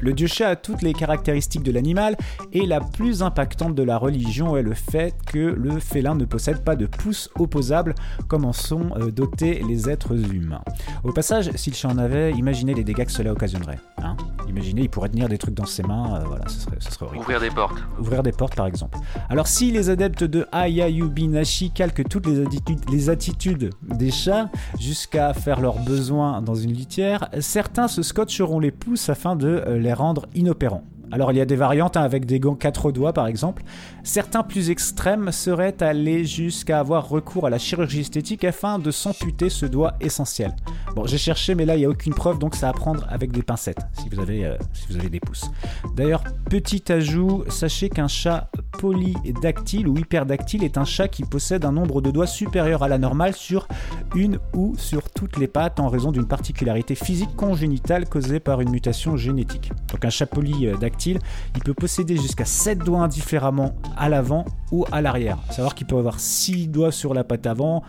Le 0.00 0.14
dieu 0.14 0.28
chat 0.28 0.48
a 0.48 0.56
toutes 0.56 0.80
les 0.80 0.94
caractéristiques 0.94 1.62
de 1.62 1.72
l'animal 1.72 2.16
et 2.54 2.64
la 2.64 2.80
plus 2.80 3.22
impactante 3.22 3.74
de 3.74 3.82
la 3.82 3.98
religion 3.98 4.56
est 4.56 4.62
le 4.62 4.72
fait 4.72 5.14
que 5.26 5.38
le 5.38 5.78
félin 5.78 6.14
ne 6.14 6.24
possède 6.24 6.64
pas 6.64 6.74
de 6.76 6.86
pouce 6.86 7.28
opposable 7.38 7.94
comme 8.28 8.46
en 8.46 8.54
sont 8.54 8.92
euh, 8.96 9.10
dotés 9.10 9.62
les 9.68 9.90
êtres 9.90 10.16
humains. 10.32 10.62
Au 11.04 11.12
passage, 11.12 11.50
si 11.56 11.70
le 11.70 11.76
chat 11.76 11.88
en 11.88 11.98
avait, 11.98 12.32
imaginez 12.32 12.72
les 12.72 12.84
dégâts 12.84 13.04
que 13.04 13.12
cela 13.12 13.32
occasionnerait. 13.32 13.78
hein. 13.98 14.16
Imaginez, 14.50 14.82
il 14.82 14.90
pourrait 14.90 15.08
tenir 15.08 15.28
des 15.28 15.38
trucs 15.38 15.54
dans 15.54 15.66
ses 15.66 15.82
mains, 15.82 16.20
euh, 16.20 16.24
voilà, 16.26 16.48
ce 16.48 16.60
serait, 16.60 16.76
ce 16.78 16.90
serait 16.90 17.06
horrible. 17.06 17.22
Ouvrir 17.22 17.40
des 17.40 17.50
portes. 17.50 17.78
Ouvrir 17.98 18.22
des 18.22 18.32
portes 18.32 18.54
par 18.54 18.66
exemple. 18.66 18.98
Alors 19.28 19.46
si 19.46 19.70
les 19.70 19.90
adeptes 19.90 20.24
de 20.24 20.46
Ayayubi 20.52 21.28
Nashi 21.28 21.70
calquent 21.70 22.08
toutes 22.08 22.26
les 22.26 22.40
attitudes, 22.40 22.90
les 22.90 23.10
attitudes 23.10 23.70
des 23.82 24.10
chats 24.10 24.50
jusqu'à 24.78 25.32
faire 25.32 25.60
leurs 25.60 25.78
besoins 25.78 26.42
dans 26.42 26.54
une 26.54 26.72
litière, 26.72 27.28
certains 27.40 27.88
se 27.88 28.02
scotcheront 28.02 28.60
les 28.60 28.70
pouces 28.70 29.08
afin 29.08 29.36
de 29.36 29.48
euh, 29.48 29.78
les 29.78 29.92
rendre 29.92 30.26
inopérants. 30.34 30.84
Alors 31.12 31.32
il 31.32 31.38
y 31.38 31.40
a 31.40 31.44
des 31.44 31.56
variantes 31.56 31.96
hein, 31.96 32.02
avec 32.02 32.26
des 32.26 32.40
gants 32.40 32.54
quatre 32.54 32.92
doigts 32.92 33.12
par 33.12 33.26
exemple. 33.26 33.62
Certains 34.04 34.42
plus 34.42 34.70
extrêmes 34.70 35.32
seraient 35.32 35.82
allés 35.82 36.24
jusqu'à 36.24 36.78
avoir 36.80 37.08
recours 37.08 37.46
à 37.46 37.50
la 37.50 37.58
chirurgie 37.58 38.00
esthétique 38.00 38.44
afin 38.44 38.78
de 38.78 38.90
s'amputer 38.90 39.50
ce 39.50 39.66
doigt 39.66 39.94
essentiel. 40.00 40.54
Bon 40.94 41.06
j'ai 41.06 41.18
cherché 41.18 41.54
mais 41.54 41.64
là 41.64 41.76
il 41.76 41.80
n'y 41.80 41.84
a 41.84 41.90
aucune 41.90 42.14
preuve 42.14 42.38
donc 42.38 42.54
ça 42.54 42.68
à 42.68 42.72
prendre 42.72 43.06
avec 43.10 43.32
des 43.32 43.42
pincettes 43.42 43.80
si 44.00 44.08
vous 44.08 44.20
avez, 44.20 44.46
euh, 44.46 44.56
si 44.72 44.86
vous 44.88 44.98
avez 44.98 45.08
des 45.08 45.20
pouces. 45.20 45.50
D'ailleurs 45.96 46.22
petit 46.48 46.90
ajout, 46.92 47.44
sachez 47.48 47.88
qu'un 47.88 48.08
chat 48.08 48.50
polydactyle 48.78 49.88
ou 49.88 49.98
hyperdactyle 49.98 50.64
est 50.64 50.78
un 50.78 50.84
chat 50.84 51.08
qui 51.08 51.24
possède 51.24 51.64
un 51.64 51.72
nombre 51.72 52.00
de 52.00 52.10
doigts 52.10 52.26
supérieur 52.26 52.82
à 52.82 52.88
la 52.88 52.98
normale 52.98 53.34
sur 53.34 53.68
une 54.14 54.38
ou 54.54 54.74
sur 54.78 55.10
toutes 55.10 55.36
les 55.36 55.48
pattes 55.48 55.80
en 55.80 55.88
raison 55.88 56.12
d'une 56.12 56.26
particularité 56.26 56.94
physique 56.94 57.34
congénitale 57.36 58.08
causée 58.08 58.40
par 58.40 58.60
une 58.60 58.70
mutation 58.70 59.16
génétique. 59.16 59.72
Donc 59.92 60.04
un 60.04 60.10
chat 60.10 60.26
polydactyle, 60.26 60.80
il 61.06 61.62
peut 61.64 61.74
posséder 61.74 62.16
jusqu'à 62.16 62.44
7 62.44 62.78
doigts 62.78 63.00
indifféremment 63.02 63.74
à 63.96 64.08
l'avant 64.08 64.44
ou 64.72 64.84
à 64.92 65.00
l'arrière. 65.02 65.38
Savoir 65.50 65.74
qu'il 65.74 65.86
peut 65.86 65.96
avoir 65.98 66.20
6 66.20 66.68
doigts 66.68 66.92
sur 66.92 67.14
la 67.14 67.24
patte 67.24 67.46
avant 67.46 67.82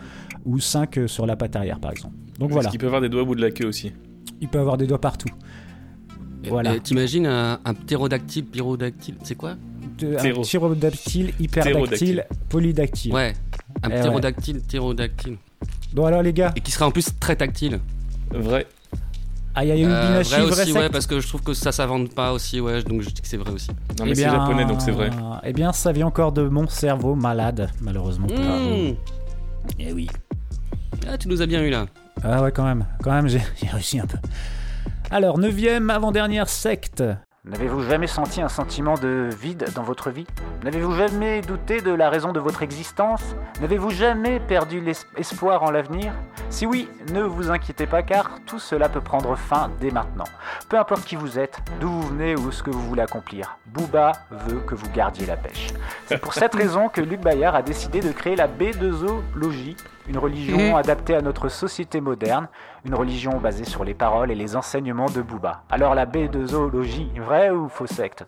ou 0.44 0.58
5 0.60 1.00
sur 1.06 1.26
la 1.26 1.36
patte 1.36 1.56
arrière 1.56 1.78
par 1.80 1.92
exemple. 1.92 2.14
Donc 2.38 2.50
voilà, 2.50 2.68
qu'il 2.70 2.78
peut 2.80 2.86
avoir 2.86 3.00
des 3.00 3.08
doigts 3.08 3.22
au 3.22 3.26
bout 3.26 3.34
de 3.34 3.40
la 3.42 3.50
queue 3.50 3.66
aussi? 3.66 3.92
Il 4.40 4.48
peut 4.48 4.58
avoir 4.58 4.76
des 4.76 4.86
doigts 4.86 5.00
partout. 5.00 5.28
Voilà. 6.48 6.74
Et 6.74 6.80
T'imagines 6.80 7.26
un, 7.26 7.60
un 7.64 7.74
ptérodactyle, 7.74 8.44
pyrodactyle, 8.44 9.14
c'est 9.22 9.36
quoi? 9.36 9.54
De- 9.98 10.14
un 10.14 10.18
Ptéro. 10.18 10.42
Tyrodactyle, 10.42 11.32
hyperdactyle, 11.38 11.72
Ptérodactyle. 11.86 12.24
polydactyle. 12.48 13.12
Ouais, 13.12 13.32
un 13.84 13.90
Eh 13.90 14.00
ptérodactyle, 14.00 14.60
ptérodactyle. 14.60 15.36
Bon 15.94 16.06
alors 16.06 16.22
les 16.22 16.32
gars, 16.32 16.52
Et 16.56 16.60
qui 16.60 16.72
sera 16.72 16.86
en 16.86 16.90
plus 16.90 17.06
très 17.20 17.36
tactile. 17.36 17.78
Vrai. 18.32 18.66
Ayayubi 19.54 19.92
Euh, 19.92 20.14
Nashi, 20.14 20.30
vrai 20.30 20.40
vrai 20.46 20.62
aussi, 20.62 20.72
ouais, 20.72 20.80
secte 20.80 20.92
parce 20.92 21.06
que 21.06 21.20
je 21.20 21.28
trouve 21.28 21.42
que 21.42 21.52
ça 21.54 21.72
s'invente 21.72 22.14
pas 22.14 22.32
aussi, 22.32 22.60
ouais, 22.60 22.82
donc 22.82 23.02
je 23.02 23.10
dis 23.10 23.20
que 23.20 23.28
c'est 23.28 23.36
vrai 23.36 23.50
aussi. 23.52 23.68
Non, 23.98 24.04
mais 24.06 24.12
Eh 24.12 24.14
c'est 24.14 24.22
bien, 24.24 24.32
japonais, 24.32 24.64
donc 24.64 24.80
c'est 24.80 24.90
vrai. 24.92 25.10
Eh 25.44 25.52
bien, 25.52 25.72
ça 25.72 25.92
vient 25.92 26.06
encore 26.06 26.32
de 26.32 26.42
mon 26.48 26.66
cerveau 26.68 27.14
malade, 27.14 27.70
malheureusement. 27.80 28.28
Mmh. 28.28 28.94
Eh 29.78 29.92
oui. 29.92 30.08
Ah, 31.08 31.18
tu 31.18 31.28
nous 31.28 31.42
as 31.42 31.46
bien 31.46 31.62
eu 31.62 31.70
là. 31.70 31.86
Ah 32.24 32.42
ouais, 32.42 32.52
quand 32.52 32.64
même. 32.64 32.84
Quand 33.02 33.12
même, 33.12 33.28
j'ai 33.28 33.42
j'ai 33.62 33.68
réussi 33.68 33.98
un 34.00 34.06
peu. 34.06 34.18
Alors, 35.10 35.38
neuvième 35.38 35.90
avant-dernière 35.90 36.48
secte. 36.48 37.02
N'avez-vous 37.44 37.82
jamais 37.82 38.06
senti 38.06 38.40
un 38.40 38.48
sentiment 38.48 38.94
de 38.94 39.28
vide 39.36 39.66
dans 39.74 39.82
votre 39.82 40.10
vie? 40.10 40.28
N'avez-vous 40.62 40.94
jamais 40.94 41.40
douté 41.40 41.80
de 41.80 41.90
la 41.90 42.08
raison 42.08 42.30
de 42.30 42.38
votre 42.38 42.62
existence? 42.62 43.34
N'avez-vous 43.60 43.90
jamais 43.90 44.38
perdu 44.38 44.80
l'espoir 44.80 45.64
en 45.64 45.72
l'avenir? 45.72 46.12
Si 46.50 46.66
oui, 46.66 46.88
ne 47.12 47.20
vous 47.20 47.50
inquiétez 47.50 47.88
pas 47.88 48.04
car 48.04 48.38
tout 48.46 48.60
cela 48.60 48.88
peut 48.88 49.00
prendre 49.00 49.34
fin 49.34 49.72
dès 49.80 49.90
maintenant. 49.90 50.28
Peu 50.68 50.78
importe 50.78 51.04
qui 51.04 51.16
vous 51.16 51.36
êtes, 51.36 51.58
d'où 51.80 51.88
vous 51.88 52.08
venez 52.10 52.36
ou 52.36 52.52
ce 52.52 52.62
que 52.62 52.70
vous 52.70 52.86
voulez 52.86 53.02
accomplir, 53.02 53.58
Booba 53.66 54.12
veut 54.30 54.60
que 54.60 54.76
vous 54.76 54.88
gardiez 54.90 55.26
la 55.26 55.36
pêche. 55.36 55.70
C'est 56.06 56.18
pour 56.18 56.34
cette 56.34 56.54
raison 56.54 56.88
que 56.88 57.00
Luc 57.00 57.22
Bayard 57.22 57.56
a 57.56 57.62
décidé 57.62 57.98
de 57.98 58.12
créer 58.12 58.36
la 58.36 58.46
B2O-logie, 58.46 59.76
une 60.08 60.18
religion 60.18 60.58
Mhm. 60.70 60.74
adaptée 60.74 61.14
à 61.14 61.20
notre 61.22 61.48
société 61.48 62.00
moderne, 62.00 62.48
une 62.84 62.94
religion 62.94 63.38
basée 63.38 63.64
sur 63.64 63.84
les 63.84 63.94
paroles 63.94 64.30
et 64.30 64.34
les 64.34 64.56
enseignements 64.56 65.08
de 65.10 65.22
Booba. 65.22 65.62
Alors 65.70 65.94
la 65.94 66.06
B2O-logie, 66.06 67.08
vraie 67.24 67.50
ou 67.50 67.68
faux 67.68 67.86
secte? 67.86 68.24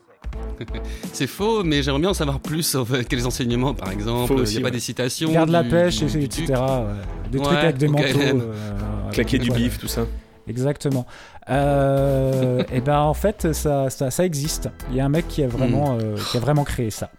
C'est 1.13 1.27
faux, 1.27 1.63
mais 1.65 1.83
j'aimerais 1.83 2.01
bien 2.01 2.11
en 2.11 2.15
savoir 2.15 2.41
plus 2.41 2.63
sur 2.63 2.87
euh, 2.93 3.03
quels 3.09 3.27
enseignements, 3.27 3.75
par 3.75 3.91
exemple. 3.93 4.35
Il 4.37 4.43
n'y 4.45 4.57
a 4.57 4.61
pas 4.61 4.65
ouais. 4.67 4.71
des 4.73 4.81
citations. 4.81 5.31
Garde 5.33 5.51
la 5.51 5.63
pêche, 5.65 5.99
du- 5.99 6.05
et- 6.07 6.09
du 6.21 6.25
etc. 6.25 6.47
ouais. 6.49 7.31
Des 7.31 7.39
Ouais, 7.39 7.45
trucs 7.45 7.59
avec 7.59 7.77
des 7.77 7.89
manteaux. 7.89 8.05
euh, 8.19 9.11
Claquer 9.13 9.39
avec- 9.39 9.51
du 9.53 9.57
bif, 9.57 9.79
tout 9.79 9.87
ça. 9.89 10.03
Exactement. 10.49 11.07
Euh, 11.51 12.63
et 12.73 12.81
ben 12.81 12.99
en 13.01 13.15
fait, 13.15 13.53
ça, 13.53 13.91
ça, 13.91 14.11
ça 14.11 14.25
existe. 14.25 14.69
Il 14.91 14.97
y 14.97 15.01
a 15.01 15.05
un 15.05 15.09
mec 15.09 15.27
qui 15.29 15.43
a 15.43 15.49
vraiment, 15.49 15.97
euh, 16.01 16.17
qui 16.31 16.37
a 16.37 16.41
vraiment 16.41 16.65
créé 16.65 16.91
ça. 16.91 17.11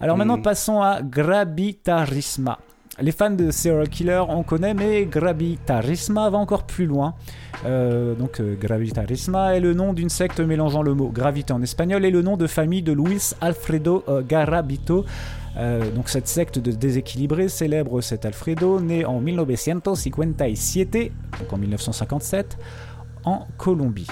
Alors 0.00 0.16
maintenant, 0.16 0.38
Mm. 0.38 0.42
passons 0.42 0.80
à 0.82 1.00
Grabitarisma. 1.02 2.58
Les 3.02 3.12
fans 3.12 3.30
de 3.30 3.50
Serial 3.50 3.88
Killer, 3.88 4.22
on 4.28 4.42
connaît, 4.42 4.74
mais 4.74 5.06
Grabitarisma 5.06 6.28
va 6.28 6.36
encore 6.36 6.64
plus 6.64 6.84
loin. 6.84 7.14
Euh, 7.64 8.14
donc, 8.14 8.40
euh, 8.40 8.56
Grabitarisma 8.60 9.56
est 9.56 9.60
le 9.60 9.72
nom 9.72 9.94
d'une 9.94 10.10
secte 10.10 10.38
mélangeant 10.38 10.82
le 10.82 10.92
mot 10.92 11.08
gravité 11.08 11.54
en 11.54 11.62
espagnol 11.62 12.04
et 12.04 12.10
le 12.10 12.20
nom 12.20 12.36
de 12.36 12.46
famille 12.46 12.82
de 12.82 12.92
Luis 12.92 13.32
Alfredo 13.40 14.04
euh, 14.08 14.22
Garabito. 14.22 15.06
Donc, 15.94 16.08
cette 16.08 16.28
secte 16.28 16.58
de 16.58 16.70
déséquilibrés 16.70 17.48
célèbre 17.48 18.00
cet 18.02 18.24
Alfredo, 18.24 18.80
né 18.80 19.04
en 19.04 19.20
1957, 19.20 20.92
donc 21.38 21.52
en 21.52 21.58
1957, 21.58 22.56
en 23.24 23.46
Colombie. 23.58 24.06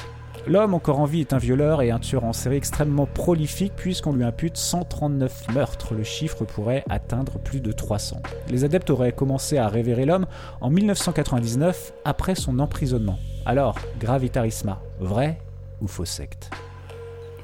L'homme 0.48 0.72
encore 0.72 0.98
en 0.98 1.04
vie 1.04 1.20
est 1.20 1.34
un 1.34 1.38
violeur 1.38 1.82
et 1.82 1.90
un 1.90 1.98
tueur 1.98 2.24
en 2.24 2.32
série 2.32 2.56
extrêmement 2.56 3.04
prolifique 3.04 3.74
puisqu'on 3.76 4.14
lui 4.14 4.24
impute 4.24 4.56
139 4.56 5.52
meurtres. 5.52 5.92
Le 5.92 6.04
chiffre 6.04 6.46
pourrait 6.46 6.84
atteindre 6.88 7.38
plus 7.38 7.60
de 7.60 7.70
300. 7.70 8.22
Les 8.48 8.64
adeptes 8.64 8.88
auraient 8.88 9.12
commencé 9.12 9.58
à 9.58 9.68
révérer 9.68 10.06
l'homme 10.06 10.24
en 10.62 10.70
1999 10.70 11.92
après 12.06 12.34
son 12.34 12.60
emprisonnement. 12.60 13.18
Alors, 13.44 13.78
Gravitarisma, 14.00 14.80
vrai 15.00 15.38
ou 15.82 15.86
faux 15.86 16.06
secte? 16.06 16.48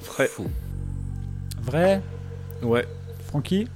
Vrai. 0.00 0.26
Faux. 0.26 0.46
Vrai? 1.60 2.00
Ouais. 2.62 2.86
Francky? 3.26 3.68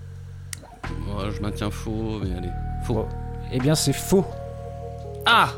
Ouais, 1.06 1.30
je 1.36 1.42
maintiens 1.42 1.70
faux, 1.70 2.20
mais 2.22 2.34
allez. 2.34 2.50
Faux. 2.84 3.06
Eh 3.52 3.58
bien 3.58 3.74
c'est 3.74 3.92
faux. 3.92 4.24
Ah 5.26 5.50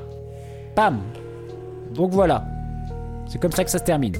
Pam 0.75 0.99
Donc 1.95 2.11
voilà. 2.11 2.45
C'est 3.31 3.41
comme 3.41 3.53
ça 3.53 3.65
que 3.65 3.71
ça 3.71 3.79
se 3.79 3.85
termine. 3.85 4.17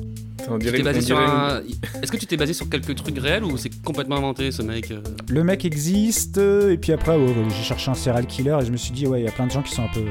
Un... 0.49 1.61
Est-ce 2.03 2.11
que 2.11 2.17
tu 2.17 2.27
t'es 2.27 2.37
basé 2.37 2.55
sur 2.55 2.69
quelques 2.69 2.95
trucs 2.95 3.19
réels 3.19 3.45
ou 3.45 3.57
c'est 3.57 3.83
complètement 3.83 4.17
inventé 4.17 4.51
ce 4.51 4.63
mec 4.63 4.91
euh 4.91 5.03
Le 5.29 5.45
mec 5.45 5.65
existe, 5.65 6.39
euh, 6.39 6.73
et 6.73 6.79
puis 6.79 6.93
après, 6.93 7.17
ouais, 7.17 7.27
ouais, 7.27 7.47
j'ai 7.51 7.63
cherché 7.63 7.91
un 7.91 7.95
serial 7.95 8.27
killer 8.27 8.57
et 8.61 8.65
je 8.65 8.73
me 8.73 8.77
suis 8.77 8.93
dit, 8.93 9.07
ouais, 9.07 9.21
il 9.21 9.25
y 9.25 9.29
a 9.29 9.33
plein 9.33 9.47
de 9.47 9.53
gens 9.53 9.63
qui 9.63 9.75
sont 9.75 9.83
un 9.83 9.93
peu, 9.93 10.05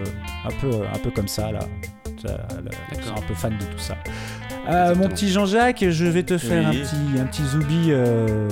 un 0.45 0.51
peu, 0.61 0.85
un 0.93 0.99
peu 0.99 1.11
comme 1.11 1.27
ça, 1.27 1.51
là. 1.51 1.59
Ça, 2.21 2.33
là, 2.33 2.71
Qui 2.93 3.07
sont 3.07 3.15
un 3.15 3.27
peu 3.27 3.33
fans 3.33 3.49
de 3.49 3.55
tout 3.55 3.79
ça. 3.79 3.95
Euh, 4.69 4.93
mon 4.95 5.07
petit 5.07 5.29
Jean-Jacques, 5.29 5.85
je 5.89 6.05
vais 6.05 6.23
te 6.23 6.37
faire 6.37 6.67
un 6.67 6.71
petit, 6.71 7.19
un 7.19 7.25
petit 7.25 7.43
zoubi, 7.43 7.87
euh, 7.89 8.47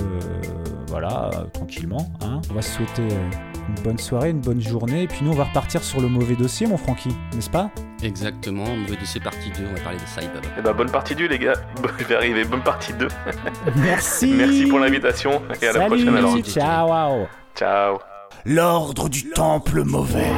voilà, 0.88 1.30
euh, 1.34 1.44
tranquillement. 1.52 2.10
Hein. 2.22 2.40
On 2.50 2.54
va 2.54 2.62
se 2.62 2.72
souhaiter 2.72 3.02
euh, 3.02 3.30
une 3.68 3.82
bonne 3.82 3.98
soirée, 3.98 4.30
une 4.30 4.40
bonne 4.40 4.60
journée, 4.60 5.02
et 5.02 5.06
puis 5.06 5.20
nous, 5.22 5.30
on 5.32 5.34
va 5.34 5.44
repartir 5.44 5.82
sur 5.82 6.00
le 6.00 6.08
mauvais 6.08 6.34
dossier, 6.34 6.66
mon 6.66 6.76
Francky, 6.76 7.10
n'est-ce 7.34 7.50
pas? 7.50 7.70
Exactement, 8.02 8.64
mauvais 8.76 8.96
dossier 8.96 9.20
partie 9.20 9.50
2, 9.50 9.64
on 9.70 9.74
va 9.74 9.80
parler 9.80 9.98
de 9.98 10.06
Saibaba. 10.06 10.40
Eh 10.58 10.62
ben, 10.62 10.72
bonne 10.72 10.90
partie 10.90 11.14
2, 11.14 11.26
les 11.28 11.38
gars. 11.38 11.54
Je 11.98 12.04
vais 12.04 12.14
arriver, 12.14 12.44
bonne 12.44 12.62
partie 12.62 12.92
2. 12.94 13.08
Merci 13.76 14.32
Merci 14.36 14.66
pour 14.66 14.78
l'invitation 14.78 15.42
et 15.60 15.66
à 15.66 15.72
la 15.72 15.86
prochaine 15.86 16.16
alors. 16.16 16.38
ciao, 16.40 16.88
wow. 16.88 17.26
Ciao. 17.56 17.98
L'ordre 18.46 19.08
du 19.08 19.30
temple 19.30 19.82
mauvais. 19.84 20.30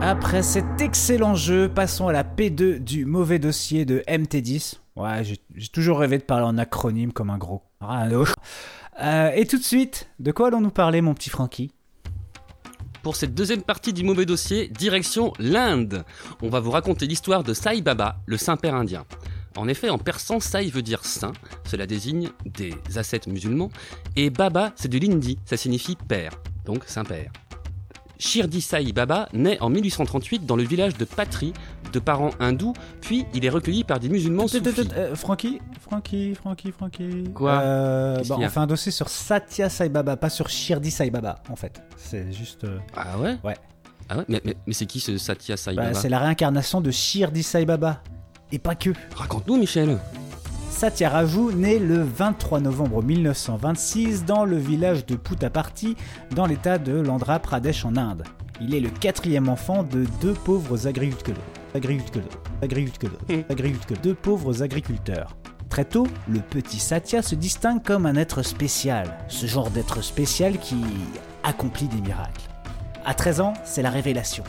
Après 0.00 0.42
cet 0.42 0.80
excellent 0.80 1.34
jeu, 1.34 1.68
passons 1.68 2.06
à 2.08 2.12
la 2.12 2.22
P2 2.22 2.78
du 2.78 3.06
mauvais 3.06 3.38
dossier 3.38 3.84
de 3.84 4.04
MT10. 4.06 4.74
Ouais, 4.94 5.24
j'ai 5.24 5.36
j'ai 5.54 5.68
toujours 5.68 5.98
rêvé 5.98 6.18
de 6.18 6.22
parler 6.22 6.44
en 6.44 6.56
acronyme 6.58 7.12
comme 7.12 7.30
un 7.30 7.38
gros. 7.38 7.62
Euh, 9.02 9.30
et 9.34 9.46
tout 9.46 9.58
de 9.58 9.62
suite, 9.62 10.08
de 10.18 10.32
quoi 10.32 10.48
allons-nous 10.48 10.70
parler, 10.70 11.00
mon 11.00 11.14
petit 11.14 11.30
Francky 11.30 11.72
Pour 13.02 13.16
cette 13.16 13.34
deuxième 13.34 13.62
partie 13.62 13.92
du 13.92 14.04
mauvais 14.04 14.24
dossier, 14.24 14.68
direction 14.68 15.32
l'Inde. 15.38 16.04
On 16.42 16.48
va 16.48 16.60
vous 16.60 16.70
raconter 16.70 17.06
l'histoire 17.06 17.44
de 17.44 17.52
Sai 17.52 17.82
Baba, 17.82 18.16
le 18.26 18.38
saint-père 18.38 18.74
indien. 18.74 19.04
En 19.56 19.68
effet, 19.68 19.90
en 19.90 19.98
persan, 19.98 20.40
Sai 20.40 20.70
veut 20.70 20.82
dire 20.82 21.04
saint, 21.04 21.32
cela 21.64 21.86
désigne 21.86 22.30
des 22.44 22.74
ascètes 22.96 23.26
musulmans, 23.26 23.70
et 24.16 24.30
Baba, 24.30 24.72
c'est 24.76 24.88
de 24.88 24.98
l'hindi, 24.98 25.38
ça 25.44 25.56
signifie 25.56 25.96
père. 25.96 26.32
donc 26.64 26.84
Saint-Père. 26.86 27.30
Shirdi 28.18 28.60
Sai 28.60 28.92
Baba 28.92 29.28
naît 29.32 29.60
en 29.60 29.68
1838 29.70 30.46
dans 30.46 30.56
le 30.56 30.62
village 30.62 30.96
de 30.96 31.04
Patri, 31.04 31.52
de 31.92 31.98
parents 31.98 32.30
hindous, 32.40 32.72
puis 33.00 33.26
il 33.34 33.44
est 33.44 33.48
recueilli 33.50 33.84
par 33.84 34.00
des 34.00 34.08
musulmans 34.08 34.46
soufis. 34.48 34.88
euh, 34.96 35.14
Francky, 35.14 35.60
Francky, 35.80 36.34
Francky, 36.34 36.72
Francky. 36.72 37.24
Quoi 37.34 37.60
Euh, 37.60 38.22
bah, 38.28 38.36
On 38.38 38.48
fait 38.48 38.60
un 38.60 38.66
dossier 38.66 38.92
sur 38.92 39.08
Satya 39.08 39.68
Sai 39.68 39.88
Baba, 39.88 40.16
pas 40.16 40.30
sur 40.30 40.48
Shirdi 40.48 40.90
Sai 40.90 41.10
Baba, 41.10 41.42
en 41.50 41.56
fait. 41.56 41.82
C'est 41.96 42.32
juste. 42.32 42.64
euh, 42.64 42.78
Ah 42.96 43.18
ouais 43.18 43.36
Ouais. 43.44 43.56
Ah 44.08 44.18
ouais 44.18 44.24
Mais, 44.28 44.40
mais- 44.44 44.56
mais 44.66 44.72
c'est 44.72 44.86
qui 44.86 45.00
ce 45.00 45.18
Satya 45.18 45.56
Sai 45.56 45.74
bah, 45.74 45.82
Baba 45.86 45.94
c'est 46.00 46.08
la 46.08 46.18
réincarnation 46.20 46.80
de 46.80 46.90
Shirdi 46.90 47.42
Sai 47.42 47.64
Baba. 47.64 48.02
Et 48.52 48.58
pas 48.60 48.76
que. 48.76 48.90
Raconte-nous, 49.16 49.56
Michel. 49.56 49.98
Satya 50.76 51.08
Raju 51.08 51.52
naît 51.54 51.78
le 51.78 52.02
23 52.02 52.60
novembre 52.60 53.02
1926 53.02 54.26
dans 54.26 54.44
le 54.44 54.58
village 54.58 55.06
de 55.06 55.16
Puttaparthi, 55.16 55.96
dans 56.34 56.44
l'état 56.44 56.76
de 56.76 56.92
l'Andhra 56.92 57.38
Pradesh 57.38 57.86
en 57.86 57.96
Inde. 57.96 58.24
Il 58.60 58.74
est 58.74 58.80
le 58.80 58.90
quatrième 58.90 59.48
enfant 59.48 59.84
de 59.84 60.04
deux 60.20 60.34
pauvres 60.34 60.86
agriculteurs. 60.86 61.34
Agriculteurs. 61.74 62.28
Agriculteurs. 62.60 63.18
Agriculteurs. 63.48 63.96
Deux 64.02 64.14
pauvres 64.14 64.62
agriculteurs. 64.62 65.34
Très 65.70 65.86
tôt, 65.86 66.06
le 66.28 66.40
petit 66.40 66.78
Satya 66.78 67.22
se 67.22 67.36
distingue 67.36 67.82
comme 67.82 68.04
un 68.04 68.16
être 68.16 68.42
spécial. 68.42 69.16
Ce 69.28 69.46
genre 69.46 69.70
d'être 69.70 70.04
spécial 70.04 70.58
qui 70.58 70.76
accomplit 71.42 71.88
des 71.88 72.02
miracles. 72.02 72.50
À 73.08 73.14
13 73.14 73.40
ans, 73.40 73.52
c'est 73.64 73.82
la 73.82 73.90
révélation. 73.90 74.42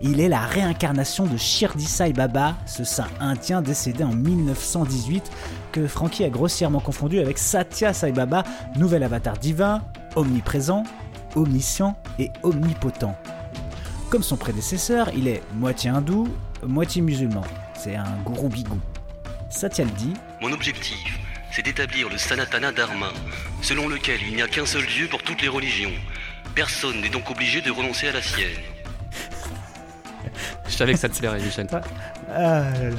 Il 0.00 0.20
est 0.20 0.28
la 0.28 0.38
réincarnation 0.38 1.26
de 1.26 1.36
Shirdi 1.36 1.86
Sai 1.86 2.12
Baba, 2.12 2.54
ce 2.64 2.84
saint 2.84 3.08
indien 3.18 3.62
décédé 3.62 4.04
en 4.04 4.12
1918 4.12 5.28
que 5.72 5.88
Frankie 5.88 6.22
a 6.22 6.28
grossièrement 6.28 6.78
confondu 6.78 7.18
avec 7.18 7.36
Satya 7.36 7.92
Sai 7.92 8.12
Baba, 8.12 8.44
nouvel 8.76 9.02
avatar 9.02 9.36
divin, 9.36 9.82
omniprésent, 10.14 10.84
omniscient 11.34 11.96
et 12.20 12.30
omnipotent. 12.44 13.16
Comme 14.08 14.22
son 14.22 14.36
prédécesseur, 14.36 15.10
il 15.12 15.26
est 15.26 15.42
moitié 15.54 15.90
hindou, 15.90 16.28
moitié 16.64 17.02
musulman. 17.02 17.42
C'est 17.74 17.96
un 17.96 18.16
gourou 18.24 18.48
bigou. 18.48 18.78
Satya 19.50 19.84
le 19.84 19.90
dit, 19.90 20.14
Mon 20.40 20.52
objectif, 20.52 21.18
c'est 21.50 21.62
d'établir 21.62 22.08
le 22.08 22.18
Sanatana 22.18 22.70
Dharma, 22.70 23.08
selon 23.62 23.88
lequel 23.88 24.20
il 24.28 24.36
n'y 24.36 24.42
a 24.42 24.46
qu'un 24.46 24.64
seul 24.64 24.86
Dieu 24.86 25.08
pour 25.08 25.24
toutes 25.24 25.42
les 25.42 25.48
religions. 25.48 25.90
Personne 26.56 27.02
n'est 27.02 27.10
donc 27.10 27.30
obligé 27.30 27.60
de 27.60 27.70
renoncer 27.70 28.08
à 28.08 28.12
la 28.12 28.22
sienne. 28.22 28.48
Je 30.66 30.72
savais 30.74 30.94
que 30.94 30.98
ça 30.98 31.08
te 31.10 31.16
plairait, 31.18 31.38
Michel. 31.38 31.68
Ah 31.70 31.80
là 32.30 32.70
là 32.72 32.90
là. 32.90 32.96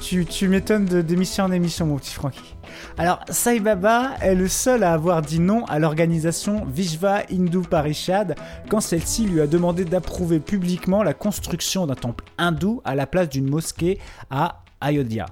Tu, 0.00 0.24
tu 0.24 0.48
m'étonnes 0.48 0.86
de- 0.86 1.02
d'émission 1.02 1.44
en 1.44 1.52
émission, 1.52 1.84
mon 1.84 1.96
petit 1.98 2.14
Francky. 2.14 2.54
Alors, 2.96 3.20
Sai 3.28 3.60
Baba 3.60 4.14
est 4.22 4.34
le 4.34 4.48
seul 4.48 4.84
à 4.84 4.94
avoir 4.94 5.20
dit 5.22 5.38
non 5.38 5.64
à 5.66 5.78
l'organisation 5.78 6.64
Vishva 6.64 7.24
Hindu 7.30 7.60
Parishad 7.60 8.36
quand 8.70 8.80
celle-ci 8.80 9.26
lui 9.26 9.40
a 9.42 9.46
demandé 9.46 9.84
d'approuver 9.84 10.40
publiquement 10.40 11.02
la 11.02 11.12
construction 11.14 11.86
d'un 11.86 11.94
temple 11.94 12.24
hindou 12.38 12.80
à 12.84 12.94
la 12.94 13.06
place 13.06 13.28
d'une 13.28 13.50
mosquée 13.50 13.98
à 14.30 14.62
Ayodhya. 14.80 15.26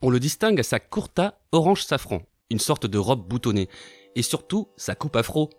On 0.00 0.08
le 0.10 0.20
distingue 0.20 0.58
à 0.60 0.62
sa 0.62 0.78
kurta 0.80 1.34
orange 1.52 1.82
safran, 1.84 2.22
une 2.50 2.60
sorte 2.60 2.86
de 2.86 2.98
robe 2.98 3.28
boutonnée, 3.28 3.68
et 4.16 4.22
surtout 4.22 4.68
sa 4.76 4.94
coupe 4.94 5.16
afro. 5.16 5.50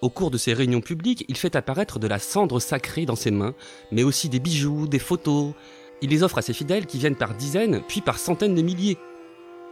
Au 0.00 0.10
cours 0.10 0.30
de 0.30 0.38
ses 0.38 0.52
réunions 0.52 0.80
publiques, 0.80 1.24
il 1.26 1.36
fait 1.36 1.56
apparaître 1.56 1.98
de 1.98 2.06
la 2.06 2.20
cendre 2.20 2.60
sacrée 2.60 3.04
dans 3.04 3.16
ses 3.16 3.32
mains, 3.32 3.54
mais 3.90 4.04
aussi 4.04 4.28
des 4.28 4.38
bijoux, 4.38 4.86
des 4.86 5.00
photos. 5.00 5.54
Il 6.02 6.10
les 6.10 6.22
offre 6.22 6.38
à 6.38 6.42
ses 6.42 6.52
fidèles 6.52 6.86
qui 6.86 6.98
viennent 6.98 7.16
par 7.16 7.34
dizaines, 7.34 7.82
puis 7.88 8.00
par 8.00 8.18
centaines 8.18 8.54
de 8.54 8.62
milliers. 8.62 8.96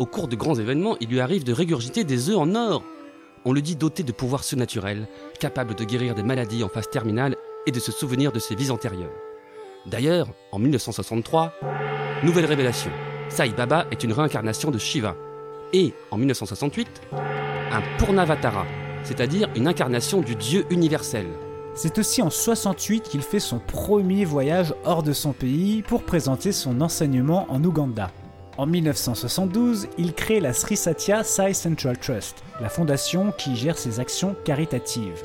Au 0.01 0.07
cours 0.07 0.27
de 0.27 0.35
grands 0.35 0.57
événements, 0.57 0.97
il 1.01 1.11
lui 1.11 1.21
arrive 1.21 1.45
de 1.45 1.53
régurgiter 1.53 2.03
des 2.03 2.29
œufs 2.29 2.39
en 2.39 2.57
or. 2.57 2.83
On 3.45 3.53
le 3.53 3.63
dit 3.63 3.77
doté 3.77 4.03
de 4.03 4.11
pouvoirs 4.11 4.43
surnaturels, 4.43 5.07
capable 5.39 5.77
de 5.77 5.85
guérir 5.85 6.17
des 6.17 6.25
maladies 6.25 6.65
en 6.65 6.69
phase 6.69 6.91
terminale 6.91 7.37
et 7.65 7.71
de 7.71 7.79
se 7.79 7.93
souvenir 7.93 8.33
de 8.33 8.41
ses 8.41 8.57
vies 8.57 8.73
antérieures. 8.73 9.15
D'ailleurs, 9.87 10.27
en 10.51 10.59
1963, 10.59 11.53
nouvelle 12.25 12.47
révélation. 12.47 12.91
Sai 13.29 13.51
Baba 13.51 13.87
est 13.93 14.03
une 14.03 14.13
réincarnation 14.13 14.73
de 14.73 14.79
Shiva. 14.79 15.17
Et, 15.73 15.95
en 16.11 16.19
1968, 16.19 16.89
un 17.13 17.83
Purnavatara, 17.99 18.67
c'est-à-dire 19.07 19.49
une 19.55 19.69
incarnation 19.69 20.21
du 20.21 20.35
Dieu 20.35 20.67
universel. 20.71 21.27
C'est 21.75 21.99
aussi 21.99 22.23
en 22.23 22.31
68 22.31 23.05
qu'il 23.05 23.23
fait 23.23 23.41
son 23.41 23.59
premier 23.59 24.25
voyage 24.25 24.75
hors 24.85 25.03
de 25.03 25.13
son 25.13 25.33
pays 25.33 25.83
pour 25.83 26.03
présenter 26.03 26.51
son 26.51 26.81
enseignement 26.81 27.47
en 27.49 27.63
Ouganda. 27.63 28.11
En 28.59 28.67
1972, 28.67 29.87
il 29.99 30.15
crée 30.15 30.41
la 30.41 30.55
Sri 30.55 30.77
Satya 30.77 31.23
Sai 31.23 31.53
Central 31.53 31.99
Trust, 31.99 32.43
la 32.61 32.71
fondation 32.71 33.31
qui 33.37 33.55
gère 33.55 33.77
ses 33.77 34.01
actions 34.01 34.35
caritatives. 34.45 35.23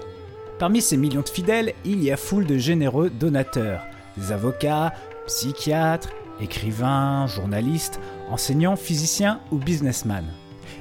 Parmi 0.59 0.81
ses 0.81 0.97
millions 0.97 1.21
de 1.21 1.29
fidèles, 1.29 1.73
il 1.85 2.03
y 2.03 2.11
a 2.11 2.17
foule 2.17 2.45
de 2.45 2.57
généreux 2.57 3.09
donateurs, 3.09 3.81
avocats, 4.29 4.93
psychiatres, 5.25 6.09
écrivains, 6.41 7.25
journalistes, 7.27 7.99
enseignants, 8.29 8.75
physiciens 8.75 9.39
ou 9.51 9.57
businessmen. 9.57 10.25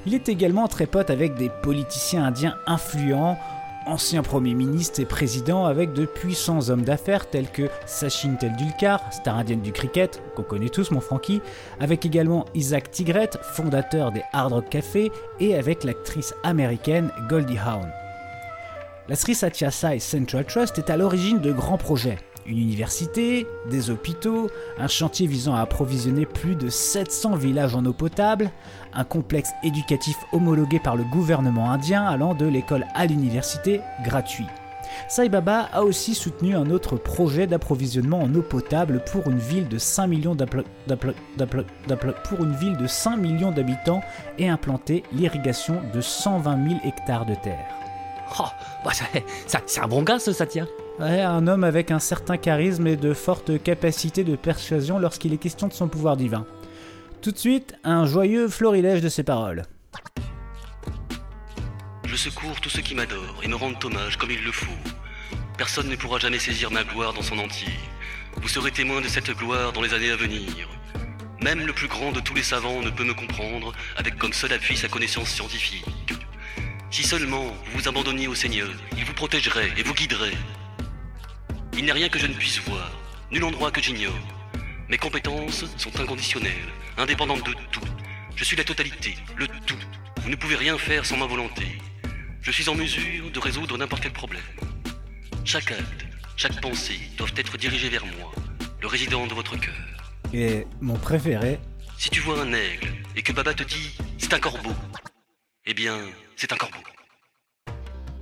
Il 0.07 0.15
est 0.15 0.29
également 0.29 0.67
très 0.67 0.87
pote 0.87 1.11
avec 1.11 1.35
des 1.35 1.51
politiciens 1.63 2.25
indiens 2.25 2.57
influents, 2.67 3.39
anciens 3.87 4.23
premiers 4.23 4.55
ministres 4.55 5.01
et 5.01 5.05
présidents 5.05 5.67
avec 5.67 5.93
de 5.93 6.07
puissants 6.07 6.71
hommes 6.71 6.85
d'affaires 6.85 7.29
tels 7.29 7.51
que 7.51 7.69
Sachin 7.87 8.35
Tendulkar, 8.35 9.01
star 9.13 9.37
indienne 9.37 9.61
du 9.61 9.73
cricket, 9.73 10.23
qu'on 10.35 10.43
connaît 10.43 10.69
tous 10.71 10.91
mon 10.91 11.01
Francky, 11.01 11.43
avec 11.81 12.07
également 12.07 12.47
Isaac 12.55 12.91
Tigret, 12.91 13.31
fondateur 13.43 14.11
des 14.13 14.23
Hard 14.33 14.53
Rock 14.53 14.71
Café, 14.71 15.13
et 15.39 15.55
avec 15.55 15.85
l'actrice 15.85 16.35
américaine 16.45 17.11
Goldie 17.29 17.59
Hawn. 17.59 17.91
La 19.09 19.17
Sri 19.17 19.35
Satya 19.35 19.71
Sai 19.71 19.99
Central 19.99 20.47
Trust 20.47 20.79
est 20.79 20.89
à 20.89 20.97
l'origine 20.97 21.41
de 21.41 21.53
grands 21.53 21.79
projets. 21.79 22.19
Une 22.47 22.59
université, 22.59 23.47
des 23.69 23.91
hôpitaux, 23.91 24.49
un 24.79 24.89
chantier 24.89 25.27
visant 25.27 25.55
à 25.55 25.61
approvisionner 25.61 26.27
plus 26.27 26.57
de 26.57 26.69
700 26.69 27.37
villages 27.37 27.75
en 27.75 27.85
eau 27.85 27.93
potable, 27.93 28.51
un 28.95 29.05
complexe 29.05 29.53
éducatif 29.63 30.17
homologué 30.33 30.79
par 30.79 30.97
le 30.97 31.05
gouvernement 31.05 31.71
indien 31.71 32.05
allant 32.05 32.35
de 32.35 32.47
l'école 32.47 32.87
à 32.95 33.07
l'université 33.07 33.81
gratuit. 34.05 34.47
Sai 35.09 35.29
Baba 35.29 35.69
a 35.73 35.83
aussi 35.83 36.15
soutenu 36.15 36.57
un 36.57 36.69
autre 36.71 36.97
projet 36.97 37.47
d'approvisionnement 37.47 38.21
en 38.21 38.35
eau 38.35 38.43
potable 38.43 39.03
pour 39.13 39.29
une 39.31 39.39
ville 39.39 39.69
de 39.69 39.79
5 39.79 40.07
millions 40.09 40.35
d'appla- 40.35 40.65
d'appla- 40.89 41.15
d'appla- 41.39 41.65
d'appla- 41.89 42.15
pour 42.29 42.43
une 42.45 42.55
ville 42.55 42.77
de 42.77 42.87
5 42.89 43.17
millions 43.17 43.53
d'habitants 43.53 44.03
et 44.39 44.49
implanté 44.49 45.05
l'irrigation 45.13 45.77
de 45.95 46.01
120 46.01 46.69
000 46.69 46.81
hectares 46.85 47.25
de 47.27 47.35
terre. 47.37 47.65
Oh, 48.41 48.45
bah 48.85 48.91
c'est 49.47 49.81
un 49.81 49.89
bon 49.89 50.03
gars 50.03 50.19
ce 50.19 50.33
Satya. 50.33 50.65
Ouais, 50.99 51.21
un 51.23 51.47
homme 51.47 51.65
avec 51.65 51.91
un 51.91 51.99
certain 51.99 52.37
charisme 52.37 52.87
et 52.87 52.97
de 52.97 53.15
fortes 53.15 53.63
capacités 53.63 54.23
de 54.25 54.37
persuasion 54.37 54.99
lorsqu'il 54.99 55.33
est 55.33 55.39
question 55.39 55.67
de 55.69 55.73
son 55.73 55.89
pouvoir 55.89 56.17
divin. 56.17 56.45
Tout 57.23 57.33
de 57.33 57.39
suite, 57.39 57.75
un 57.85 58.07
joyeux 58.07 58.49
florilège 58.49 59.03
de 59.03 59.11
ses 59.11 59.23
paroles. 59.23 59.65
Je 62.07 62.17
secours 62.17 62.59
tous 62.63 62.71
ceux 62.71 62.81
qui 62.81 62.95
m'adorent 62.95 63.41
et 63.43 63.49
me 63.49 63.57
rendent 63.57 63.85
hommage 63.85 64.17
comme 64.17 64.31
il 64.31 64.43
le 64.43 64.53
faut. 64.53 64.71
Personne 65.59 65.91
ne 65.91 65.97
pourra 65.97 66.19
jamais 66.19 66.39
saisir 66.39 66.71
ma 66.71 66.83
gloire 66.83 67.13
dans 67.13 67.21
son 67.21 67.39
entier. 67.39 67.75
Vous 68.41 68.49
serez 68.49 68.71
témoin 68.71 69.03
de 69.03 69.09
cette 69.09 69.31
gloire 69.33 69.73
dans 69.73 69.83
les 69.83 69.93
années 69.93 70.11
à 70.11 70.17
venir. 70.17 70.67
Même 71.43 71.67
le 71.67 71.75
plus 71.75 71.89
grand 71.89 72.11
de 72.11 72.21
tous 72.21 72.33
les 72.33 72.43
savants 72.43 72.81
ne 72.81 72.89
peut 72.89 73.05
me 73.05 73.13
comprendre 73.13 73.75
avec 73.99 74.17
comme 74.17 74.33
seul 74.33 74.55
appui 74.55 74.79
sa 74.79 74.89
connaissance 74.89 75.29
scientifique. 75.29 75.85
Si 76.91 77.03
seulement 77.03 77.45
vous 77.45 77.81
vous 77.81 77.89
abandonniez 77.89 78.29
au 78.29 78.35
Seigneur, 78.35 78.71
il 78.97 79.05
vous 79.05 79.13
protégerait 79.13 79.73
et 79.77 79.83
vous 79.83 79.95
guiderait. 79.95 80.39
Il 81.77 81.85
n'y 81.85 81.91
a 81.91 81.95
rien 81.95 82.09
que 82.09 82.19
je 82.19 82.27
ne 82.27 82.35
puisse 82.35 82.61
voir, 82.61 82.91
nul 83.31 83.45
endroit 83.45 83.71
que 83.71 83.83
j'ignore. 83.83 84.40
Mes 84.91 84.99
compétences 84.99 85.65
sont 85.77 86.01
inconditionnelles, 86.01 86.69
indépendantes 86.99 87.47
de 87.47 87.55
tout. 87.71 87.81
Je 88.35 88.43
suis 88.43 88.57
la 88.57 88.65
totalité, 88.65 89.15
le 89.37 89.47
tout. 89.65 89.79
Vous 90.23 90.31
ne 90.31 90.35
pouvez 90.35 90.57
rien 90.57 90.77
faire 90.79 91.07
sans 91.07 91.17
ma 91.17 91.27
volonté. 91.27 91.79
Je 92.43 92.51
suis 92.51 92.69
en 92.69 92.75
mesure 92.75 93.31
de 93.31 93.39
résoudre 93.39 93.79
n'importe 93.79 94.03
quel 94.03 94.13
problème. 94.13 94.43
Chaque 95.45 95.71
acte, 95.71 96.07
chaque 96.35 96.61
pensée 96.61 96.99
doivent 97.17 97.35
être 97.37 97.57
dirigés 97.57 97.89
vers 97.89 98.05
moi, 98.05 98.33
le 98.83 98.89
résident 98.89 99.29
de 99.29 99.33
votre 99.33 99.57
cœur. 99.61 100.13
Et 100.35 100.67
mon 100.81 100.97
préféré, 100.97 101.61
Si 101.97 102.11
tu 102.11 102.19
vois 102.19 102.43
un 102.43 102.53
aigle 102.53 102.89
et 103.15 103.23
que 103.23 103.33
Baba 103.33 103.55
te 103.55 103.63
dit 103.63 103.97
c'est 104.19 104.35
un 104.35 104.41
corbeau, 104.41 104.75
eh 105.67 105.75
bien, 105.75 106.01
c'est 106.35 106.53
un 106.53 106.57
corbeau. 106.57 106.83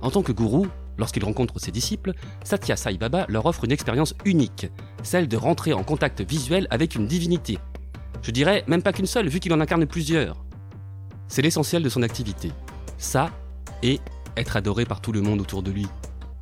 En 0.01 0.11
tant 0.11 0.21
que 0.21 0.31
gourou, 0.31 0.67
lorsqu'il 0.99 1.23
rencontre 1.23 1.59
ses 1.59 1.71
disciples, 1.71 2.13
Satya 2.43 2.75
Sai 2.75 2.97
Baba 2.97 3.25
leur 3.29 3.47
offre 3.47 3.63
une 3.63 3.71
expérience 3.71 4.13
unique, 4.25 4.67
celle 5.01 5.27
de 5.27 5.37
rentrer 5.37 5.73
en 5.73 5.83
contact 5.83 6.21
visuel 6.21 6.67
avec 6.69 6.93
une 6.93 7.07
divinité. 7.07 7.57
Je 8.21 8.31
dirais 8.31 8.63
même 8.67 8.83
pas 8.83 8.93
qu'une 8.93 9.07
seule, 9.07 9.29
vu 9.29 9.39
qu'il 9.39 9.53
en 9.53 9.61
incarne 9.61 9.87
plusieurs. 9.87 10.43
C'est 11.27 11.41
l'essentiel 11.41 11.81
de 11.81 11.89
son 11.89 12.03
activité. 12.03 12.51
Ça, 12.97 13.31
et 13.81 13.99
être 14.35 14.57
adoré 14.57 14.85
par 14.85 15.01
tout 15.01 15.11
le 15.11 15.21
monde 15.21 15.41
autour 15.41 15.63
de 15.63 15.71
lui. 15.71 15.87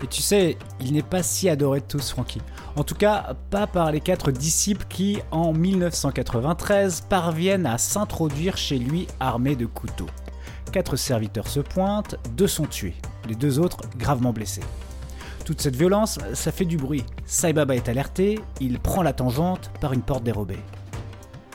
Et 0.03 0.07
tu 0.07 0.21
sais, 0.21 0.57
il 0.79 0.93
n'est 0.93 1.01
pas 1.01 1.23
si 1.23 1.49
adoré 1.49 1.79
de 1.79 1.85
tous, 1.85 2.11
Francky. 2.11 2.39
En 2.75 2.83
tout 2.83 2.93
cas, 2.93 3.35
pas 3.49 3.65
par 3.65 3.91
les 3.91 3.99
quatre 3.99 4.31
disciples 4.31 4.85
qui, 4.87 5.19
en 5.31 5.53
1993, 5.53 7.01
parviennent 7.09 7.65
à 7.65 7.77
s'introduire 7.79 8.57
chez 8.57 8.77
lui 8.77 9.07
armés 9.19 9.55
de 9.55 9.65
couteaux. 9.65 10.09
Quatre 10.77 10.95
serviteurs 10.95 11.47
se 11.47 11.59
pointent, 11.59 12.17
deux 12.35 12.45
sont 12.45 12.67
tués, 12.67 12.93
les 13.27 13.33
deux 13.33 13.57
autres 13.57 13.79
gravement 13.97 14.31
blessés. 14.31 14.61
Toute 15.43 15.59
cette 15.59 15.75
violence, 15.75 16.19
ça 16.35 16.51
fait 16.51 16.65
du 16.65 16.77
bruit. 16.77 17.03
Sai 17.25 17.51
Baba 17.51 17.75
est 17.75 17.89
alerté, 17.89 18.39
il 18.61 18.77
prend 18.77 19.01
la 19.01 19.11
tangente 19.11 19.71
par 19.81 19.93
une 19.93 20.03
porte 20.03 20.23
dérobée. 20.23 20.59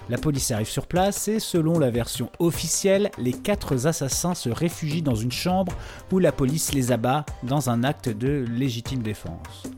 La 0.09 0.19
police 0.19 0.51
arrive 0.51 0.69
sur 0.69 0.89
place 0.89 1.29
et, 1.29 1.39
selon 1.39 1.79
la 1.79 1.91
version 1.93 2.33
officielle, 2.41 3.13
les 3.17 3.33
quatre 3.33 3.87
assassins 3.87 4.35
se 4.35 4.49
réfugient 4.49 5.03
dans 5.03 5.15
une 5.15 5.31
chambre 5.31 5.73
où 6.11 6.19
la 6.19 6.33
police 6.33 6.73
les 6.73 6.91
abat 6.91 7.25
dans 7.45 7.71
un 7.71 7.85
acte 7.85 8.09
de 8.09 8.45
légitime 8.51 9.03
défense. 9.05 9.69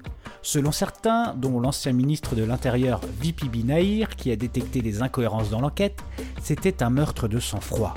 Selon 0.40 0.72
certains, 0.72 1.34
dont 1.34 1.61
l'ancien 1.61 1.92
ministre 1.92 2.34
de 2.34 2.45
l'Intérieur 2.45 3.03
Vipi 3.20 3.51
Binaïr, 3.51 4.16
qui 4.16 4.30
a 4.30 4.36
détecté 4.36 4.80
des 4.80 5.03
incohérences 5.03 5.51
dans 5.51 5.61
l'enquête, 5.61 6.03
c'était 6.42 6.82
un 6.82 6.88
meurtre 6.88 7.28
de 7.28 7.40
sang-froid. 7.40 7.92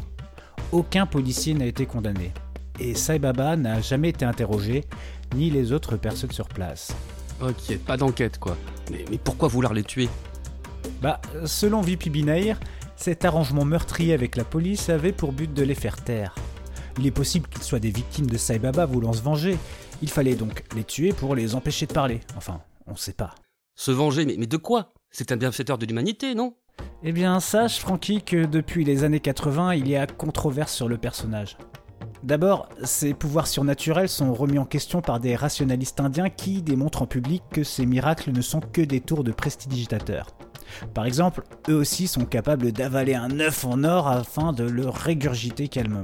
Aucun 0.73 1.05
policier 1.05 1.53
n'a 1.53 1.65
été 1.65 1.85
condamné. 1.85 2.33
Et 2.79 2.93
Sai 2.93 3.19
Baba 3.19 3.55
n'a 3.55 3.79
jamais 3.79 4.09
été 4.09 4.25
interrogé, 4.25 4.83
ni 5.33 5.49
les 5.49 5.71
autres 5.71 5.95
personnes 5.95 6.31
sur 6.31 6.49
place. 6.49 6.91
Ok, 7.41 7.77
pas 7.85 7.95
d'enquête 7.95 8.37
quoi. 8.37 8.57
Mais, 8.91 9.05
mais 9.09 9.17
pourquoi 9.17 9.47
vouloir 9.47 9.73
les 9.73 9.83
tuer? 9.83 10.09
Bah, 11.01 11.21
selon 11.45 11.81
Binaïr, 11.81 12.59
cet 12.95 13.23
arrangement 13.23 13.63
meurtrier 13.63 14.13
avec 14.13 14.35
la 14.35 14.43
police 14.43 14.89
avait 14.89 15.13
pour 15.13 15.31
but 15.31 15.53
de 15.53 15.63
les 15.63 15.75
faire 15.75 16.03
taire. 16.03 16.35
Il 16.99 17.05
est 17.05 17.11
possible 17.11 17.47
qu'ils 17.47 17.63
soient 17.63 17.79
des 17.79 17.91
victimes 17.91 18.27
de 18.27 18.37
Sai 18.37 18.59
Baba 18.59 18.85
voulant 18.85 19.13
se 19.13 19.21
venger. 19.21 19.57
Il 20.01 20.09
fallait 20.09 20.35
donc 20.35 20.63
les 20.75 20.83
tuer 20.83 21.13
pour 21.13 21.33
les 21.33 21.55
empêcher 21.55 21.85
de 21.85 21.93
parler. 21.93 22.19
Enfin, 22.35 22.61
on 22.87 22.95
sait 22.95 23.13
pas. 23.13 23.33
Se 23.75 23.91
venger, 23.91 24.25
mais, 24.25 24.35
mais 24.37 24.47
de 24.47 24.57
quoi? 24.57 24.93
C'est 25.11 25.31
un 25.31 25.37
bienfaiteur 25.37 25.77
de 25.77 25.85
l'humanité, 25.85 26.35
non? 26.35 26.55
Eh 27.03 27.11
bien, 27.11 27.39
sache, 27.39 27.79
Francky, 27.79 28.23
que 28.23 28.45
depuis 28.45 28.83
les 28.83 29.03
années 29.03 29.19
80, 29.19 29.75
il 29.75 29.87
y 29.87 29.95
a 29.95 30.07
controverse 30.07 30.73
sur 30.73 30.87
le 30.87 30.97
personnage. 30.97 31.57
D'abord, 32.23 32.69
ses 32.83 33.13
pouvoirs 33.13 33.45
surnaturels 33.45 34.09
sont 34.09 34.33
remis 34.33 34.57
en 34.57 34.65
question 34.65 35.01
par 35.01 35.19
des 35.19 35.35
rationalistes 35.35 35.99
indiens 35.99 36.31
qui 36.31 36.63
démontrent 36.63 37.03
en 37.03 37.05
public 37.05 37.43
que 37.51 37.63
ces 37.63 37.85
miracles 37.85 38.31
ne 38.31 38.41
sont 38.41 38.61
que 38.61 38.81
des 38.81 38.99
tours 38.99 39.23
de 39.23 39.31
prestidigitateurs. 39.31 40.27
Par 40.95 41.05
exemple, 41.05 41.43
eux 41.69 41.75
aussi 41.75 42.07
sont 42.07 42.25
capables 42.25 42.71
d'avaler 42.71 43.13
un 43.13 43.39
œuf 43.39 43.63
en 43.63 43.83
or 43.83 44.07
afin 44.07 44.51
de 44.51 44.63
le 44.63 44.89
régurgiter 44.89 45.67
calmement. 45.67 46.01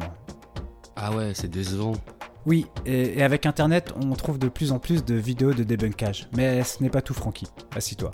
Ah 0.95 1.11
ouais, 1.11 1.31
c'est 1.33 1.49
décevant. 1.49 1.93
Oui, 2.45 2.67
et, 2.85 3.19
et 3.19 3.23
avec 3.23 3.45
internet, 3.45 3.93
on 3.95 4.13
trouve 4.15 4.37
de 4.37 4.49
plus 4.49 4.71
en 4.71 4.79
plus 4.79 5.05
de 5.05 5.15
vidéos 5.15 5.53
de 5.53 5.63
débunkage. 5.63 6.27
Mais 6.35 6.63
ce 6.63 6.83
n'est 6.83 6.89
pas 6.89 7.01
tout, 7.01 7.13
Francky. 7.13 7.47
Assis-toi. 7.75 8.11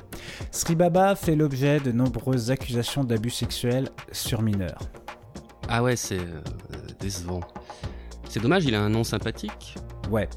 Sri 0.51 0.75
Baba 0.75 1.15
fait 1.15 1.35
l'objet 1.35 1.79
de 1.79 1.91
nombreuses 1.91 2.51
accusations 2.51 3.03
d'abus 3.03 3.31
sexuels 3.31 3.89
sur 4.11 4.41
mineurs. 4.41 4.79
Ah 5.67 5.83
ouais, 5.83 5.95
c'est 5.95 6.19
euh, 6.19 6.41
décevant. 6.99 7.41
C'est 8.27 8.41
dommage, 8.41 8.65
il 8.65 8.75
a 8.75 8.81
un 8.81 8.89
nom 8.89 9.03
sympathique. 9.03 9.75
Ouais. 10.11 10.29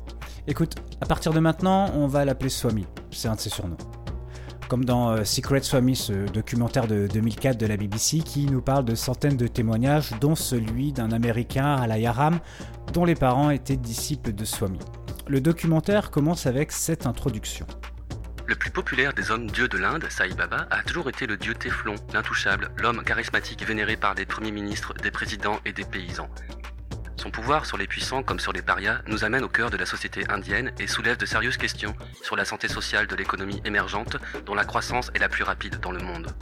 Écoute, 0.47 0.74
à 1.01 1.07
partir 1.07 1.32
de 1.32 1.40
maintenant, 1.40 1.90
on 1.95 2.07
va 2.07 2.24
l'appeler 2.24 2.51
Swami. 2.51 2.86
C'est 3.11 3.28
un 3.28 3.34
de 3.34 3.40
ses 3.40 3.51
surnoms. 3.51 3.76
Comme 4.68 4.84
dans 4.84 5.10
euh, 5.10 5.24
Secret 5.24 5.62
Swami, 5.62 5.96
ce 5.96 6.12
documentaire 6.12 6.86
de 6.86 7.06
2004 7.06 7.58
de 7.58 7.66
la 7.66 7.76
BBC 7.76 8.20
qui 8.20 8.46
nous 8.46 8.62
parle 8.62 8.84
de 8.84 8.94
centaines 8.94 9.36
de 9.36 9.46
témoignages, 9.46 10.12
dont 10.20 10.34
celui 10.34 10.92
d'un 10.92 11.12
Américain, 11.12 11.76
Alayaram, 11.76 12.40
dont 12.92 13.04
les 13.04 13.14
parents 13.14 13.50
étaient 13.50 13.76
disciples 13.76 14.32
de 14.32 14.44
Swami. 14.44 14.78
Le 15.28 15.40
documentaire 15.40 16.10
commence 16.10 16.46
avec 16.46 16.72
cette 16.72 17.06
introduction. 17.06 17.66
Le 18.46 18.56
plus 18.56 18.70
populaire 18.70 19.14
des 19.14 19.30
hommes 19.30 19.46
dieux 19.50 19.68
de 19.68 19.78
l'Inde, 19.78 20.04
Sai 20.10 20.28
Baba, 20.34 20.66
a 20.70 20.82
toujours 20.82 21.08
été 21.08 21.26
le 21.26 21.36
dieu 21.36 21.54
Téflon, 21.54 21.94
l'intouchable, 22.12 22.70
l'homme 22.76 23.02
charismatique 23.04 23.64
vénéré 23.66 23.96
par 23.96 24.14
des 24.14 24.26
premiers 24.26 24.50
ministres, 24.50 24.94
des 24.94 25.10
présidents 25.10 25.60
et 25.64 25.72
des 25.72 25.84
paysans. 25.84 26.28
Son 27.16 27.30
pouvoir 27.30 27.66
sur 27.66 27.76
les 27.76 27.86
puissants 27.86 28.22
comme 28.22 28.40
sur 28.40 28.52
les 28.52 28.62
parias 28.62 29.00
nous 29.06 29.24
amène 29.24 29.44
au 29.44 29.48
cœur 29.48 29.70
de 29.70 29.76
la 29.76 29.86
société 29.86 30.24
indienne 30.28 30.72
et 30.78 30.86
soulève 30.86 31.16
de 31.16 31.26
sérieuses 31.26 31.56
questions 31.56 31.94
sur 32.22 32.36
la 32.36 32.44
santé 32.44 32.68
sociale 32.68 33.06
de 33.06 33.14
l'économie 33.14 33.60
émergente 33.64 34.16
dont 34.46 34.54
la 34.54 34.64
croissance 34.64 35.10
est 35.14 35.18
la 35.18 35.28
plus 35.28 35.44
rapide 35.44 35.78
dans 35.80 35.92
le 35.92 36.00
monde. 36.00 36.34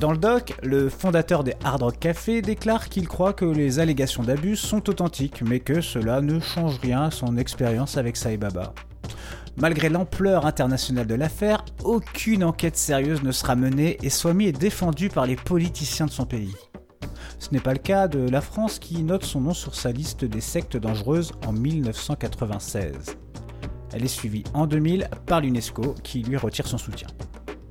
Dans 0.00 0.12
le 0.12 0.18
doc, 0.18 0.54
le 0.62 0.88
fondateur 0.88 1.42
des 1.42 1.54
Hard 1.64 1.82
Rock 1.82 1.98
Café 1.98 2.40
déclare 2.40 2.88
qu'il 2.88 3.08
croit 3.08 3.32
que 3.32 3.44
les 3.44 3.80
allégations 3.80 4.22
d'abus 4.22 4.54
sont 4.54 4.88
authentiques, 4.88 5.42
mais 5.42 5.58
que 5.58 5.80
cela 5.80 6.20
ne 6.20 6.38
change 6.38 6.78
rien 6.78 7.02
à 7.02 7.10
son 7.10 7.36
expérience 7.36 7.96
avec 7.96 8.16
Sai 8.16 8.36
Baba. 8.36 8.74
Malgré 9.56 9.88
l'ampleur 9.88 10.46
internationale 10.46 11.08
de 11.08 11.16
l'affaire, 11.16 11.64
aucune 11.82 12.44
enquête 12.44 12.76
sérieuse 12.76 13.24
ne 13.24 13.32
sera 13.32 13.56
menée 13.56 13.98
et 14.04 14.08
Swami 14.08 14.46
est 14.46 14.52
défendu 14.52 15.08
par 15.08 15.26
les 15.26 15.34
politiciens 15.34 16.06
de 16.06 16.12
son 16.12 16.26
pays. 16.26 16.54
Ce 17.38 17.50
n'est 17.52 17.60
pas 17.60 17.72
le 17.72 17.78
cas 17.78 18.08
de 18.08 18.28
la 18.28 18.40
France 18.40 18.78
qui 18.78 19.02
note 19.02 19.24
son 19.24 19.40
nom 19.40 19.54
sur 19.54 19.74
sa 19.74 19.92
liste 19.92 20.24
des 20.24 20.40
sectes 20.40 20.76
dangereuses 20.76 21.32
en 21.46 21.52
1996. 21.52 23.16
Elle 23.92 24.04
est 24.04 24.08
suivie 24.08 24.44
en 24.54 24.66
2000 24.66 25.08
par 25.26 25.40
l'UNESCO 25.40 25.94
qui 26.02 26.22
lui 26.22 26.36
retire 26.36 26.66
son 26.66 26.78
soutien. 26.78 27.08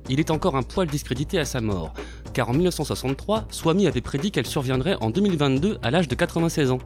Il 0.08 0.20
est 0.20 0.30
encore 0.30 0.56
un 0.56 0.62
poil 0.62 0.88
discrédité 0.88 1.38
à 1.38 1.44
sa 1.44 1.60
mort, 1.60 1.92
car 2.32 2.48
en 2.48 2.52
1963, 2.54 3.46
Swami 3.50 3.86
avait 3.86 4.00
prédit 4.00 4.30
qu'elle 4.30 4.46
surviendrait 4.46 4.96
en 5.00 5.10
2022 5.10 5.78
à 5.82 5.90
l'âge 5.90 6.08
de 6.08 6.14
96 6.14 6.70
ans. 6.70 6.78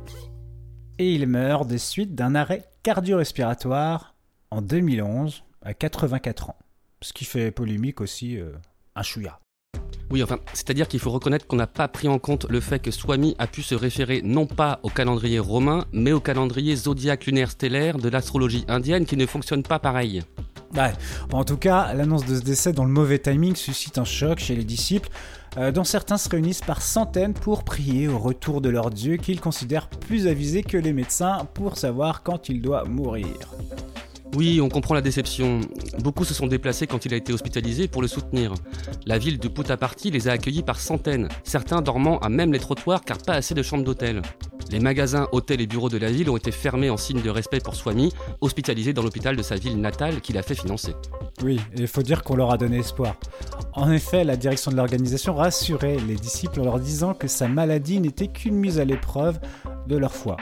Et 0.99 1.14
il 1.14 1.26
meurt 1.26 1.66
des 1.66 1.78
suites 1.78 2.14
d'un 2.14 2.35
arrêt 2.35 2.68
cardio-respiratoire 2.83 4.16
en 4.51 4.61
2011 4.61 5.45
à 5.62 5.72
84 5.72 6.51
ans. 6.51 6.59
Ce 7.01 7.12
qui 7.12 7.24
fait 7.24 7.53
polémique 7.53 8.01
aussi 8.01 8.39
euh, 8.39 8.53
un 8.97 9.03
chouïa. 9.03 9.39
Oui, 10.13 10.23
enfin, 10.23 10.37
c'est-à-dire 10.53 10.89
qu'il 10.89 11.01
faut 11.01 11.11
reconnaître 11.11 11.47
qu'on 11.47 11.57
n'a 11.57 11.67
pas 11.67 11.89
pris 11.89 12.07
en 12.07 12.19
compte 12.19 12.45
le 12.51 12.61
fait 12.61 12.79
que 12.79 12.91
Swami 12.91 13.35
a 13.39 13.47
pu 13.47 13.63
se 13.63 13.75
référer 13.75 14.21
non 14.23 14.45
pas 14.45 14.79
au 14.83 14.91
calendrier 14.91 15.39
romain, 15.39 15.87
mais 15.91 16.13
au 16.13 16.21
calendrier 16.21 16.77
zodiaque 16.77 17.25
lunaire 17.25 17.51
stellaire 17.51 17.97
de 17.97 18.11
l'astrologie 18.11 18.67
indienne 18.69 19.07
qui 19.07 19.17
ne 19.17 19.25
fonctionne 19.25 19.63
pas 19.63 19.79
pareil. 19.79 20.23
En 21.33 21.45
tout 21.45 21.57
cas, 21.57 21.95
l'annonce 21.95 22.27
de 22.27 22.37
ce 22.37 22.43
décès 22.43 22.75
dans 22.75 22.85
le 22.85 22.91
mauvais 22.91 23.21
timing 23.21 23.57
suscite 23.57 23.97
un 23.97 24.05
choc 24.05 24.39
chez 24.39 24.55
les 24.55 24.65
disciples, 24.65 25.09
euh, 25.57 25.73
dont 25.73 25.85
certains 25.85 26.19
se 26.19 26.29
réunissent 26.29 26.61
par 26.61 26.83
centaines 26.83 27.33
pour 27.33 27.65
prier 27.65 28.07
au 28.07 28.19
retour 28.19 28.61
de 28.61 28.69
leur 28.69 28.91
Dieu 28.91 29.17
qu'ils 29.17 29.41
considèrent 29.41 29.89
plus 29.89 30.27
avisé 30.27 30.63
que 30.63 30.77
les 30.77 30.93
médecins 30.93 31.47
pour 31.55 31.79
savoir 31.79 32.23
quand 32.23 32.51
il 32.51 32.61
doit 32.61 32.85
mourir. 32.85 33.39
Oui, 34.35 34.61
on 34.62 34.70
comprend 34.70 34.95
la 34.95 35.03
déception. 35.03 35.61
Beaucoup 35.99 36.24
se 36.24 36.33
sont 36.33 36.47
déplacés 36.47 36.87
quand 36.87 37.05
il 37.05 37.12
a 37.12 37.18
été 37.18 37.35
hospitalisé 37.35 37.87
pour 37.87 38.01
le 38.01 38.09
soutenir. 38.09 38.55
La 39.05 39.18
ville 39.18 39.39
de 39.39 39.47
Puttaparthi 39.47 40.11
les 40.11 40.26
a 40.26 40.33
accueillis 40.33 40.62
par 40.62 40.80
centaines, 40.80 41.28
certains 41.45 41.83
dormant 41.83 42.18
à 42.20 42.30
même 42.30 42.53
les 42.53 42.59
trottoirs 42.59 43.03
car 43.03 43.18
pas 43.18 43.35
assez 43.35 43.55
de 43.55 43.62
chambres 43.62 43.85
d'hôtel. 43.85 44.22
Les 44.73 44.81
magasins, 44.81 45.29
hôtels 45.33 45.61
et 45.61 45.66
bureaux 45.66 45.91
de 45.91 45.99
la 45.99 46.11
ville 46.11 46.31
ont 46.31 46.37
été 46.39 46.51
fermés 46.51 46.89
en 46.89 46.97
signe 46.97 47.20
de 47.20 47.29
respect 47.29 47.61
pour 47.61 47.75
Swami, 47.75 48.11
hospitalisé 48.41 48.95
dans 48.95 49.03
l'hôpital 49.03 49.37
de 49.37 49.43
sa 49.43 49.57
ville 49.57 49.79
natale 49.79 50.23
qu'il 50.23 50.39
a 50.39 50.43
fait 50.43 50.55
financer. 50.55 50.95
Oui, 51.43 51.61
il 51.77 51.87
faut 51.87 52.01
dire 52.01 52.23
qu'on 52.23 52.37
leur 52.37 52.51
a 52.51 52.57
donné 52.57 52.79
espoir. 52.79 53.16
En 53.75 53.93
effet, 53.93 54.25
la 54.25 54.37
direction 54.37 54.70
de 54.70 54.77
l'organisation 54.77 55.35
rassurait 55.35 55.99
les 56.09 56.14
disciples 56.14 56.61
en 56.61 56.64
leur 56.64 56.81
disant 56.81 57.12
que 57.12 57.29
sa 57.29 57.49
maladie 57.49 58.01
n'était 58.01 58.29
qu'une 58.29 58.55
mise 58.55 58.79
à 58.79 58.87
l'épreuve 58.87 59.39
de 59.89 59.97
leur 59.99 60.14
foi. 60.14 60.39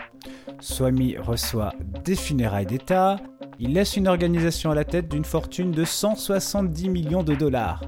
Swami 0.60 1.16
reçoit 1.18 1.74
des 2.04 2.14
funérailles 2.14 2.66
d'État, 2.66 3.16
il 3.58 3.72
laisse 3.72 3.96
une 3.96 4.06
organisation 4.06 4.70
à 4.70 4.76
la 4.76 4.84
tête 4.84 5.08
d'une 5.08 5.24
fortune 5.24 5.72
de 5.72 5.84
170 5.84 6.88
millions 6.88 7.24
de 7.24 7.34
dollars. 7.34 7.82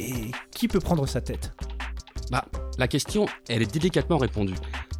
Et 0.00 0.32
qui 0.50 0.66
peut 0.66 0.80
prendre 0.80 1.06
sa 1.06 1.20
tête? 1.20 1.52
Bah, 2.30 2.44
la 2.78 2.88
question, 2.88 3.26
elle 3.48 3.62
est 3.62 3.72
délicatement 3.72 4.18
répondue. 4.18 4.56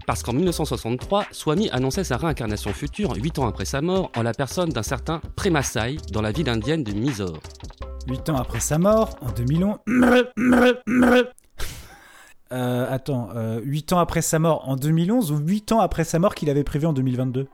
Parce 0.06 0.22
qu'en 0.22 0.32
1963, 0.32 1.26
Swami 1.32 1.68
annonçait 1.70 2.04
sa 2.04 2.16
réincarnation 2.16 2.72
future 2.72 3.14
8 3.16 3.40
ans 3.40 3.48
après 3.48 3.64
sa 3.64 3.80
mort 3.80 4.10
en 4.16 4.22
la 4.22 4.32
personne 4.32 4.70
d'un 4.70 4.84
certain 4.84 5.20
Premasai 5.34 5.96
dans 6.12 6.22
la 6.22 6.30
ville 6.30 6.48
indienne 6.48 6.84
de 6.84 6.92
Mysore. 6.92 7.40
8 8.08 8.30
ans 8.30 8.36
après 8.36 8.60
sa 8.60 8.78
mort, 8.78 9.16
en 9.20 9.30
2011... 9.32 9.78
Euh, 12.52 12.86
attends, 12.88 13.30
euh, 13.34 13.60
8 13.64 13.94
ans 13.94 13.98
après 13.98 14.22
sa 14.22 14.38
mort 14.38 14.68
en 14.68 14.76
2011 14.76 15.32
ou 15.32 15.38
8 15.38 15.72
ans 15.72 15.80
après 15.80 16.04
sa 16.04 16.20
mort 16.20 16.36
qu'il 16.36 16.48
avait 16.48 16.62
prévu 16.62 16.86
en 16.86 16.92
2022 16.92 17.48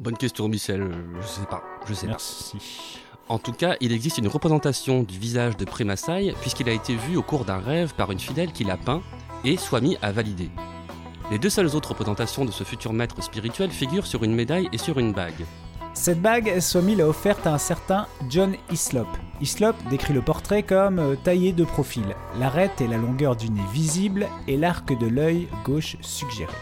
Bonne 0.00 0.16
question, 0.16 0.48
Michel. 0.48 0.90
Je 1.20 1.26
sais 1.26 1.46
pas. 1.46 1.62
Je 1.86 1.94
sais 1.94 2.08
Merci. 2.08 2.56
pas. 2.56 3.11
En 3.32 3.38
tout 3.38 3.52
cas, 3.52 3.76
il 3.80 3.92
existe 3.92 4.18
une 4.18 4.28
représentation 4.28 5.04
du 5.04 5.18
visage 5.18 5.56
de 5.56 5.64
Premasai 5.64 6.34
puisqu'il 6.42 6.68
a 6.68 6.72
été 6.72 6.94
vu 6.94 7.16
au 7.16 7.22
cours 7.22 7.46
d'un 7.46 7.56
rêve 7.56 7.94
par 7.94 8.12
une 8.12 8.18
fidèle 8.18 8.52
qui 8.52 8.62
l'a 8.62 8.76
peint 8.76 9.00
et 9.42 9.56
Swami 9.56 9.96
a 10.02 10.12
validé. 10.12 10.50
Les 11.30 11.38
deux 11.38 11.48
seules 11.48 11.74
autres 11.74 11.88
représentations 11.88 12.44
de 12.44 12.50
ce 12.50 12.62
futur 12.62 12.92
maître 12.92 13.24
spirituel 13.24 13.70
figurent 13.70 14.04
sur 14.04 14.22
une 14.22 14.34
médaille 14.34 14.68
et 14.70 14.76
sur 14.76 14.98
une 14.98 15.14
bague. 15.14 15.46
Cette 15.94 16.20
bague, 16.20 16.60
Swami 16.60 16.94
l'a 16.94 17.08
offerte 17.08 17.46
à 17.46 17.54
un 17.54 17.58
certain 17.58 18.06
John 18.28 18.54
Islop. 18.70 19.08
Islop 19.40 19.76
décrit 19.88 20.12
le 20.12 20.20
portrait 20.20 20.62
comme 20.62 20.98
euh, 20.98 21.16
taillé 21.16 21.54
de 21.54 21.64
profil, 21.64 22.04
l'arête 22.38 22.82
et 22.82 22.86
la 22.86 22.98
longueur 22.98 23.34
du 23.34 23.48
nez 23.48 23.62
visible 23.72 24.28
et 24.46 24.58
l'arc 24.58 24.92
de 24.98 25.06
l'œil 25.06 25.48
gauche 25.64 25.96
suggéré. 26.02 26.52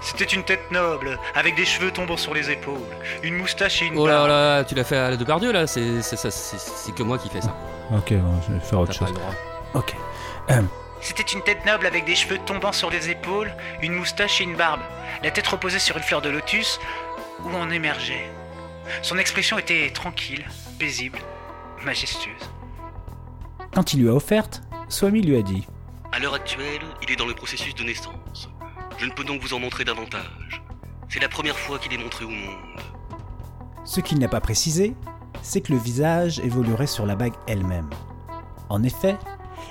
C'était 0.00 0.24
une 0.24 0.44
tête 0.44 0.70
noble, 0.70 1.18
avec 1.34 1.56
des 1.56 1.64
cheveux 1.64 1.90
tombant 1.90 2.16
sur 2.16 2.32
les 2.32 2.50
épaules, 2.50 2.78
une 3.22 3.34
moustache 3.34 3.82
et 3.82 3.86
une 3.86 3.98
Oh 3.98 4.06
là 4.06 4.14
barbe. 4.18 4.28
là, 4.28 4.64
tu 4.64 4.74
l'as 4.74 4.84
fait 4.84 4.96
à 4.96 5.10
la 5.10 5.16
Depardieu 5.16 5.52
là 5.52 5.66
C'est 5.66 6.02
c'est 6.02 6.16
ça, 6.16 6.30
c'est- 6.30 6.58
c'est 6.58 6.94
que 6.94 7.02
moi 7.02 7.18
qui 7.18 7.28
fais 7.28 7.40
ça. 7.40 7.54
Ok, 7.92 8.12
bon, 8.12 8.40
je 8.46 8.54
vais 8.54 8.60
faire 8.60 8.78
autre 8.80 8.92
T'as 8.92 8.98
pas 9.00 9.06
chose. 9.06 9.14
le 9.14 9.20
droit. 9.20 9.34
Ok. 9.74 9.94
C'était 11.00 11.22
une 11.22 11.42
tête 11.42 11.64
noble 11.66 11.86
avec 11.86 12.04
des 12.04 12.14
cheveux 12.16 12.38
tombant 12.38 12.72
sur 12.72 12.90
les 12.90 13.10
épaules, 13.10 13.52
une 13.82 13.92
moustache 13.92 14.40
et 14.40 14.44
une 14.44 14.56
barbe. 14.56 14.80
La 15.22 15.30
tête 15.30 15.46
reposait 15.46 15.78
sur 15.78 15.96
une 15.96 16.02
fleur 16.02 16.22
de 16.22 16.28
lotus 16.28 16.80
où 17.44 17.54
en 17.54 17.70
émergeait 17.70 18.28
Son 19.02 19.18
expression 19.18 19.58
était 19.58 19.90
tranquille, 19.90 20.44
paisible, 20.78 21.18
majestueuse. 21.84 22.50
Quand 23.74 23.92
il 23.92 24.00
lui 24.02 24.08
a 24.08 24.12
offerte, 24.14 24.62
Swami 24.88 25.22
lui 25.22 25.36
a 25.36 25.42
dit 25.42 25.66
À 26.12 26.18
l'heure 26.18 26.34
actuelle, 26.34 26.80
il 27.02 27.10
est 27.12 27.16
dans 27.16 27.26
le 27.26 27.34
processus 27.34 27.74
de 27.74 27.82
naissance. 27.84 28.48
Je 28.98 29.06
ne 29.06 29.12
peux 29.12 29.22
donc 29.22 29.40
vous 29.40 29.54
en 29.54 29.60
montrer 29.60 29.84
davantage. 29.84 30.60
C'est 31.08 31.20
la 31.20 31.28
première 31.28 31.56
fois 31.56 31.78
qu'il 31.78 31.92
est 31.92 32.02
montré 32.02 32.24
au 32.24 32.30
monde. 32.30 32.80
Ce 33.84 34.00
qu'il 34.00 34.18
n'a 34.18 34.26
pas 34.26 34.40
précisé, 34.40 34.92
c'est 35.40 35.60
que 35.60 35.72
le 35.72 35.78
visage 35.78 36.40
évoluerait 36.40 36.88
sur 36.88 37.06
la 37.06 37.14
bague 37.14 37.34
elle-même. 37.46 37.88
En 38.68 38.82
effet, 38.82 39.16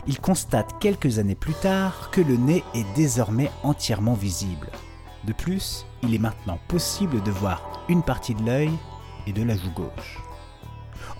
il 0.07 0.21
constate 0.21 0.79
quelques 0.79 1.19
années 1.19 1.35
plus 1.35 1.53
tard 1.55 2.09
que 2.11 2.21
le 2.21 2.37
nez 2.37 2.63
est 2.73 2.85
désormais 2.95 3.51
entièrement 3.63 4.13
visible. 4.13 4.69
De 5.25 5.33
plus, 5.33 5.85
il 6.03 6.15
est 6.15 6.19
maintenant 6.19 6.57
possible 6.69 7.21
de 7.21 7.31
voir 7.31 7.83
une 7.89 8.03
partie 8.03 8.33
de 8.33 8.45
l'œil 8.45 8.71
et 9.27 9.33
de 9.33 9.43
la 9.43 9.57
joue 9.57 9.71
gauche. 9.71 10.19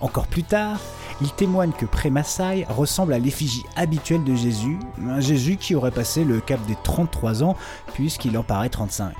Encore 0.00 0.28
plus 0.28 0.44
tard, 0.44 0.80
il 1.20 1.32
témoigne 1.32 1.72
que 1.72 1.86
Prémassaï 1.86 2.64
ressemble 2.68 3.12
à 3.12 3.18
l'effigie 3.18 3.64
habituelle 3.76 4.24
de 4.24 4.34
Jésus, 4.34 4.78
un 5.06 5.20
Jésus 5.20 5.56
qui 5.56 5.74
aurait 5.74 5.90
passé 5.90 6.24
le 6.24 6.40
cap 6.40 6.64
des 6.66 6.76
33 6.84 7.42
ans 7.42 7.56
puisqu'il 7.94 8.36
en 8.38 8.44
paraît 8.44 8.68
35. 8.68 9.14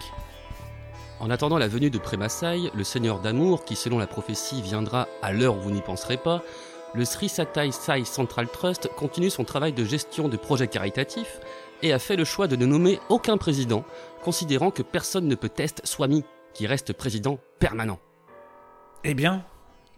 En 1.21 1.31
attendant 1.31 1.59
la 1.59 1.67
venue 1.67 1.91
de 1.91 1.99
Prémassaï, 1.99 2.71
le 2.75 2.85
seigneur 2.85 3.19
d'amour, 3.19 3.65
qui 3.65 3.75
selon 3.75 3.99
la 3.99 4.07
prophétie 4.07 4.63
viendra 4.63 5.09
à 5.21 5.33
l'heure 5.33 5.57
où 5.57 5.61
vous 5.61 5.73
n'y 5.73 5.83
penserez 5.83 6.17
pas, 6.17 6.43
le 6.95 7.05
Sri 7.05 7.29
Satai 7.29 7.73
Sai 7.73 8.05
Central 8.05 8.49
Trust 8.49 8.89
continue 8.97 9.29
son 9.29 9.45
travail 9.45 9.73
de 9.73 9.85
gestion 9.85 10.29
de 10.29 10.37
projets 10.37 10.69
caritatifs 10.69 11.41
et 11.83 11.93
a 11.93 11.99
fait 11.99 12.17
le 12.17 12.25
choix 12.25 12.47
de 12.47 12.57
ne 12.57 12.67
nommer 12.67 13.01
aucun 13.09 13.37
président, 13.37 13.85
considérant 14.23 14.71
que 14.71 14.83
personne 14.83 15.27
ne 15.27 15.35
peut 15.35 15.49
tester 15.49 15.83
Swami, 15.85 16.25
qui 16.55 16.67
reste 16.67 16.93
président 16.93 17.39
permanent. 17.59 17.99
Eh 19.05 19.15
bien, 19.15 19.45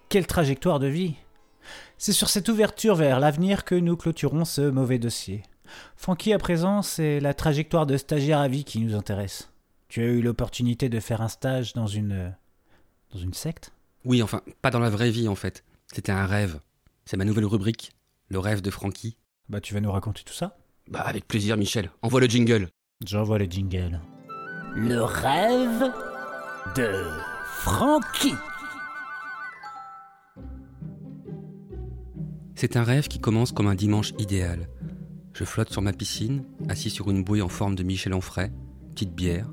quelle 0.08 0.26
trajectoire 0.26 0.78
de 0.78 0.88
vie 0.88 1.14
C'est 2.02 2.14
sur 2.14 2.30
cette 2.30 2.48
ouverture 2.48 2.94
vers 2.94 3.20
l'avenir 3.20 3.66
que 3.66 3.74
nous 3.74 3.94
clôturons 3.94 4.46
ce 4.46 4.62
mauvais 4.62 4.98
dossier. 4.98 5.42
Francky, 5.96 6.32
à 6.32 6.38
présent, 6.38 6.80
c'est 6.80 7.20
la 7.20 7.34
trajectoire 7.34 7.84
de 7.84 7.98
stagiaire 7.98 8.38
à 8.38 8.48
vie 8.48 8.64
qui 8.64 8.80
nous 8.80 8.94
intéresse. 8.94 9.50
Tu 9.88 10.00
as 10.00 10.06
eu 10.06 10.22
l'opportunité 10.22 10.88
de 10.88 10.98
faire 10.98 11.20
un 11.20 11.28
stage 11.28 11.74
dans 11.74 11.86
une. 11.86 12.34
dans 13.12 13.18
une 13.18 13.34
secte? 13.34 13.72
Oui, 14.06 14.22
enfin, 14.22 14.40
pas 14.62 14.70
dans 14.70 14.78
la 14.78 14.88
vraie 14.88 15.10
vie 15.10 15.28
en 15.28 15.34
fait. 15.34 15.62
C'était 15.92 16.10
un 16.10 16.24
rêve. 16.24 16.60
C'est 17.04 17.18
ma 17.18 17.26
nouvelle 17.26 17.44
rubrique, 17.44 17.92
le 18.28 18.38
rêve 18.38 18.62
de 18.62 18.70
Francky. 18.70 19.18
Bah, 19.50 19.60
tu 19.60 19.74
vas 19.74 19.80
nous 19.80 19.92
raconter 19.92 20.22
tout 20.24 20.32
ça? 20.32 20.56
Bah, 20.88 21.00
avec 21.00 21.28
plaisir, 21.28 21.58
Michel. 21.58 21.90
Envoie 22.00 22.20
le 22.20 22.28
jingle. 22.28 22.70
J'envoie 23.04 23.38
le 23.38 23.44
jingle. 23.44 24.00
Le 24.74 25.02
rêve 25.02 25.92
de 26.74 27.04
Francky. 27.44 28.32
C'est 32.60 32.76
un 32.76 32.84
rêve 32.84 33.08
qui 33.08 33.18
commence 33.18 33.52
comme 33.52 33.68
un 33.68 33.74
dimanche 33.74 34.12
idéal. 34.18 34.68
Je 35.32 35.44
flotte 35.44 35.72
sur 35.72 35.80
ma 35.80 35.94
piscine, 35.94 36.42
assis 36.68 36.90
sur 36.90 37.10
une 37.10 37.24
bouée 37.24 37.40
en 37.40 37.48
forme 37.48 37.74
de 37.74 37.82
Michel 37.82 38.12
Onfray, 38.12 38.52
petite 38.90 39.14
bière, 39.14 39.50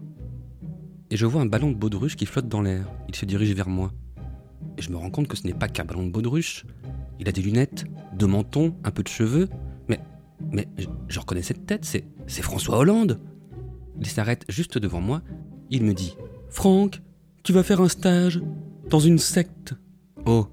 et 1.09 1.15
je 1.15 1.25
vois 1.25 1.39
un 1.39 1.45
ballon 1.45 1.71
de 1.71 1.77
baudruche 1.77 2.17
qui 2.17 2.25
flotte 2.25 2.49
dans 2.49 2.61
l'air. 2.61 2.85
Il 3.07 3.15
se 3.15 3.23
dirige 3.23 3.53
vers 3.53 3.69
moi. 3.69 3.93
Et 4.77 4.81
je 4.81 4.91
me 4.91 4.97
rends 4.97 5.09
compte 5.09 5.29
que 5.29 5.37
ce 5.37 5.47
n'est 5.47 5.53
pas 5.53 5.69
qu'un 5.69 5.85
ballon 5.85 6.05
de 6.05 6.11
baudruche. 6.11 6.65
Il 7.17 7.29
a 7.29 7.31
des 7.31 7.41
lunettes, 7.41 7.85
deux 8.11 8.27
mentons, 8.27 8.75
un 8.83 8.91
peu 8.91 9.03
de 9.03 9.07
cheveux. 9.07 9.47
Mais, 9.87 10.01
mais 10.51 10.67
je, 11.07 11.19
reconnais 11.21 11.43
cette 11.43 11.65
tête, 11.65 11.85
c'est 11.85 12.41
François 12.41 12.77
Hollande. 12.77 13.21
Il 14.01 14.07
s'arrête 14.07 14.43
juste 14.49 14.77
devant 14.77 14.99
moi. 14.99 15.21
Il 15.69 15.85
me 15.85 15.93
dit 15.93 16.17
Franck, 16.49 17.01
tu 17.41 17.53
vas 17.53 17.63
faire 17.63 17.79
un 17.79 17.87
stage 17.87 18.41
dans 18.89 18.99
une 18.99 19.17
secte. 19.17 19.75
Oh, 20.25 20.47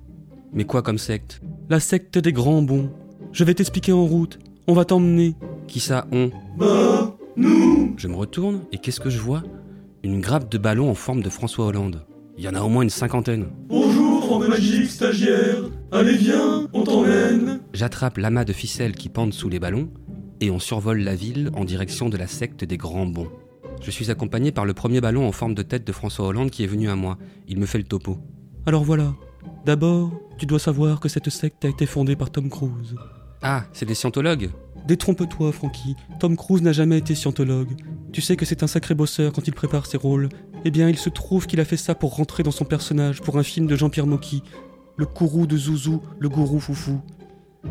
mais 0.52 0.66
quoi 0.66 0.82
comme 0.82 0.98
secte? 0.98 1.40
La 1.70 1.80
secte 1.80 2.18
des 2.18 2.32
grands 2.32 2.60
bons. 2.60 2.90
Je 3.32 3.42
vais 3.42 3.54
t'expliquer 3.54 3.92
en 3.92 4.04
route. 4.04 4.38
On 4.66 4.74
va 4.74 4.84
t'emmener. 4.84 5.34
Qui 5.66 5.80
ça, 5.80 6.06
on? 6.12 6.30
Bah, 6.58 7.16
nous 7.36 7.94
Je 7.96 8.06
me 8.06 8.14
retourne 8.16 8.60
et 8.70 8.78
qu'est-ce 8.78 9.00
que 9.00 9.08
je 9.08 9.18
vois? 9.18 9.42
Une 10.02 10.20
grappe 10.20 10.52
de 10.52 10.58
ballons 10.58 10.90
en 10.90 10.94
forme 10.94 11.22
de 11.22 11.30
François 11.30 11.64
Hollande. 11.66 12.04
Il 12.36 12.44
y 12.44 12.48
en 12.48 12.54
a 12.54 12.60
au 12.60 12.68
moins 12.68 12.82
une 12.82 12.90
cinquantaine. 12.90 13.46
Bonjour, 13.68 14.24
Franck 14.24 14.48
Magique, 14.48 14.90
stagiaire. 14.90 15.70
Allez, 15.90 16.16
viens, 16.16 16.68
on 16.74 16.82
t'emmène. 16.82 17.60
J'attrape 17.72 18.18
l'amas 18.18 18.44
de 18.44 18.52
ficelles 18.52 18.94
qui 18.94 19.08
pendent 19.08 19.32
sous 19.32 19.48
les 19.48 19.58
ballons 19.58 19.88
et 20.40 20.50
on 20.50 20.58
survole 20.58 20.98
la 20.98 21.14
ville 21.14 21.50
en 21.54 21.64
direction 21.64 22.10
de 22.10 22.18
la 22.18 22.26
secte 22.26 22.64
des 22.64 22.76
grands 22.76 23.06
bons. 23.06 23.30
Je 23.80 23.90
suis 23.90 24.10
accompagné 24.10 24.52
par 24.52 24.66
le 24.66 24.74
premier 24.74 25.00
ballon 25.00 25.26
en 25.26 25.32
forme 25.32 25.54
de 25.54 25.62
tête 25.62 25.86
de 25.86 25.92
François 25.92 26.26
Hollande 26.26 26.50
qui 26.50 26.62
est 26.62 26.66
venu 26.68 26.90
à 26.90 26.94
moi. 26.96 27.16
Il 27.48 27.58
me 27.58 27.66
fait 27.66 27.78
le 27.78 27.84
topo. 27.84 28.18
Alors 28.66 28.84
voilà. 28.84 29.14
D'abord, 29.64 30.12
tu 30.38 30.46
dois 30.46 30.58
savoir 30.58 31.00
que 31.00 31.08
cette 31.08 31.30
secte 31.30 31.64
a 31.64 31.68
été 31.68 31.86
fondée 31.86 32.16
par 32.16 32.30
Tom 32.30 32.48
Cruise. 32.50 32.94
Ah, 33.42 33.64
c'est 33.72 33.86
des 33.86 33.94
scientologues 33.94 34.50
Détrompe-toi, 34.86 35.50
Francky. 35.52 35.96
Tom 36.20 36.36
Cruise 36.36 36.60
n'a 36.62 36.72
jamais 36.72 36.98
été 36.98 37.14
scientologue. 37.14 37.74
Tu 38.12 38.20
sais 38.20 38.36
que 38.36 38.44
c'est 38.44 38.62
un 38.62 38.66
sacré 38.66 38.94
bosseur 38.94 39.32
quand 39.32 39.48
il 39.48 39.54
prépare 39.54 39.86
ses 39.86 39.96
rôles. 39.96 40.28
Eh 40.66 40.70
bien, 40.70 40.90
il 40.90 40.98
se 40.98 41.08
trouve 41.08 41.46
qu'il 41.46 41.60
a 41.60 41.64
fait 41.64 41.78
ça 41.78 41.94
pour 41.94 42.16
rentrer 42.16 42.42
dans 42.42 42.50
son 42.50 42.66
personnage 42.66 43.22
pour 43.22 43.38
un 43.38 43.42
film 43.42 43.66
de 43.66 43.76
Jean-Pierre 43.76 44.06
Mocky. 44.06 44.42
Le 44.96 45.06
courroux 45.06 45.46
de 45.46 45.56
Zouzou, 45.56 46.02
le 46.18 46.28
gourou 46.28 46.60
foufou. 46.60 47.00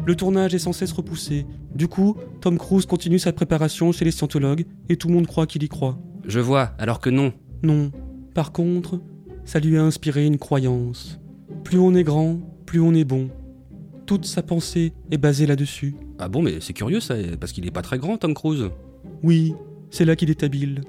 Le 0.06 0.16
tournage 0.16 0.56
est 0.56 0.60
sans 0.60 0.74
cesse 0.74 0.92
repoussé. 0.92 1.46
Du 1.76 1.88
coup, 1.88 2.18
Tom 2.42 2.58
Cruise 2.58 2.88
continue 2.88 3.20
sa 3.20 3.32
préparation 3.32 3.92
chez 3.92 4.06
les 4.06 4.12
scientologues 4.12 4.66
et 4.90 4.98
tout 4.98 5.08
le 5.08 5.14
monde 5.14 5.28
croit 5.28 5.46
qu'il 5.46 5.64
y 5.64 5.70
croit. 5.70 6.00
Je 6.26 6.40
vois, 6.40 6.74
alors 6.80 7.00
que 7.00 7.12
non. 7.12 7.32
Non. 7.62 7.92
Par 8.34 8.52
contre, 8.52 9.00
ça 9.46 9.60
lui 9.60 9.78
a 9.78 9.84
inspiré 9.84 10.26
une 10.26 10.40
croyance. 10.40 11.20
Plus 11.64 11.80
on 11.80 11.94
est 11.96 12.04
grand, 12.04 12.40
plus 12.66 12.80
on 12.80 12.94
est 12.94 13.04
bon. 13.04 13.30
Toute 14.06 14.26
sa 14.26 14.44
pensée 14.44 14.94
est 15.12 15.18
basée 15.18 15.46
là-dessus. 15.46 15.96
Ah 16.20 16.28
bon, 16.28 16.42
mais 16.42 16.60
c'est 16.60 16.74
curieux 16.74 17.00
ça, 17.00 17.16
parce 17.40 17.52
qu'il 17.52 17.66
est 17.66 17.72
pas 17.72 17.82
très 17.82 17.98
grand, 17.98 18.18
Tom 18.18 18.34
Cruise. 18.34 18.70
Oui, 19.24 19.56
c'est 19.90 20.06
là 20.06 20.16
qu'il 20.16 20.30
est 20.30 20.44
habile. 20.44 20.82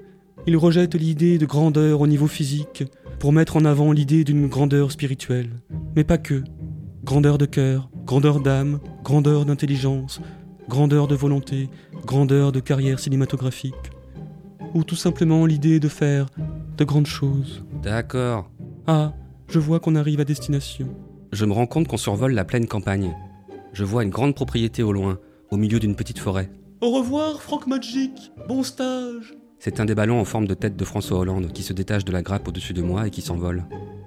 Il 0.46 0.56
rejette 0.56 0.94
l'idée 0.94 1.38
de 1.38 1.46
grandeur 1.46 2.00
au 2.00 2.06
niveau 2.06 2.26
physique 2.26 2.84
pour 3.18 3.32
mettre 3.32 3.56
en 3.56 3.64
avant 3.64 3.92
l'idée 3.92 4.24
d'une 4.24 4.48
grandeur 4.48 4.92
spirituelle. 4.92 5.50
Mais 5.96 6.04
pas 6.04 6.18
que. 6.18 6.42
Grandeur 7.04 7.38
de 7.38 7.46
cœur, 7.46 7.88
grandeur 8.04 8.40
d'âme, 8.40 8.80
grandeur 9.02 9.46
d'intelligence, 9.46 10.20
grandeur 10.68 11.06
de 11.06 11.14
volonté, 11.14 11.68
grandeur 12.04 12.52
de 12.52 12.60
carrière 12.60 12.98
cinématographique. 12.98 13.74
Ou 14.74 14.84
tout 14.84 14.96
simplement 14.96 15.46
l'idée 15.46 15.80
de 15.80 15.88
faire 15.88 16.26
de 16.76 16.84
grandes 16.84 17.06
choses. 17.06 17.64
D'accord. 17.82 18.50
Ah, 18.86 19.14
je 19.49 19.59
vois 19.59 19.80
qu'on 19.80 19.95
arrive 19.97 20.20
à 20.20 20.24
destination. 20.24 20.88
Je 21.32 21.45
me 21.45 21.53
rends 21.53 21.66
compte 21.66 21.88
qu'on 21.88 21.97
survole 21.97 22.32
la 22.32 22.45
pleine 22.45 22.66
campagne. 22.66 23.14
Je 23.72 23.84
vois 23.84 24.03
une 24.05 24.11
grande 24.11 24.34
propriété 24.34 24.82
au 24.82 24.92
loin, 24.92 25.18
au 25.51 25.57
milieu 25.57 25.78
d'une 25.80 25.97
petite 25.97 26.18
forêt. 26.18 26.51
Au 26.80 26.90
revoir, 26.90 27.42
Franck 27.42 27.66
Magic. 27.66 28.32
Bon 28.49 28.62
stage. 28.62 29.34
C'est 29.59 29.80
un 29.80 29.84
des 29.84 29.95
ballons 29.95 30.20
en 30.20 30.24
forme 30.24 30.47
de 30.47 30.55
tête 30.55 30.76
de 30.76 30.84
François 30.84 31.18
Hollande 31.18 31.51
qui 31.53 31.62
se 31.62 31.72
détache 31.72 32.05
de 32.05 32.12
la 32.12 32.22
grappe 32.22 32.47
au-dessus 32.49 32.72
de 32.74 32.82
moi 32.82 33.07
et 33.07 33.11
qui 33.11 33.22
s'envole. 33.22 33.64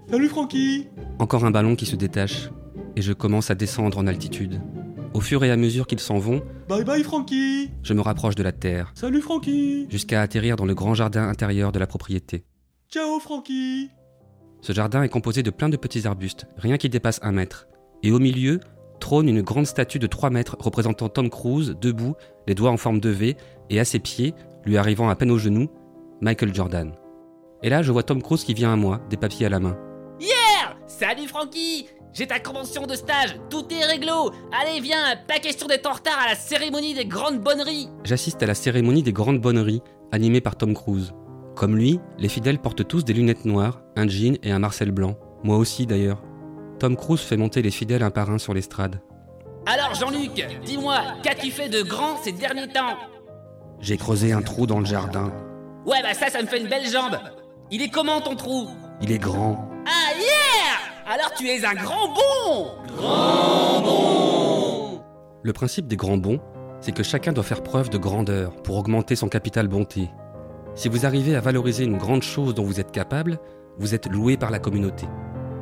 Salut, 0.09 0.27
Francky. 0.29 0.87
Encore 1.19 1.45
un 1.45 1.51
ballon 1.51 1.75
qui 1.75 1.85
se 1.85 1.95
détache, 1.95 2.49
et 2.95 3.01
je 3.01 3.11
commence 3.13 3.49
à 3.51 3.55
descendre 3.55 3.97
en 3.97 4.07
altitude. 4.07 4.61
Au 5.13 5.19
fur 5.21 5.43
et 5.43 5.51
à 5.51 5.57
mesure 5.57 5.87
qu'ils 5.87 5.99
s'en 5.99 6.19
vont, 6.19 6.43
Bye 6.69 6.83
bye, 6.83 7.03
Francky. 7.03 7.71
je 7.81 7.93
me 7.93 8.01
rapproche 8.01 8.35
de 8.35 8.43
la 8.43 8.51
terre, 8.51 8.91
Salut, 8.93 9.21
Francky. 9.21 9.87
jusqu'à 9.89 10.21
atterrir 10.21 10.55
dans 10.57 10.65
le 10.65 10.75
grand 10.75 10.93
jardin 10.93 11.27
intérieur 11.27 11.71
de 11.71 11.79
la 11.79 11.87
propriété. 11.87 12.45
Ciao, 12.91 13.19
Francky. 13.19 13.89
Ce 14.61 14.73
jardin 14.73 15.03
est 15.03 15.09
composé 15.09 15.43
de 15.43 15.49
plein 15.49 15.69
de 15.69 15.77
petits 15.77 16.07
arbustes, 16.07 16.47
rien 16.57 16.77
qui 16.77 16.89
dépasse 16.89 17.19
un 17.21 17.31
mètre. 17.31 17.67
Et 18.03 18.11
au 18.11 18.19
milieu 18.19 18.59
trône 18.99 19.29
une 19.29 19.41
grande 19.41 19.67
statue 19.67 19.99
de 19.99 20.07
3 20.07 20.29
mètres 20.29 20.57
représentant 20.59 21.09
Tom 21.09 21.29
Cruise, 21.29 21.75
debout, 21.79 22.15
les 22.47 22.55
doigts 22.55 22.71
en 22.71 22.77
forme 22.77 22.99
de 22.99 23.09
V, 23.09 23.37
et 23.69 23.79
à 23.79 23.85
ses 23.85 23.99
pieds, 23.99 24.33
lui 24.65 24.77
arrivant 24.77 25.09
à 25.09 25.15
peine 25.15 25.31
aux 25.31 25.37
genoux, 25.37 25.69
Michael 26.21 26.53
Jordan. 26.53 26.93
Et 27.63 27.69
là, 27.69 27.81
je 27.81 27.91
vois 27.91 28.03
Tom 28.03 28.21
Cruise 28.21 28.43
qui 28.43 28.53
vient 28.53 28.73
à 28.73 28.75
moi, 28.75 29.01
des 29.09 29.17
papiers 29.17 29.45
à 29.45 29.49
la 29.49 29.59
main. 29.59 29.77
Yeah 30.19 30.75
Salut 30.87 31.27
Francky 31.27 31.87
J'ai 32.13 32.27
ta 32.27 32.39
convention 32.39 32.87
de 32.87 32.95
stage, 32.95 33.37
tout 33.49 33.65
est 33.71 33.85
réglo 33.85 34.31
Allez 34.51 34.79
viens, 34.79 35.15
pas 35.27 35.39
question 35.39 35.67
d'être 35.67 35.85
en 35.85 35.93
retard 35.93 36.17
à 36.19 36.29
la 36.29 36.35
cérémonie 36.35 36.95
des 36.95 37.05
grandes 37.05 37.39
bonneries 37.39 37.89
J'assiste 38.03 38.41
à 38.41 38.47
la 38.47 38.55
cérémonie 38.55 39.03
des 39.03 39.13
grandes 39.13 39.39
bonneries, 39.39 39.81
animée 40.11 40.41
par 40.41 40.55
Tom 40.55 40.73
Cruise. 40.73 41.13
Comme 41.57 41.75
lui, 41.75 41.99
les 42.19 42.29
fidèles 42.29 42.59
portent 42.59 42.87
tous 42.87 43.03
des 43.03 43.13
lunettes 43.13 43.43
noires, 43.45 43.81
un 43.95 44.07
jean 44.07 44.37
et 44.43 44.51
un 44.51 44.59
Marcel 44.59 44.91
blanc. 44.91 45.15
Moi 45.43 45.57
aussi 45.57 45.87
d'ailleurs. 45.87 46.21
Tom 46.77 46.95
Cruise 46.95 47.21
fait 47.21 47.35
monter 47.35 47.63
les 47.63 47.71
fidèles 47.71 48.03
un 48.03 48.11
par 48.11 48.29
un 48.29 48.37
sur 48.37 48.53
l'estrade. 48.53 49.01
Alors 49.65 49.95
Jean-Luc, 49.95 50.45
dis-moi, 50.63 50.99
qu'as-tu 51.23 51.49
fait 51.49 51.67
de 51.67 51.81
grand 51.81 52.17
ces 52.23 52.31
derniers 52.31 52.67
temps? 52.67 52.95
J'ai 53.79 53.97
creusé 53.97 54.33
un 54.33 54.43
trou 54.43 54.67
dans 54.67 54.79
le 54.79 54.85
jardin. 54.85 55.33
Ouais 55.87 55.97
bah 56.03 56.13
ça, 56.13 56.29
ça 56.29 56.43
me 56.43 56.47
fait 56.47 56.61
une 56.61 56.67
belle 56.67 56.87
jambe 56.87 57.17
Il 57.71 57.81
est 57.81 57.89
comment 57.89 58.21
ton 58.21 58.35
trou? 58.35 58.67
Il 59.01 59.11
est 59.11 59.17
grand. 59.17 59.67
Ah 59.87 60.13
yeah 60.15 61.11
Alors 61.11 61.33
tu 61.35 61.47
es 61.47 61.65
un 61.65 61.73
grand 61.73 62.13
bon 62.13 62.67
Grand 62.97 63.81
bon 63.81 65.01
Le 65.41 65.53
principe 65.53 65.87
des 65.87 65.95
grands 65.95 66.17
bons, 66.17 66.39
c'est 66.81 66.91
que 66.91 67.01
chacun 67.01 67.33
doit 67.33 67.43
faire 67.43 67.63
preuve 67.63 67.89
de 67.89 67.97
grandeur 67.97 68.53
pour 68.61 68.77
augmenter 68.77 69.15
son 69.15 69.27
capital 69.27 69.67
bonté. 69.67 70.11
Si 70.77 70.89
vous 70.89 71.07
arrivez 71.07 71.35
à 71.35 71.41
valoriser 71.41 71.85
une 71.85 71.97
grande 71.97 72.21
chose 72.21 72.53
dont 72.53 72.63
vous 72.63 72.79
êtes 72.79 72.91
capable, 72.91 73.39
vous 73.79 73.95
êtes 73.95 74.05
loué 74.05 74.37
par 74.37 74.51
la 74.51 74.59
communauté. 74.59 75.07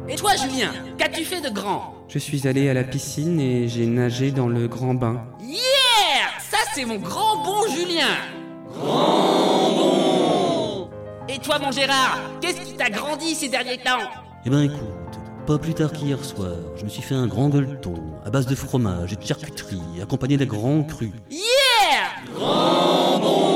Et 0.09 0.15
toi, 0.15 0.31
Julien, 0.35 0.73
qu'as-tu 0.97 1.23
fait 1.23 1.39
de 1.39 1.49
grand? 1.49 1.95
Je 2.09 2.19
suis 2.19 2.49
allé 2.49 2.67
à 2.67 2.73
la 2.73 2.83
piscine 2.83 3.39
et 3.39 3.69
j'ai 3.69 3.85
nagé 3.85 4.31
dans 4.31 4.49
le 4.49 4.67
grand 4.67 4.93
bain. 4.93 5.25
Yeah! 5.41 5.57
Ça, 6.51 6.57
c'est 6.73 6.83
mon 6.83 6.97
grand 6.97 7.45
bon 7.45 7.65
Julien. 7.73 8.09
Grand 8.73 9.71
bon. 9.77 10.89
Et 11.29 11.39
toi, 11.39 11.59
mon 11.59 11.71
Gérard, 11.71 12.19
qu'est-ce 12.41 12.59
qui 12.59 12.73
t'a 12.73 12.89
grandi 12.89 13.35
ces 13.35 13.47
derniers 13.47 13.77
temps? 13.77 14.09
Eh 14.45 14.49
ben 14.49 14.63
écoute, 14.63 14.79
pas 15.47 15.57
plus 15.57 15.75
tard 15.75 15.93
qu'hier 15.93 16.23
soir, 16.25 16.57
je 16.75 16.83
me 16.83 16.89
suis 16.89 17.01
fait 17.01 17.15
un 17.15 17.27
grand 17.27 17.47
gueuleton 17.47 17.95
à 18.25 18.29
base 18.29 18.47
de 18.47 18.55
fromage 18.55 19.13
et 19.13 19.15
de 19.15 19.23
charcuterie, 19.23 20.01
accompagné 20.03 20.35
d'un 20.35 20.45
grand 20.45 20.83
cru. 20.83 21.13
Yeah! 21.31 21.41
Grand 22.35 23.19
bon 23.19 23.54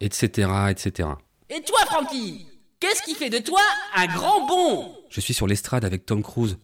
Etc, 0.00 0.48
etc. 0.70 1.08
Et 1.50 1.60
toi, 1.62 1.80
Francky 1.86 2.46
Qu'est-ce 2.80 3.02
qui 3.02 3.14
fait 3.14 3.30
de 3.30 3.38
toi 3.38 3.60
un 3.96 4.06
grand 4.06 4.46
bon? 4.46 4.94
Je 5.10 5.20
suis 5.20 5.34
sur 5.34 5.48
l'estrade 5.48 5.84
avec 5.84 6.06
Tom 6.06 6.22
Cruise. 6.22 6.58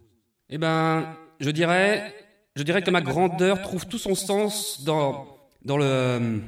Eh 0.48 0.58
ben, 0.58 1.16
je 1.40 1.50
dirais, 1.50 2.14
je 2.54 2.62
dirais 2.62 2.82
que 2.82 2.90
ma 2.90 3.00
grandeur 3.00 3.60
trouve 3.62 3.86
tout 3.86 3.98
son 3.98 4.14
sens 4.14 4.84
dans, 4.84 5.26
dans 5.64 5.76
le, 5.76 6.40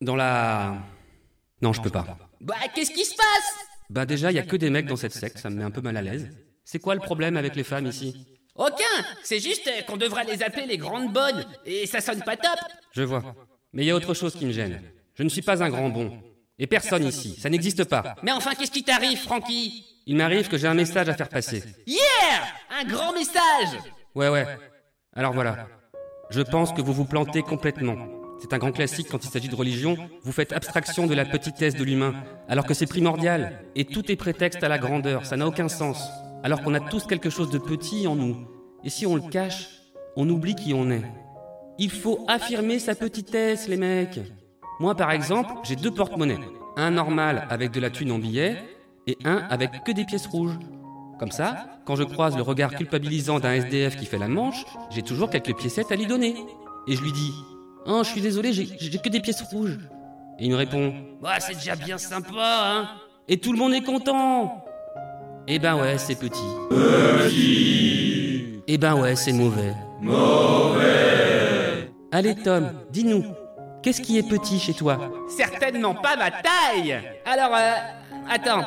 dans 0.00 0.14
la. 0.14 0.76
Non, 1.62 1.72
je 1.72 1.82
peux 1.82 1.90
pas. 1.90 2.16
Bah, 2.40 2.54
qu'est-ce 2.74 2.92
qui 2.92 3.04
se 3.04 3.16
passe? 3.16 3.54
Bah 3.90 4.06
déjà, 4.06 4.30
il 4.30 4.36
y 4.36 4.38
a 4.38 4.42
que 4.42 4.56
des 4.56 4.70
mecs 4.70 4.86
dans 4.86 4.96
cette 4.96 5.14
secte, 5.14 5.38
ça 5.38 5.50
me 5.50 5.56
met 5.56 5.64
un 5.64 5.70
peu 5.70 5.80
mal 5.80 5.96
à 5.96 6.02
l'aise. 6.02 6.30
C'est 6.64 6.78
quoi 6.78 6.94
le 6.94 7.00
problème 7.00 7.36
avec 7.36 7.56
les 7.56 7.64
femmes 7.64 7.86
ici? 7.86 8.26
Aucun 8.54 9.04
C'est 9.24 9.40
juste 9.40 9.68
qu'on 9.86 9.96
devrait 9.96 10.24
les 10.24 10.42
appeler 10.42 10.66
les 10.66 10.78
grandes 10.78 11.12
bonnes, 11.12 11.44
et 11.66 11.86
ça 11.86 12.00
sonne 12.00 12.22
pas 12.22 12.36
top 12.36 12.58
Je 12.92 13.02
vois. 13.02 13.34
Mais 13.72 13.82
il 13.82 13.86
y 13.86 13.90
a 13.90 13.96
autre 13.96 14.14
chose 14.14 14.34
qui 14.34 14.46
me 14.46 14.52
gêne. 14.52 14.80
Je 15.14 15.22
ne 15.22 15.28
suis 15.28 15.42
pas 15.42 15.62
un 15.62 15.68
grand 15.70 15.88
bon. 15.88 16.12
Et 16.58 16.66
personne 16.66 17.04
ici, 17.04 17.36
ça 17.40 17.50
n'existe 17.50 17.84
pas. 17.84 18.14
Mais 18.22 18.32
enfin, 18.32 18.52
qu'est-ce 18.54 18.70
qui 18.70 18.84
t'arrive, 18.84 19.18
Francky? 19.18 19.84
Il 20.06 20.16
m'arrive 20.16 20.48
que 20.48 20.58
j'ai 20.58 20.68
un 20.68 20.74
message 20.74 21.08
à 21.08 21.14
faire 21.14 21.28
passer. 21.28 21.62
Yeah 21.86 22.00
Un 22.70 22.84
grand 22.84 23.12
message 23.12 23.80
Ouais, 24.14 24.28
ouais. 24.28 24.46
Alors 25.14 25.32
voilà. 25.32 25.66
Je 26.30 26.40
pense 26.42 26.72
que 26.72 26.80
vous 26.82 26.92
vous 26.92 27.04
plantez 27.04 27.42
complètement. 27.42 27.96
C'est 28.40 28.52
un 28.52 28.58
grand 28.58 28.72
classique 28.72 29.08
quand 29.10 29.24
il 29.24 29.30
s'agit 29.30 29.48
de 29.48 29.54
religion. 29.54 29.96
Vous 30.22 30.32
faites 30.32 30.52
abstraction 30.52 31.06
de 31.06 31.14
la 31.14 31.24
petitesse 31.24 31.74
de 31.74 31.84
l'humain, 31.84 32.14
alors 32.48 32.66
que 32.66 32.74
c'est 32.74 32.86
primordial. 32.86 33.64
Et 33.74 33.84
tout 33.84 34.10
est 34.10 34.16
prétexte 34.16 34.62
à 34.62 34.68
la 34.68 34.78
grandeur. 34.78 35.24
Ça 35.26 35.36
n'a 35.36 35.46
aucun 35.46 35.68
sens. 35.68 36.08
Alors 36.42 36.62
qu'on 36.62 36.74
a 36.74 36.80
tous 36.80 37.06
quelque 37.06 37.30
chose 37.30 37.50
de 37.50 37.58
petit 37.58 38.06
en 38.06 38.16
nous. 38.16 38.46
Et 38.84 38.90
si 38.90 39.06
on 39.06 39.16
le 39.16 39.22
cache, 39.22 39.68
on 40.16 40.28
oublie 40.28 40.54
qui 40.54 40.74
on 40.74 40.90
est. 40.90 41.02
Il 41.78 41.90
faut 41.90 42.24
affirmer 42.28 42.78
sa 42.78 42.94
petitesse, 42.94 43.66
les 43.66 43.76
mecs. 43.76 44.20
Moi, 44.80 44.94
par 44.94 45.12
exemple, 45.12 45.52
j'ai 45.62 45.76
deux 45.76 45.90
porte-monnaies. 45.90 46.40
Un 46.76 46.90
normal 46.90 47.46
avec 47.50 47.70
de 47.70 47.80
la 47.80 47.90
thune 47.90 48.10
en 48.10 48.18
billets 48.18 48.56
et 49.06 49.16
un 49.24 49.36
avec 49.50 49.84
que 49.84 49.92
des 49.92 50.04
pièces 50.04 50.26
rouges. 50.26 50.58
Comme 51.18 51.30
ça, 51.30 51.66
quand 51.84 51.94
je 51.94 52.02
croise 52.02 52.36
le 52.36 52.42
regard 52.42 52.74
culpabilisant 52.74 53.38
d'un 53.38 53.52
SDF 53.52 53.96
qui 53.96 54.06
fait 54.06 54.18
la 54.18 54.26
manche, 54.26 54.64
j'ai 54.90 55.02
toujours 55.02 55.30
quelques 55.30 55.54
piécettes 55.56 55.92
à 55.92 55.96
lui 55.96 56.06
donner. 56.06 56.34
Et 56.88 56.96
je 56.96 57.02
lui 57.02 57.12
dis 57.12 57.32
Oh, 57.86 58.00
je 58.02 58.08
suis 58.08 58.20
désolé, 58.20 58.52
j'ai 58.52 58.66
que 58.98 59.08
des 59.08 59.20
pièces 59.20 59.42
rouges. 59.42 59.78
Et 60.40 60.46
il 60.46 60.50
me 60.50 60.56
répond 60.56 60.92
Bah, 61.22 61.38
c'est 61.38 61.54
déjà 61.54 61.76
bien 61.76 61.98
sympa, 61.98 62.32
hein 62.34 62.88
Et 63.28 63.38
tout 63.38 63.52
le 63.52 63.58
monde 63.58 63.74
est 63.74 63.82
content 63.82 64.64
Eh 65.46 65.60
ben 65.60 65.76
ouais, 65.76 65.98
c'est 65.98 66.16
petit. 66.16 66.42
Petit 66.70 68.62
Eh 68.66 68.78
ben 68.78 68.96
ouais, 68.96 69.14
c'est 69.14 69.32
mauvais. 69.32 69.74
Mauvais 70.02 71.90
Allez 72.10 72.34
Tom, 72.34 72.72
dis-nous, 72.90 73.24
qu'est-ce 73.84 74.00
qui 74.00 74.18
est 74.18 74.22
petit 74.22 74.58
chez 74.58 74.72
toi 74.72 74.98
Certainement 75.28 75.94
pas 75.94 76.16
ma 76.16 76.30
taille. 76.30 76.98
Alors, 77.26 77.54
euh, 77.54 77.72
attends, 78.30 78.64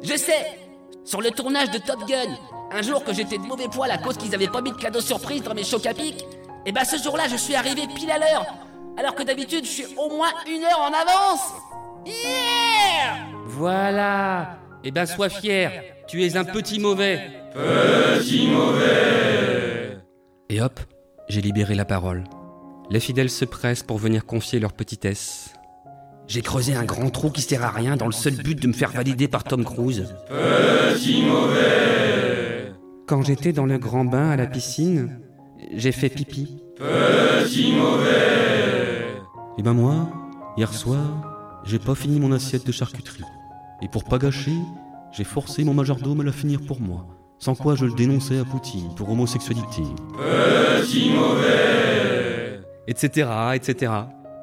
je 0.00 0.16
sais. 0.16 0.58
Sur 1.04 1.20
le 1.20 1.30
tournage 1.32 1.70
de 1.72 1.78
Top 1.78 2.06
Gun, 2.06 2.36
un 2.70 2.82
jour 2.82 3.02
que 3.02 3.12
j'étais 3.12 3.38
de 3.38 3.42
mauvais 3.42 3.66
poil 3.68 3.90
à 3.90 3.98
cause 3.98 4.16
qu'ils 4.16 4.32
avaient 4.34 4.46
pas 4.46 4.60
mis 4.62 4.70
de 4.70 4.76
cadeau 4.76 5.00
surprise 5.00 5.42
dans 5.42 5.54
mes 5.54 5.64
chocs 5.64 5.86
à 5.86 5.94
pic, 5.94 6.24
et 6.64 6.72
bah 6.72 6.84
ce 6.84 7.02
jour-là, 7.02 7.24
je 7.28 7.36
suis 7.36 7.56
arrivé 7.56 7.82
pile 7.94 8.10
à 8.12 8.18
l'heure. 8.18 8.46
Alors 8.96 9.14
que 9.16 9.24
d'habitude, 9.24 9.64
je 9.64 9.70
suis 9.70 9.86
au 9.96 10.08
moins 10.10 10.30
une 10.46 10.62
heure 10.62 10.80
en 10.80 10.92
avance. 10.92 11.52
Yeah! 12.06 13.16
Voilà. 13.46 14.58
Eh 14.84 14.90
ben 14.92 15.06
sois 15.06 15.30
fier, 15.30 15.82
tu 16.06 16.24
es 16.24 16.36
un 16.36 16.44
petit 16.44 16.78
mauvais. 16.78 17.30
Petit 17.54 18.46
mauvais. 18.46 19.98
Et 20.48 20.60
hop, 20.60 20.78
j'ai 21.28 21.40
libéré 21.40 21.74
la 21.74 21.84
parole. 21.84 22.24
Les 22.90 22.98
fidèles 22.98 23.30
se 23.30 23.44
pressent 23.44 23.84
pour 23.84 23.98
venir 23.98 24.26
confier 24.26 24.58
leur 24.58 24.72
petitesse. 24.72 25.54
J'ai 26.26 26.42
creusé 26.42 26.74
un 26.74 26.84
grand 26.84 27.10
trou 27.10 27.30
qui 27.30 27.40
sert 27.40 27.62
à 27.62 27.70
rien 27.70 27.96
dans 27.96 28.06
le 28.06 28.12
seul 28.12 28.34
but 28.34 28.60
de 28.60 28.66
me 28.66 28.72
faire 28.72 28.90
valider 28.90 29.28
par 29.28 29.44
Tom 29.44 29.64
Cruise. 29.64 30.12
Petit 30.28 31.22
mauvais 31.22 32.72
Quand 33.06 33.22
j'étais 33.22 33.52
dans 33.52 33.66
le 33.66 33.78
grand 33.78 34.04
bain 34.04 34.30
à 34.30 34.36
la 34.36 34.46
piscine, 34.46 35.20
j'ai 35.72 35.92
fait 35.92 36.08
pipi. 36.08 36.56
Petit 36.76 37.72
mauvais 37.72 39.06
Et 39.56 39.62
ben 39.62 39.72
moi, 39.72 40.10
hier 40.56 40.74
soir, 40.74 41.62
j'ai 41.64 41.78
pas 41.78 41.94
fini 41.94 42.18
mon 42.18 42.32
assiette 42.32 42.66
de 42.66 42.72
charcuterie. 42.72 43.22
Et 43.82 43.88
pour 43.88 44.02
pas 44.02 44.18
gâcher, 44.18 44.56
j'ai 45.12 45.24
forcé 45.24 45.62
mon 45.62 45.74
majordome 45.74 46.22
à 46.22 46.24
la 46.24 46.32
finir 46.32 46.60
pour 46.66 46.80
moi. 46.80 47.06
Sans 47.38 47.54
quoi 47.54 47.76
je 47.76 47.84
le 47.84 47.92
dénonçais 47.92 48.38
à 48.38 48.44
Poutine 48.44 48.92
pour 48.96 49.10
homosexualité. 49.10 49.82
Petit 50.82 51.10
mauvais 51.10 52.29
Etc, 52.86 53.28
etc. 53.54 53.92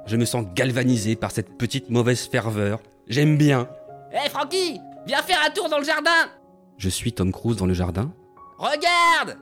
Je 0.05 0.15
me 0.15 0.25
sens 0.25 0.45
galvanisé 0.53 1.15
par 1.15 1.31
cette 1.31 1.57
petite 1.57 1.89
mauvaise 1.89 2.27
ferveur. 2.27 2.79
J'aime 3.07 3.38
bien. 3.38 3.69
Hé 4.11 4.29
Francky 4.29 4.79
Viens 5.05 5.21
faire 5.21 5.39
un 5.45 5.49
tour 5.49 5.69
dans 5.69 5.79
le 5.79 5.85
jardin 5.85 6.29
Je 6.77 6.89
suis 6.89 7.13
Tom 7.13 7.31
Cruise 7.31 7.57
dans 7.57 7.65
le 7.65 7.73
jardin. 7.73 8.13
Regarde 8.57 9.38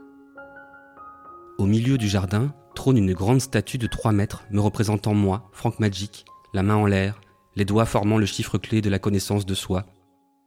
Au 1.57 1.65
milieu 1.65 1.97
du 1.97 2.07
jardin 2.07 2.53
trône 2.75 2.97
une 2.97 3.13
grande 3.13 3.41
statue 3.41 3.77
de 3.77 3.87
3 3.87 4.11
mètres 4.11 4.43
me 4.51 4.59
représentant 4.59 5.13
moi, 5.13 5.49
Frank 5.53 5.79
Magic, 5.79 6.25
la 6.53 6.61
main 6.61 6.75
en 6.75 6.85
l'air, 6.85 7.21
les 7.55 7.65
doigts 7.65 7.85
formant 7.85 8.17
le 8.17 8.25
chiffre 8.25 8.57
clé 8.57 8.81
de 8.81 8.89
la 8.89 8.99
connaissance 8.99 9.45
de 9.45 9.53
soi. 9.53 9.85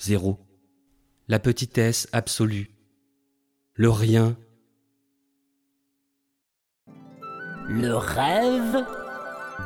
Zéro. 0.01 0.39
La 1.27 1.39
petitesse 1.39 2.09
absolue. 2.13 2.71
Le 3.75 3.91
rien. 3.91 4.37
Le 7.71 7.95
rêve 7.95 8.83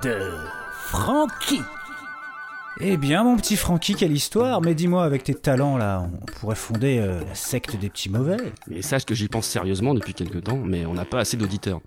de 0.03 0.33
Frankie. 0.73 1.63
Eh 2.81 2.97
bien, 2.97 3.23
mon 3.23 3.37
petit 3.37 3.57
Francky, 3.57 3.95
quelle 3.95 4.13
histoire 4.13 4.63
Mais 4.63 4.75
dis-moi, 4.75 5.05
avec 5.05 5.25
tes 5.25 5.35
talents 5.35 5.77
là, 5.77 6.09
on 6.11 6.25
pourrait 6.25 6.57
fonder 6.57 6.99
euh, 6.99 7.21
la 7.29 7.35
secte 7.35 7.77
des 7.77 7.91
petits 7.91 8.09
mauvais. 8.09 8.39
Mais 8.67 8.81
sache 8.81 9.05
que 9.05 9.15
j'y 9.15 9.29
pense 9.29 9.47
sérieusement 9.47 9.93
depuis 9.95 10.15
quelque 10.15 10.39
temps, 10.39 10.59
mais 10.65 10.87
on 10.87 10.95
n'a 10.95 11.05
pas 11.05 11.19
assez 11.21 11.37
d'auditeurs. 11.37 11.81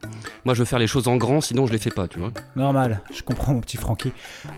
Moi, 0.45 0.53
je 0.53 0.59
veux 0.59 0.65
faire 0.65 0.79
les 0.79 0.87
choses 0.87 1.07
en 1.07 1.17
grand, 1.17 1.41
sinon 1.41 1.65
je 1.65 1.71
les 1.71 1.79
fais 1.79 1.89
pas, 1.89 2.07
tu 2.07 2.19
vois. 2.19 2.31
Normal, 2.55 3.01
je 3.11 3.23
comprends, 3.23 3.53
mon 3.53 3.61
petit 3.61 3.77
Francky. 3.77 4.11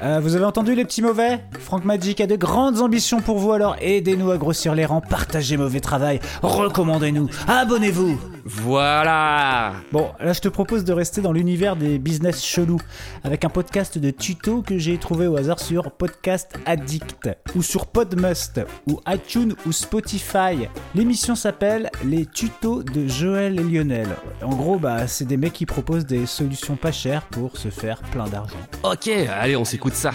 Euh, 0.04 0.20
vous 0.20 0.36
avez 0.36 0.44
entendu 0.44 0.76
les 0.76 0.84
petits 0.84 1.02
mauvais? 1.02 1.40
Frank 1.60 1.86
Magic 1.86 2.20
a 2.20 2.28
de 2.28 2.36
grandes 2.36 2.82
ambitions 2.82 3.22
pour 3.22 3.40
vous, 3.40 3.54
alors 3.54 3.78
aidez-nous 3.80 4.30
à 4.30 4.38
grossir 4.38 4.76
les 4.76 4.86
rangs, 4.86 5.02
partagez 5.02 5.56
mauvais 5.56 5.80
travail, 5.80 6.20
recommandez-nous, 6.44 7.30
abonnez-vous 7.48 8.20
Voilà 8.46 9.74
Bon, 9.92 10.10
là 10.20 10.34
je 10.34 10.42
te 10.42 10.50
propose 10.50 10.84
de 10.84 10.94
rester 10.94 11.22
dans 11.22 11.32
l'univers 11.32 11.78
des 11.78 11.98
business 12.00 12.44
chelous, 12.44 12.82
avec 13.24 13.46
un 13.46 13.50
podcast 13.50 13.98
de 13.98 14.12
tutos 14.12 14.62
que 14.62 14.78
j'ai 14.78 14.98
trouvé 14.98 15.26
au 15.28 15.38
hasard 15.38 15.60
sur 15.60 15.90
Podcast 15.92 16.17
Addict, 16.66 17.30
ou 17.56 17.62
sur 17.62 17.88
Podmust, 17.88 18.62
ou 18.88 19.00
iTunes, 19.08 19.56
ou 19.66 19.72
Spotify. 19.72 20.68
L'émission 20.96 21.36
s'appelle 21.36 21.90
Les 22.04 22.26
tutos 22.26 22.84
de 22.84 23.08
Joël 23.08 23.60
et 23.60 23.64
Lionel. 23.64 24.08
En 24.44 24.56
gros, 24.56 24.78
bah, 24.78 25.08
c'est 25.08 25.26
des 25.26 25.38
mecs 25.38 25.54
qui 25.54 25.66
proposent 25.66 26.06
des 26.06 26.26
solutions 26.26 26.76
pas 26.76 26.92
chères 26.92 27.26
pour 27.28 27.58
se 27.58 27.70
faire 27.70 28.02
plein 28.02 28.28
d'argent. 28.28 28.58
Ok, 28.84 29.08
allez, 29.08 29.56
on 29.56 29.66
s'écoute 29.66 29.94
ça. 29.94 30.12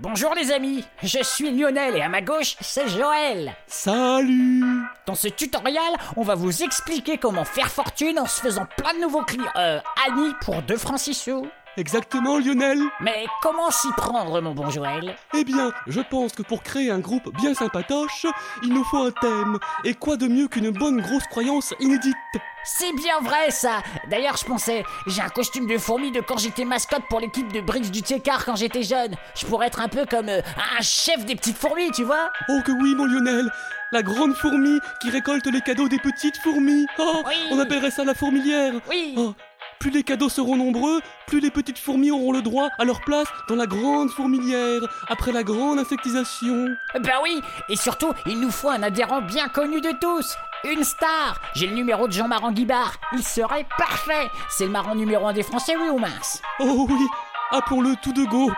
Bonjour 0.00 0.34
les 0.34 0.50
amis, 0.50 0.84
je 1.02 1.22
suis 1.22 1.50
Lionel 1.50 1.96
et 1.96 2.02
à 2.02 2.10
ma 2.10 2.20
gauche, 2.20 2.56
c'est 2.60 2.88
Joël. 2.88 3.54
Salut 3.66 4.82
Dans 5.06 5.14
ce 5.14 5.28
tutoriel, 5.28 5.80
on 6.16 6.22
va 6.22 6.34
vous 6.34 6.62
expliquer 6.62 7.16
comment 7.16 7.44
faire 7.44 7.70
fortune 7.70 8.18
en 8.18 8.26
se 8.26 8.40
faisant 8.40 8.66
plein 8.76 8.92
de 8.94 9.00
nouveaux 9.00 9.22
clients. 9.22 9.50
Euh, 9.56 9.80
Annie 10.06 10.34
pour 10.42 10.60
2 10.62 10.76
francs 10.76 10.98
6 10.98 11.14
sous. 11.14 11.46
Exactement, 11.76 12.38
Lionel. 12.38 12.80
Mais 13.00 13.26
comment 13.42 13.70
s'y 13.70 13.90
prendre, 13.96 14.40
mon 14.40 14.54
bon 14.54 14.70
Joël? 14.70 15.16
Eh 15.34 15.44
bien, 15.44 15.72
je 15.88 16.00
pense 16.00 16.32
que 16.32 16.42
pour 16.42 16.62
créer 16.62 16.90
un 16.90 17.00
groupe 17.00 17.34
bien 17.36 17.52
sympatoche, 17.54 18.26
il 18.62 18.72
nous 18.72 18.84
faut 18.84 18.98
un 19.02 19.10
thème. 19.10 19.58
Et 19.84 19.94
quoi 19.94 20.16
de 20.16 20.28
mieux 20.28 20.46
qu'une 20.46 20.70
bonne 20.70 21.00
grosse 21.00 21.26
croyance 21.26 21.74
inédite? 21.80 22.14
C'est 22.62 22.92
bien 22.94 23.20
vrai 23.20 23.50
ça. 23.50 23.82
D'ailleurs, 24.08 24.36
je 24.36 24.44
pensais, 24.44 24.84
j'ai 25.06 25.20
un 25.20 25.28
costume 25.28 25.66
de 25.66 25.76
fourmi 25.76 26.12
de 26.12 26.20
quand 26.20 26.38
j'étais 26.38 26.64
mascotte 26.64 27.02
pour 27.10 27.20
l'équipe 27.20 27.52
de 27.52 27.60
Brix 27.60 27.90
du 27.90 28.00
Tchékar 28.00 28.44
quand 28.44 28.56
j'étais 28.56 28.84
jeune. 28.84 29.16
Je 29.34 29.44
pourrais 29.44 29.66
être 29.66 29.80
un 29.80 29.88
peu 29.88 30.06
comme 30.06 30.28
euh, 30.28 30.40
un 30.78 30.82
chef 30.82 31.24
des 31.26 31.34
petites 31.34 31.58
fourmis, 31.58 31.90
tu 31.90 32.04
vois? 32.04 32.30
Oh 32.48 32.60
que 32.64 32.72
oui, 32.72 32.94
mon 32.94 33.04
Lionel. 33.04 33.50
La 33.92 34.02
grande 34.02 34.34
fourmi 34.34 34.78
qui 35.02 35.10
récolte 35.10 35.46
les 35.46 35.60
cadeaux 35.60 35.88
des 35.88 35.98
petites 35.98 36.36
fourmis. 36.38 36.86
Oh 36.98 37.22
Oui. 37.26 37.36
On 37.50 37.58
appellerait 37.60 37.90
ça 37.90 38.04
la 38.04 38.14
fourmilière. 38.14 38.74
Oui. 38.88 39.14
Oh, 39.16 39.34
plus 39.78 39.90
les 39.90 40.02
cadeaux 40.02 40.28
seront 40.28 40.56
nombreux, 40.56 41.00
plus 41.26 41.40
les 41.40 41.50
petites 41.50 41.78
fourmis 41.78 42.10
auront 42.10 42.32
le 42.32 42.42
droit 42.42 42.68
à 42.78 42.84
leur 42.84 43.00
place 43.02 43.26
dans 43.48 43.56
la 43.56 43.66
grande 43.66 44.10
fourmilière, 44.10 44.80
après 45.08 45.32
la 45.32 45.42
grande 45.42 45.78
insectisation. 45.78 46.68
Ben 47.00 47.14
oui, 47.22 47.40
et 47.68 47.76
surtout, 47.76 48.12
il 48.26 48.40
nous 48.40 48.50
faut 48.50 48.70
un 48.70 48.82
adhérent 48.82 49.20
bien 49.22 49.48
connu 49.48 49.80
de 49.80 49.92
tous. 50.00 50.34
Une 50.64 50.84
star 50.84 51.38
J'ai 51.54 51.66
le 51.66 51.74
numéro 51.74 52.06
de 52.08 52.12
Jean 52.12 52.26
Maran 52.28 52.50
Guibard. 52.52 52.94
Il 53.12 53.22
serait 53.22 53.66
parfait 53.76 54.30
C'est 54.48 54.64
le 54.64 54.70
marrant 54.70 54.94
numéro 54.94 55.26
un 55.26 55.32
des 55.34 55.42
Français, 55.42 55.76
oui 55.76 55.88
ou 55.90 55.98
mince? 55.98 56.40
Oh 56.60 56.86
oui, 56.88 57.06
appelons-le 57.50 57.94
tout 58.02 58.12
de 58.14 58.24
go. 58.24 58.50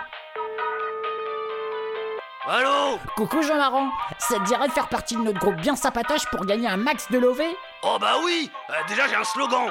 Allô? 2.48 2.98
Coucou 3.16 3.42
Jean 3.42 3.56
Maran 3.56 3.88
Ça 4.18 4.36
te 4.38 4.44
dirait 4.44 4.68
de 4.68 4.72
faire 4.72 4.86
partie 4.88 5.16
de 5.16 5.20
notre 5.22 5.40
groupe 5.40 5.56
bien 5.56 5.74
sapatoche 5.74 6.26
pour 6.30 6.44
gagner 6.46 6.68
un 6.68 6.76
max 6.76 7.10
de 7.10 7.18
lové 7.18 7.56
Oh 7.82 7.96
bah 8.00 8.14
oui 8.24 8.48
Euh, 8.70 8.74
Déjà 8.88 9.08
j'ai 9.08 9.16
un 9.16 9.24
slogan 9.24 9.68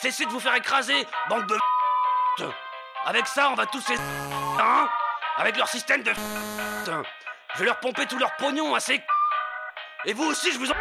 Cessez 0.00 0.24
de 0.24 0.30
vous 0.30 0.40
faire 0.40 0.54
écraser, 0.54 1.06
bande 1.28 1.46
de 1.46 2.46
Avec 3.04 3.26
ça 3.26 3.50
on 3.50 3.54
va 3.54 3.66
tous 3.66 3.86
les 3.90 3.96
hein 3.96 4.88
Avec 5.36 5.58
leur 5.58 5.68
système 5.68 6.02
de 6.02 6.12
Je 6.86 7.58
vais 7.58 7.66
leur 7.66 7.78
pomper 7.80 8.06
tout 8.06 8.16
leur 8.16 8.34
pognon 8.36 8.74
à 8.74 8.80
ces 8.80 9.02
Et 10.06 10.14
vous 10.14 10.24
aussi 10.24 10.52
je 10.52 10.58
vous 10.58 10.70
en... 10.70 10.74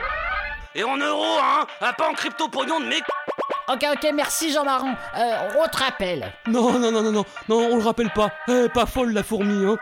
Et 0.74 0.86
en 0.86 0.96
euros 0.96 1.38
hein 1.42 1.68
Un 1.82 1.92
pas 1.92 2.08
en 2.08 2.14
crypto 2.14 2.48
pognon 2.48 2.80
de 2.80 2.86
mes 2.86 3.02
Ok, 3.68 3.86
ok, 3.94 4.10
merci 4.16 4.52
Jean 4.52 4.64
Maran. 4.64 4.96
Euh, 5.16 5.50
on 5.60 5.68
te 5.68 5.78
rappelle. 5.78 6.34
Non, 6.48 6.80
non, 6.80 6.92
non, 6.92 7.04
non, 7.04 7.12
non, 7.12 7.26
non, 7.48 7.58
on 7.72 7.78
le 7.78 7.84
rappelle 7.84 8.10
pas. 8.10 8.32
Eh, 8.48 8.68
pas 8.68 8.88
folle 8.88 9.14
la 9.14 9.22
fourmi, 9.22 9.64
hein. 9.64 9.78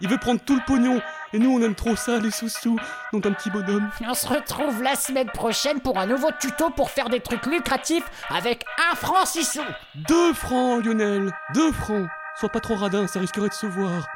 Il 0.00 0.08
veut 0.08 0.18
prendre 0.18 0.40
tout 0.40 0.54
le 0.54 0.62
pognon. 0.64 1.02
Et 1.32 1.38
nous, 1.38 1.50
on 1.56 1.62
aime 1.62 1.74
trop 1.74 1.96
ça, 1.96 2.18
les 2.18 2.30
sous-sous. 2.30 2.78
Donc 3.12 3.26
un 3.26 3.32
petit 3.32 3.50
bonhomme. 3.50 3.90
On 4.06 4.14
se 4.14 4.26
retrouve 4.26 4.82
la 4.82 4.96
semaine 4.96 5.30
prochaine 5.30 5.80
pour 5.80 5.98
un 5.98 6.06
nouveau 6.06 6.28
tuto 6.38 6.70
pour 6.70 6.90
faire 6.90 7.08
des 7.08 7.20
trucs 7.20 7.46
lucratifs 7.46 8.04
avec 8.28 8.64
un 8.90 8.94
franc 8.94 9.24
six 9.24 9.44
sous. 9.44 9.60
Deux 9.94 10.32
francs, 10.34 10.84
Lionel. 10.84 11.32
Deux 11.54 11.72
francs. 11.72 12.06
Sois 12.38 12.48
pas 12.48 12.60
trop 12.60 12.76
radin, 12.76 13.06
ça 13.06 13.20
risquerait 13.20 13.48
de 13.48 13.54
se 13.54 13.66
voir. 13.66 14.06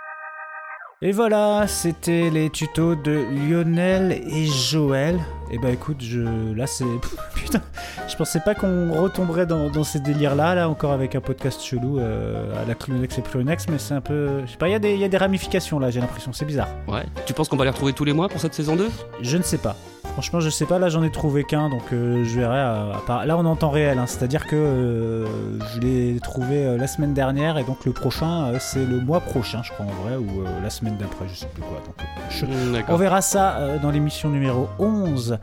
Et 1.02 1.12
voilà, 1.12 1.66
c'était 1.66 2.30
les 2.30 2.48
tutos 2.48 2.94
de 2.94 3.26
Lionel 3.30 4.12
et 4.12 4.46
Joël. 4.46 5.20
Et 5.50 5.58
bah 5.58 5.68
écoute, 5.68 5.98
je 6.00 6.54
là 6.54 6.66
c'est 6.66 6.86
putain, 7.34 7.60
je 8.08 8.16
pensais 8.16 8.40
pas 8.40 8.54
qu'on 8.54 8.90
retomberait 8.94 9.44
dans, 9.44 9.68
dans 9.68 9.84
ces 9.84 10.00
délires 10.00 10.34
là, 10.34 10.54
là 10.54 10.70
encore 10.70 10.92
avec 10.92 11.14
un 11.14 11.20
podcast 11.20 11.62
chelou 11.62 11.98
euh, 11.98 12.50
à 12.62 12.66
la 12.66 12.74
Clonex 12.74 13.18
et 13.18 13.20
Plonex, 13.22 13.68
mais 13.68 13.76
c'est 13.78 13.92
un 13.92 14.00
peu, 14.00 14.40
je 14.46 14.52
sais 14.52 14.56
pas, 14.56 14.68
il 14.68 14.72
y 14.72 14.74
a 14.74 14.78
des 14.78 14.94
il 14.94 15.00
y 15.00 15.04
a 15.04 15.08
des 15.08 15.18
ramifications 15.18 15.78
là, 15.78 15.90
j'ai 15.90 16.00
l'impression, 16.00 16.32
c'est 16.32 16.46
bizarre. 16.46 16.68
Ouais. 16.88 17.04
Tu 17.26 17.34
penses 17.34 17.50
qu'on 17.50 17.58
va 17.58 17.64
les 17.64 17.70
retrouver 17.70 17.92
tous 17.92 18.04
les 18.04 18.14
mois 18.14 18.30
pour 18.30 18.40
cette 18.40 18.54
saison 18.54 18.74
2 18.74 18.88
Je 19.20 19.36
ne 19.36 19.42
sais 19.42 19.58
pas. 19.58 19.76
Franchement, 20.16 20.40
je 20.40 20.48
sais 20.48 20.64
pas. 20.64 20.78
Là, 20.78 20.88
j'en 20.88 21.02
ai 21.02 21.10
trouvé 21.10 21.44
qu'un, 21.44 21.68
donc 21.68 21.92
euh, 21.92 22.24
je 22.24 22.40
verrai. 22.40 22.58
À, 22.58 22.84
à 22.96 23.00
part- 23.06 23.26
Là, 23.26 23.36
on 23.36 23.44
est 23.44 23.48
en 23.48 23.54
temps 23.54 23.68
réel, 23.68 23.98
hein, 23.98 24.06
c'est-à-dire 24.06 24.46
que 24.46 24.56
euh, 24.56 25.26
je 25.74 25.80
l'ai 25.80 26.18
trouvé 26.20 26.64
euh, 26.64 26.78
la 26.78 26.86
semaine 26.86 27.12
dernière, 27.12 27.58
et 27.58 27.64
donc 27.64 27.84
le 27.84 27.92
prochain, 27.92 28.46
euh, 28.46 28.56
c'est 28.58 28.86
le 28.86 28.98
mois 29.00 29.20
prochain, 29.20 29.60
je 29.62 29.72
crois 29.72 29.84
en 29.84 30.02
vrai, 30.06 30.16
ou 30.16 30.40
euh, 30.40 30.46
la 30.62 30.70
semaine 30.70 30.96
d'après, 30.96 31.26
je 31.28 31.34
sais 31.34 31.48
plus 31.52 31.62
quoi. 31.62 31.82
Donc, 31.84 31.96
euh, 32.00 32.04
je- 32.30 32.46
Mm, 32.46 32.82
on 32.88 32.96
verra 32.96 33.20
ça 33.20 33.56
euh, 33.58 33.78
dans 33.78 33.90
l'émission 33.90 34.30
numéro 34.30 34.68
11. 34.78 35.38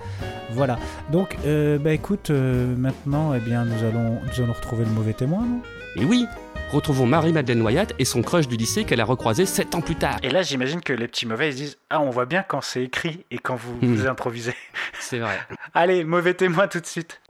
Voilà. 0.53 0.77
Donc, 1.11 1.37
euh, 1.45 1.77
bah 1.77 1.91
écoute, 1.91 2.31
euh, 2.31 2.75
maintenant, 2.75 3.33
eh 3.35 3.39
bien, 3.39 3.65
nous 3.65 3.83
allons, 3.87 4.17
nous 4.25 4.43
allons 4.43 4.53
retrouver 4.53 4.85
le 4.85 4.91
mauvais 4.91 5.13
témoin, 5.13 5.41
non? 5.41 5.61
Et 6.01 6.05
oui, 6.05 6.25
retrouvons 6.73 7.05
Marie-Madeleine 7.05 7.61
Wyatt 7.61 7.93
et 7.99 8.05
son 8.05 8.21
crush 8.21 8.47
du 8.47 8.55
lycée 8.57 8.83
qu'elle 8.83 8.99
a 9.01 9.05
recroisé 9.05 9.45
7 9.45 9.75
ans 9.75 9.81
plus 9.81 9.95
tard. 9.95 10.17
Et 10.23 10.29
là, 10.29 10.41
j'imagine 10.41 10.81
que 10.81 10.91
les 10.93 11.07
petits 11.07 11.25
mauvais, 11.25 11.49
ils 11.49 11.55
disent 11.55 11.77
Ah, 11.89 12.01
on 12.01 12.09
voit 12.09 12.25
bien 12.25 12.43
quand 12.47 12.61
c'est 12.61 12.83
écrit 12.83 13.25
et 13.31 13.37
quand 13.37 13.55
vous, 13.55 13.73
Hmm. 13.81 13.93
vous 13.95 14.07
improvisez. 14.07 14.53
C'est 14.99 15.19
vrai. 15.19 15.37
Allez, 15.73 16.03
mauvais 16.03 16.33
témoin 16.33 16.67
tout 16.67 16.79
de 16.79 16.85
suite. 16.85 17.21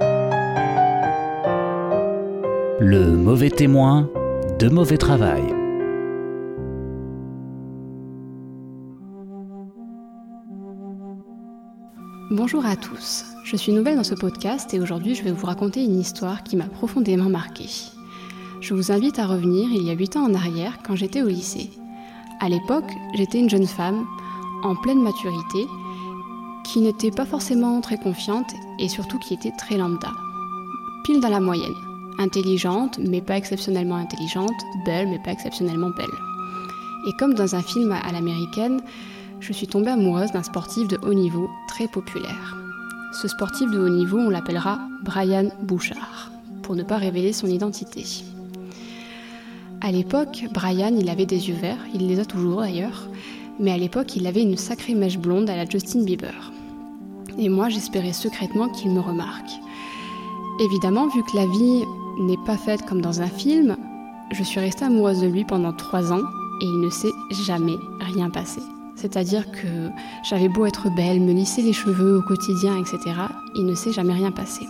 Le 2.79 3.11
mauvais 3.11 3.49
témoin 3.49 4.09
de 4.59 4.69
mauvais 4.69 4.97
travail. 4.97 5.43
Bonjour 12.31 12.65
à 12.65 12.75
tous, 12.75 13.25
je 13.43 13.55
suis 13.55 13.71
nouvelle 13.73 13.95
dans 13.95 14.03
ce 14.03 14.15
podcast 14.15 14.73
et 14.73 14.79
aujourd'hui 14.79 15.15
je 15.15 15.23
vais 15.23 15.31
vous 15.31 15.45
raconter 15.45 15.83
une 15.83 15.99
histoire 15.99 16.43
qui 16.43 16.55
m'a 16.55 16.65
profondément 16.65 17.29
marquée. 17.29 17.69
Je 18.63 18.73
vous 18.73 18.93
invite 18.93 19.19
à 19.19 19.27
revenir 19.27 19.69
il 19.73 19.83
y 19.83 19.89
a 19.89 19.93
8 19.93 20.15
ans 20.15 20.23
en 20.23 20.33
arrière 20.33 20.77
quand 20.87 20.95
j'étais 20.95 21.21
au 21.21 21.27
lycée. 21.27 21.69
À 22.39 22.47
l'époque, 22.47 22.89
j'étais 23.13 23.39
une 23.39 23.49
jeune 23.49 23.67
femme 23.67 24.05
en 24.63 24.73
pleine 24.77 25.03
maturité 25.03 25.67
qui 26.63 26.79
n'était 26.79 27.11
pas 27.11 27.25
forcément 27.25 27.81
très 27.81 27.97
confiante 27.97 28.53
et 28.79 28.87
surtout 28.87 29.19
qui 29.19 29.33
était 29.33 29.51
très 29.57 29.75
lambda. 29.75 30.13
Pile 31.03 31.19
dans 31.19 31.27
la 31.27 31.41
moyenne. 31.41 31.75
Intelligente 32.19 32.99
mais 32.99 33.19
pas 33.19 33.35
exceptionnellement 33.35 33.97
intelligente, 33.97 34.55
belle 34.85 35.09
mais 35.09 35.19
pas 35.19 35.33
exceptionnellement 35.33 35.89
belle. 35.89 36.05
Et 37.09 37.11
comme 37.19 37.33
dans 37.33 37.55
un 37.55 37.61
film 37.61 37.91
à 37.91 38.13
l'américaine, 38.13 38.79
je 39.41 39.51
suis 39.51 39.67
tombée 39.67 39.91
amoureuse 39.91 40.31
d'un 40.31 40.43
sportif 40.43 40.87
de 40.87 40.97
haut 41.03 41.13
niveau 41.13 41.49
très 41.67 41.89
populaire. 41.89 42.55
Ce 43.11 43.27
sportif 43.27 43.69
de 43.69 43.79
haut 43.79 43.89
niveau, 43.89 44.19
on 44.19 44.29
l'appellera 44.29 44.79
Brian 45.03 45.49
Bouchard, 45.63 46.31
pour 46.61 46.77
ne 46.77 46.83
pas 46.83 46.95
révéler 46.95 47.33
son 47.33 47.47
identité. 47.47 48.05
À 49.85 49.91
l'époque, 49.91 50.45
Brian, 50.53 50.95
il 50.97 51.09
avait 51.09 51.25
des 51.25 51.49
yeux 51.49 51.55
verts, 51.55 51.85
il 51.93 52.07
les 52.07 52.17
a 52.21 52.23
toujours 52.23 52.61
d'ailleurs, 52.61 53.09
mais 53.59 53.69
à 53.69 53.77
l'époque, 53.77 54.15
il 54.15 54.25
avait 54.27 54.41
une 54.41 54.55
sacrée 54.55 54.95
mèche 54.95 55.17
blonde 55.17 55.49
à 55.49 55.57
la 55.57 55.65
Justin 55.65 56.03
Bieber. 56.05 56.53
Et 57.37 57.49
moi, 57.49 57.67
j'espérais 57.67 58.13
secrètement 58.13 58.69
qu'il 58.69 58.91
me 58.91 59.01
remarque. 59.01 59.51
Évidemment, 60.61 61.07
vu 61.07 61.21
que 61.23 61.35
la 61.35 61.45
vie 61.47 61.83
n'est 62.17 62.45
pas 62.45 62.55
faite 62.55 62.85
comme 62.85 63.01
dans 63.01 63.19
un 63.19 63.27
film, 63.27 63.75
je 64.31 64.41
suis 64.41 64.61
restée 64.61 64.85
amoureuse 64.85 65.19
de 65.19 65.27
lui 65.27 65.43
pendant 65.43 65.73
trois 65.73 66.13
ans 66.13 66.23
et 66.61 66.65
il 66.65 66.79
ne 66.79 66.89
s'est 66.89 67.11
jamais 67.43 67.75
rien 67.99 68.29
passé. 68.29 68.61
C'est-à-dire 68.95 69.51
que 69.51 69.89
j'avais 70.23 70.47
beau 70.47 70.65
être 70.65 70.95
belle, 70.95 71.19
me 71.19 71.33
lisser 71.33 71.61
les 71.61 71.73
cheveux 71.73 72.19
au 72.19 72.21
quotidien, 72.21 72.77
etc., 72.77 72.99
il 73.55 73.65
ne 73.65 73.75
s'est 73.75 73.91
jamais 73.91 74.13
rien 74.13 74.31
passé. 74.31 74.65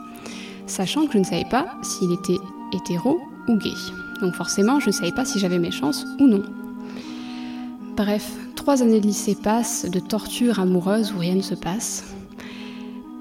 Sachant 0.65 1.05
que 1.05 1.13
je 1.13 1.17
ne 1.19 1.23
savais 1.23 1.45
pas 1.51 1.67
s'il 1.83 2.11
était 2.13 2.39
hétéro 2.73 3.19
ou 3.47 3.57
gay. 3.57 3.73
Donc 4.21 4.35
forcément, 4.35 4.79
je 4.79 4.87
ne 4.87 4.91
savais 4.91 5.11
pas 5.11 5.25
si 5.25 5.39
j'avais 5.39 5.59
mes 5.59 5.71
chances 5.71 6.05
ou 6.19 6.27
non. 6.27 6.43
Bref, 7.95 8.31
trois 8.55 8.81
années 8.81 8.99
de 8.99 9.05
lycée 9.05 9.35
passent, 9.35 9.85
de 9.89 9.99
torture 9.99 10.59
amoureuse 10.59 11.13
où 11.13 11.19
rien 11.19 11.35
ne 11.35 11.41
se 11.41 11.55
passe. 11.55 12.05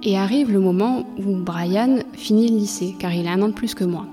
Et 0.03 0.17
arrive 0.17 0.51
le 0.51 0.61
moment 0.61 1.07
où 1.19 1.37
Brian 1.37 1.99
finit 2.15 2.49
le 2.49 2.57
lycée, 2.57 2.97
car 2.99 3.13
il 3.13 3.27
a 3.27 3.33
un 3.33 3.43
an 3.43 3.49
de 3.49 3.53
plus 3.53 3.75
que 3.75 3.85
moi. 3.85 4.07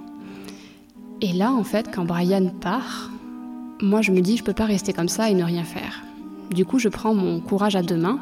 Et 1.22 1.34
là, 1.34 1.52
en 1.52 1.64
fait, 1.64 1.90
quand 1.94 2.06
Brian 2.06 2.50
part, 2.62 3.12
moi 3.82 4.02
je 4.02 4.12
me 4.12 4.22
dis 4.22 4.38
je 4.38 4.44
peux 4.44 4.54
pas 4.54 4.66
rester 4.66 4.94
comme 4.94 5.10
ça 5.10 5.30
et 5.30 5.34
ne 5.34 5.44
rien 5.44 5.64
faire. 5.64 6.04
Du 6.52 6.66
coup, 6.66 6.80
je 6.80 6.90
prends 6.90 7.14
mon 7.14 7.40
courage 7.40 7.76
à 7.76 7.82
deux 7.82 7.98
mains 7.98 8.20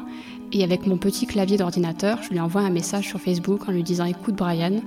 et 0.52 0.62
avec 0.64 0.86
mon 0.86 0.96
petit 0.96 1.26
clavier 1.26 1.56
d'ordinateur, 1.56 2.22
je 2.22 2.30
lui 2.30 2.40
envoie 2.40 2.62
un 2.62 2.70
message 2.70 3.08
sur 3.08 3.20
Facebook 3.20 3.68
en 3.68 3.72
lui 3.72 3.82
disant 3.82 4.04
Écoute, 4.04 4.34
Brian, 4.34 4.80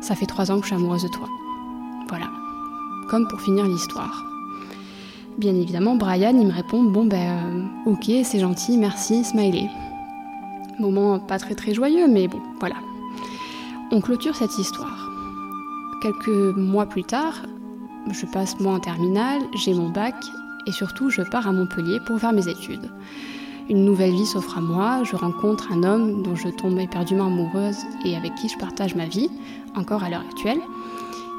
ça 0.00 0.14
fait 0.14 0.26
trois 0.26 0.50
ans 0.50 0.56
que 0.56 0.62
je 0.62 0.68
suis 0.68 0.76
amoureuse 0.76 1.02
de 1.02 1.08
toi. 1.08 1.28
Voilà. 2.08 2.26
Comme 3.08 3.26
pour 3.28 3.40
finir 3.40 3.64
l'histoire. 3.64 4.24
Bien 5.38 5.54
évidemment, 5.54 5.94
Brian, 5.94 6.36
il 6.36 6.46
me 6.46 6.52
répond 6.52 6.82
Bon, 6.82 7.04
ben, 7.04 7.68
euh, 7.86 7.90
ok, 7.92 8.10
c'est 8.24 8.40
gentil, 8.40 8.76
merci, 8.76 9.24
smiley. 9.24 9.68
Moment 10.78 11.18
pas 11.18 11.38
très 11.38 11.54
très 11.54 11.74
joyeux, 11.74 12.08
mais 12.08 12.28
bon, 12.28 12.40
voilà. 12.60 12.76
On 13.90 14.00
clôture 14.00 14.36
cette 14.36 14.58
histoire. 14.58 15.10
Quelques 16.02 16.56
mois 16.56 16.86
plus 16.86 17.04
tard, 17.04 17.42
je 18.10 18.26
passe 18.26 18.58
moi 18.60 18.74
en 18.74 18.80
terminale, 18.80 19.40
j'ai 19.54 19.74
mon 19.74 19.90
bac 19.90 20.14
et 20.66 20.72
surtout 20.72 21.10
je 21.10 21.22
pars 21.22 21.46
à 21.46 21.52
Montpellier 21.52 21.98
pour 22.06 22.18
faire 22.18 22.32
mes 22.32 22.48
études. 22.48 22.90
Une 23.68 23.84
nouvelle 23.84 24.12
vie 24.12 24.26
s'offre 24.26 24.58
à 24.58 24.60
moi, 24.60 25.02
je 25.04 25.14
rencontre 25.14 25.72
un 25.72 25.82
homme 25.82 26.22
dont 26.22 26.34
je 26.34 26.48
tombe 26.48 26.78
éperdument 26.78 27.26
amoureuse 27.26 27.78
et 28.04 28.16
avec 28.16 28.34
qui 28.36 28.48
je 28.48 28.58
partage 28.58 28.94
ma 28.94 29.04
vie, 29.04 29.28
encore 29.74 30.02
à 30.02 30.10
l'heure 30.10 30.24
actuelle. 30.30 30.60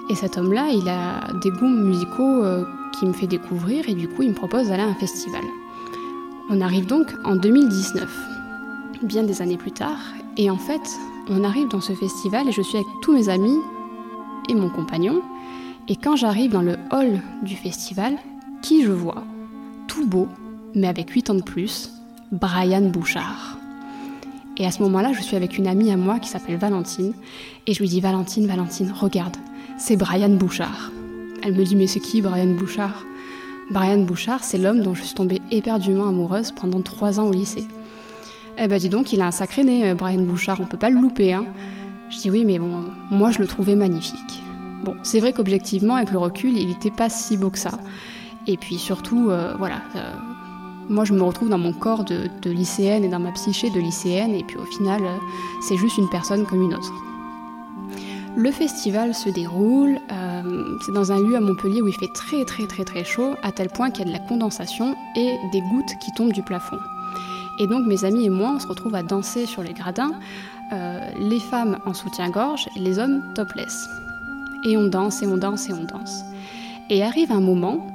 Et 0.10 0.16
cet 0.16 0.38
homme-là, 0.38 0.70
il 0.74 0.90
a 0.90 1.34
des 1.40 1.52
goûts 1.52 1.68
musicaux 1.68 2.44
euh, 2.44 2.66
qui 2.98 3.06
me 3.06 3.14
fait 3.14 3.28
découvrir 3.28 3.88
et 3.88 3.94
du 3.94 4.08
coup 4.08 4.24
il 4.24 4.30
me 4.30 4.36
propose 4.36 4.70
d'aller 4.70 4.82
à 4.84 4.88
un 4.88 4.96
festival. 4.96 5.44
On 6.50 6.62
arrive 6.62 6.88
donc 6.88 7.14
en 7.24 7.36
2019, 7.36 8.10
bien 9.04 9.24
des 9.24 9.44
années 9.44 9.58
plus 9.58 9.72
tard, 9.72 10.00
et 10.36 10.50
en 10.50 10.58
fait, 10.58 10.82
on 11.30 11.44
arrive 11.44 11.68
dans 11.68 11.82
ce 11.82 11.94
festival 11.94 12.48
et 12.48 12.52
je 12.52 12.62
suis 12.62 12.78
avec 12.78 12.88
tous 13.04 13.14
mes 13.14 13.30
amis 13.30 13.60
et 14.50 14.56
mon 14.56 14.70
compagnon. 14.70 15.22
Et 15.88 15.96
quand 15.96 16.16
j'arrive 16.16 16.52
dans 16.52 16.64
le 16.64 16.76
hall 16.92 17.22
du 17.44 17.56
festival, 17.56 18.18
qui 18.64 18.84
je 18.84 18.92
vois? 18.92 19.24
Tout 19.88 20.08
beau, 20.08 20.28
mais 20.74 20.88
avec 20.88 21.12
8 21.12 21.30
ans 21.30 21.36
de 21.36 21.44
plus, 21.44 21.92
Brian 22.32 22.90
Bouchard. 22.90 23.58
Et 24.58 24.66
à 24.66 24.72
ce 24.72 24.82
moment-là, 24.84 25.14
je 25.14 25.22
suis 25.22 25.36
avec 25.36 25.58
une 25.58 25.68
amie 25.68 25.92
à 25.92 25.98
moi 25.98 26.20
qui 26.20 26.30
s'appelle 26.30 26.58
Valentine, 26.58 27.14
et 27.68 27.74
je 27.74 27.80
lui 27.80 27.90
dis 27.90 28.02
Valentine, 28.02 28.48
Valentine, 28.48 28.92
regarde, 28.92 29.38
c'est 29.80 29.96
Brian 29.96 30.30
Bouchard. 30.30 30.92
Elle 31.42 31.54
me 31.54 31.64
dit 31.64 31.76
mais 31.76 31.88
c'est 31.88 32.02
qui 32.02 32.22
Brian 32.22 32.54
Bouchard? 32.54 33.06
Brian 33.72 34.00
Bouchard, 34.00 34.44
c'est 34.44 34.58
l'homme 34.58 34.82
dont 34.82 34.94
je 34.94 35.04
suis 35.04 35.16
tombée 35.16 35.42
éperdument 35.52 36.10
amoureuse 36.10 36.52
pendant 36.52 36.82
3 36.82 37.20
ans 37.20 37.28
au 37.28 37.32
lycée. 37.32 37.66
Eh 38.58 38.68
ben 38.68 38.78
dis 38.78 38.90
donc, 38.90 39.14
il 39.14 39.22
a 39.22 39.28
un 39.28 39.32
sacré 39.32 39.64
nez, 39.64 39.90
euh, 39.90 39.96
Brian 39.96 40.22
Bouchard, 40.22 40.60
on 40.60 40.66
peut 40.66 40.78
pas 40.78 40.90
le 40.90 41.00
louper, 41.00 41.34
hein. 41.34 41.46
Je 42.10 42.18
dis 42.18 42.30
oui, 42.30 42.44
mais 42.44 42.60
bon, 42.60 42.84
moi 43.10 43.32
je 43.32 43.40
le 43.40 43.48
trouvais 43.48 43.76
magnifique. 43.76 44.44
Bon, 44.84 44.96
c'est 45.02 45.22
vrai 45.22 45.32
qu'objectivement, 45.32 45.96
avec 45.96 46.12
le 46.12 46.18
recul, 46.18 46.58
il 46.58 46.68
n'était 46.68 46.92
pas 46.92 47.10
si 47.10 47.38
beau 47.38 47.50
que 47.50 47.60
ça. 47.60 47.72
Et 48.48 48.58
puis 48.58 48.78
surtout, 48.78 49.30
euh, 49.30 49.56
voilà, 49.58 49.82
euh, 49.96 50.14
moi 50.90 51.06
je 51.06 51.14
me 51.14 51.22
retrouve 51.22 51.50
dans 51.50 51.58
mon 51.58 51.72
corps 51.72 52.04
de, 52.04 52.50
lycéenne 52.50 53.06
et 53.06 53.10
dans 53.10 53.20
ma 53.20 53.32
psyché 53.32 53.70
de 53.70 53.80
lycéenne, 53.80 54.34
et 54.34 54.44
puis 54.44 54.58
au 54.58 54.66
final, 54.66 55.02
c'est 55.62 55.78
juste 55.78 55.98
une 55.98 56.10
personne 56.10 56.46
comme 56.46 56.64
une 56.64 56.74
autre. 56.74 56.94
Le 58.36 58.52
festival 58.52 59.14
se 59.14 59.30
déroule, 59.30 60.00
euh, 60.12 60.78
c'est 60.86 60.94
dans 60.94 61.12
un 61.12 61.20
lieu 61.20 61.36
à 61.36 61.42
Montpellier 61.42 61.82
où 61.82 61.88
il 61.88 61.94
fait 61.94 62.12
très 62.14 62.46
très 62.46 62.68
très 62.68 62.86
très 62.86 63.04
chaud, 63.04 63.34
à 63.44 63.52
tel 63.52 63.70
point 63.70 63.90
qu'il 63.90 64.06
y 64.06 64.10
a 64.10 64.14
de 64.14 64.18
la 64.18 64.26
condensation 64.26 64.96
et 65.16 65.36
des 65.52 65.62
gouttes 65.62 65.98
qui 66.00 66.12
tombent 66.14 66.32
du 66.32 66.44
plafond. 66.44 66.78
Et 67.60 67.68
donc 67.68 67.86
mes 67.86 68.06
amis 68.06 68.26
et 68.26 68.30
moi, 68.30 68.54
on 68.56 68.60
se 68.60 68.68
retrouve 68.68 68.96
à 68.96 69.04
danser 69.04 69.46
sur 69.46 69.64
les 69.64 69.74
gradins, 69.74 70.14
euh, 70.72 71.10
les 71.20 71.40
femmes 71.40 71.80
en 71.86 71.94
soutien-gorge, 71.94 72.70
les 72.78 73.00
hommes 73.00 73.34
topless. 73.36 73.90
Et 74.66 74.78
on 74.78 74.88
danse 74.88 75.22
et 75.22 75.28
on 75.28 75.38
danse 75.38 75.68
et 75.70 75.74
on 75.74 75.84
danse. 75.84 76.24
Et 76.90 77.04
arrive 77.04 77.32
un 77.32 77.42
moment 77.42 77.88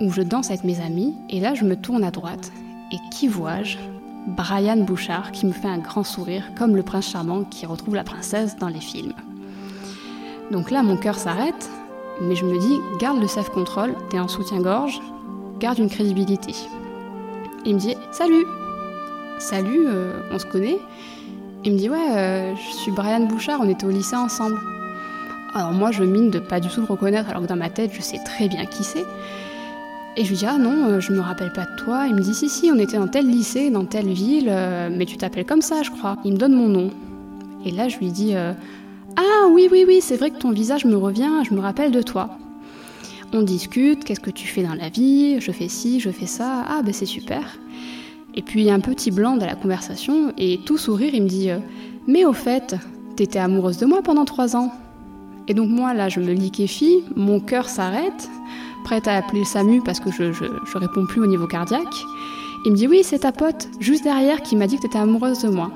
où 0.00 0.12
je 0.12 0.22
danse 0.22 0.50
avec 0.50 0.62
mes 0.62 0.80
amis, 0.80 1.16
et 1.30 1.40
là 1.40 1.54
je 1.54 1.64
me 1.64 1.74
tourne 1.74 2.04
à 2.04 2.10
droite, 2.10 2.52
et 2.92 2.96
qui 3.10 3.28
vois-je? 3.28 3.78
Brian 4.26 4.76
Bouchard 4.76 5.32
qui 5.32 5.46
me 5.46 5.52
fait 5.52 5.68
un 5.68 5.78
grand 5.78 6.04
sourire, 6.04 6.44
comme 6.56 6.76
le 6.76 6.82
prince 6.82 7.08
charmant 7.08 7.44
qui 7.44 7.66
retrouve 7.66 7.94
la 7.94 8.04
princesse 8.04 8.56
dans 8.56 8.68
les 8.68 8.80
films. 8.80 9.14
Donc 10.50 10.70
là, 10.70 10.82
mon 10.82 10.96
cœur 10.96 11.16
s'arrête, 11.16 11.70
mais 12.20 12.34
je 12.34 12.44
me 12.44 12.58
dis, 12.58 12.78
garde 12.98 13.20
le 13.20 13.28
self-control, 13.28 13.94
t'es 14.10 14.18
en 14.18 14.28
soutien-gorge, 14.28 15.00
garde 15.60 15.78
une 15.78 15.88
crédibilité. 15.88 16.54
Il 17.64 17.74
me 17.74 17.80
dit, 17.80 17.94
salut 18.10 18.44
Salut, 19.38 19.86
euh, 19.86 20.20
on 20.32 20.38
se 20.38 20.44
connaît 20.44 20.78
Il 21.64 21.72
me 21.72 21.78
dit, 21.78 21.88
ouais, 21.88 21.98
euh, 22.10 22.54
je 22.56 22.76
suis 22.76 22.90
Brian 22.90 23.20
Bouchard, 23.20 23.60
on 23.62 23.68
était 23.68 23.86
au 23.86 23.90
lycée 23.90 24.16
ensemble. 24.16 24.58
Alors 25.54 25.72
moi, 25.72 25.92
je 25.92 26.02
mine 26.04 26.30
de 26.30 26.38
pas 26.38 26.60
du 26.60 26.68
tout 26.68 26.80
le 26.80 26.86
reconnaître, 26.86 27.30
alors 27.30 27.42
que 27.42 27.46
dans 27.46 27.56
ma 27.56 27.70
tête, 27.70 27.92
je 27.94 28.02
sais 28.02 28.18
très 28.24 28.48
bien 28.48 28.66
qui 28.66 28.82
c'est. 28.84 29.06
Et 30.16 30.24
je 30.24 30.30
lui 30.30 30.36
dis, 30.36 30.46
ah 30.46 30.58
non, 30.58 30.88
euh, 30.88 31.00
je 31.00 31.12
me 31.12 31.20
rappelle 31.20 31.52
pas 31.52 31.64
de 31.64 31.76
toi. 31.76 32.06
Il 32.08 32.16
me 32.16 32.20
dit, 32.20 32.34
si, 32.34 32.48
si, 32.48 32.70
on 32.74 32.78
était 32.78 32.98
dans 32.98 33.08
tel 33.08 33.26
lycée, 33.26 33.70
dans 33.70 33.84
telle 33.84 34.08
ville, 34.08 34.52
mais 34.90 35.06
tu 35.06 35.16
t'appelles 35.16 35.46
comme 35.46 35.62
ça, 35.62 35.82
je 35.82 35.90
crois. 35.90 36.16
Il 36.24 36.32
me 36.32 36.38
donne 36.38 36.54
mon 36.54 36.68
nom. 36.68 36.90
Et 37.64 37.70
là, 37.70 37.88
je 37.88 37.98
lui 37.98 38.10
dis, 38.10 38.34
ah 39.16 39.48
oui, 39.50 39.68
oui, 39.70 39.84
oui, 39.86 40.00
c'est 40.00 40.16
vrai 40.16 40.30
que 40.30 40.38
ton 40.38 40.50
visage 40.50 40.84
me 40.84 40.96
revient, 40.96 41.42
je 41.48 41.54
me 41.54 41.60
rappelle 41.60 41.92
de 41.92 42.02
toi. 42.02 42.30
On 43.32 43.42
discute, 43.42 44.04
qu'est-ce 44.04 44.20
que 44.20 44.30
tu 44.30 44.46
fais 44.46 44.62
dans 44.62 44.74
la 44.74 44.88
vie 44.88 45.40
Je 45.40 45.52
fais 45.52 45.68
ci, 45.68 46.00
je 46.00 46.10
fais 46.10 46.26
ça. 46.26 46.64
Ah, 46.68 46.82
ben 46.82 46.92
c'est 46.92 47.06
super. 47.06 47.58
Et 48.34 48.42
puis 48.42 48.70
un 48.70 48.80
petit 48.80 49.10
blanc 49.10 49.36
dans 49.36 49.46
la 49.46 49.54
conversation, 49.54 50.32
et 50.38 50.60
tout 50.64 50.78
sourire, 50.78 51.14
il 51.14 51.22
me 51.22 51.28
dit, 51.28 51.50
mais 52.06 52.24
au 52.24 52.32
fait, 52.32 52.76
t'étais 53.16 53.38
amoureuse 53.38 53.78
de 53.78 53.86
moi 53.86 54.02
pendant 54.02 54.24
trois 54.24 54.56
ans. 54.56 54.72
Et 55.48 55.54
donc 55.54 55.68
moi, 55.68 55.94
là, 55.94 56.08
je 56.08 56.20
me 56.20 56.32
liquéfie, 56.32 57.02
mon 57.16 57.40
cœur 57.40 57.68
s'arrête, 57.68 58.28
prête 58.84 59.08
à 59.08 59.16
appeler 59.16 59.40
le 59.40 59.44
SAMU 59.44 59.82
parce 59.84 60.00
que 60.00 60.10
je, 60.10 60.32
je, 60.32 60.78
réponds 60.78 61.06
plus 61.06 61.20
au 61.20 61.26
niveau 61.26 61.46
cardiaque. 61.46 62.04
Il 62.64 62.72
me 62.72 62.76
dit 62.76 62.86
oui, 62.86 63.02
c'est 63.02 63.20
ta 63.20 63.32
pote, 63.32 63.68
juste 63.80 64.04
derrière, 64.04 64.42
qui 64.42 64.54
m'a 64.54 64.66
dit 64.66 64.76
que 64.76 64.82
tu 64.82 64.86
étais 64.86 64.98
amoureuse 64.98 65.42
de 65.42 65.48
moi. 65.48 65.70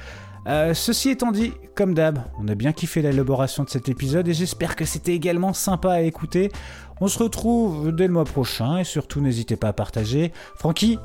Euh, 0.48 0.74
ceci 0.74 1.10
étant 1.10 1.32
dit, 1.32 1.54
comme 1.76 1.94
d'hab, 1.94 2.24
on 2.40 2.48
a 2.48 2.56
bien 2.56 2.74
kiffé 2.74 3.04
l'élaboration 3.04 3.64
de 3.64 3.70
cet 3.70 3.90
épisode 3.90 4.28
et 4.28 4.34
j'espère 4.34 4.76
que 4.76 4.86
c'était 4.86 5.14
également 5.14 5.54
sympa 5.54 5.92
à 5.92 6.02
écouter. 6.02 6.52
On 7.00 7.08
se 7.08 7.20
retrouve 7.20 7.92
dès 7.92 8.08
le 8.08 8.14
mois 8.14 8.26
prochain 8.26 8.78
et 8.78 8.84
surtout 8.84 9.22
n'hésitez 9.22 9.56
pas 9.56 9.68
à 9.70 9.74
partager. 9.74 10.32
Francky, 10.56 10.98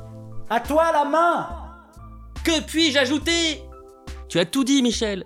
à 0.49 0.59
toi 0.59 0.91
la 0.91 1.05
main 1.05 1.49
Que 2.43 2.65
puis-je 2.65 2.97
ajouter? 2.97 3.61
Tu 4.27 4.39
as 4.39 4.45
tout 4.45 4.63
dit, 4.63 4.81
Michel. 4.81 5.23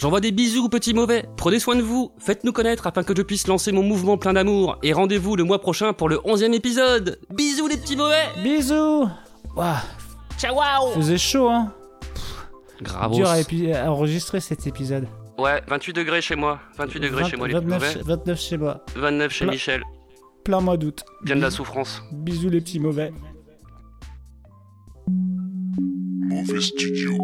J'envoie 0.00 0.20
des 0.20 0.32
bisous, 0.32 0.70
petits 0.70 0.94
mauvais. 0.94 1.26
Prenez 1.36 1.58
soin 1.58 1.76
de 1.76 1.82
vous, 1.82 2.10
faites-nous 2.18 2.52
connaître 2.52 2.86
afin 2.86 3.02
que 3.02 3.14
je 3.14 3.20
puisse 3.20 3.46
lancer 3.46 3.70
mon 3.70 3.82
mouvement 3.82 4.16
plein 4.16 4.32
d'amour. 4.32 4.78
Et 4.82 4.94
rendez-vous 4.94 5.36
le 5.36 5.44
mois 5.44 5.60
prochain 5.60 5.92
pour 5.92 6.08
le 6.08 6.16
11e 6.16 6.54
épisode. 6.54 7.20
Bisous, 7.34 7.68
les 7.68 7.76
petits 7.76 7.96
mauvais 7.96 8.24
Bisous 8.42 9.08
Waouh 9.54 9.76
Ciao 10.38 10.54
wow. 10.54 10.92
Faisait 10.94 11.18
chaud, 11.18 11.50
hein 11.50 11.74
Grave. 12.80 13.12
Dur 13.12 13.28
à, 13.28 13.40
épi- 13.40 13.74
à 13.74 13.92
enregistrer 13.92 14.40
cet 14.40 14.66
épisode. 14.66 15.06
Ouais, 15.38 15.60
28 15.68 15.92
degrés 15.92 16.22
chez 16.22 16.34
moi. 16.34 16.60
28 16.78 17.00
degrés 17.00 17.22
20 17.24 17.28
chez 17.28 17.36
moi, 17.36 17.48
les 17.48 17.54
petits 17.54 17.66
29, 17.66 17.80
mauvais. 17.82 17.92
chez- 17.92 18.02
29 18.08 18.40
chez 18.40 18.56
moi. 18.56 18.84
29 18.96 19.32
chez 19.32 19.44
Michel. 19.46 19.82
Plein 20.44 20.60
mois 20.62 20.78
d'août. 20.78 21.04
Bien 21.24 21.36
de 21.36 21.42
la 21.42 21.50
souffrance. 21.50 22.02
Bisous 22.10 22.48
les 22.48 22.62
petits 22.62 22.80
mauvais. 22.80 23.12
Mauvais 25.06 26.60
studio. 26.62 27.18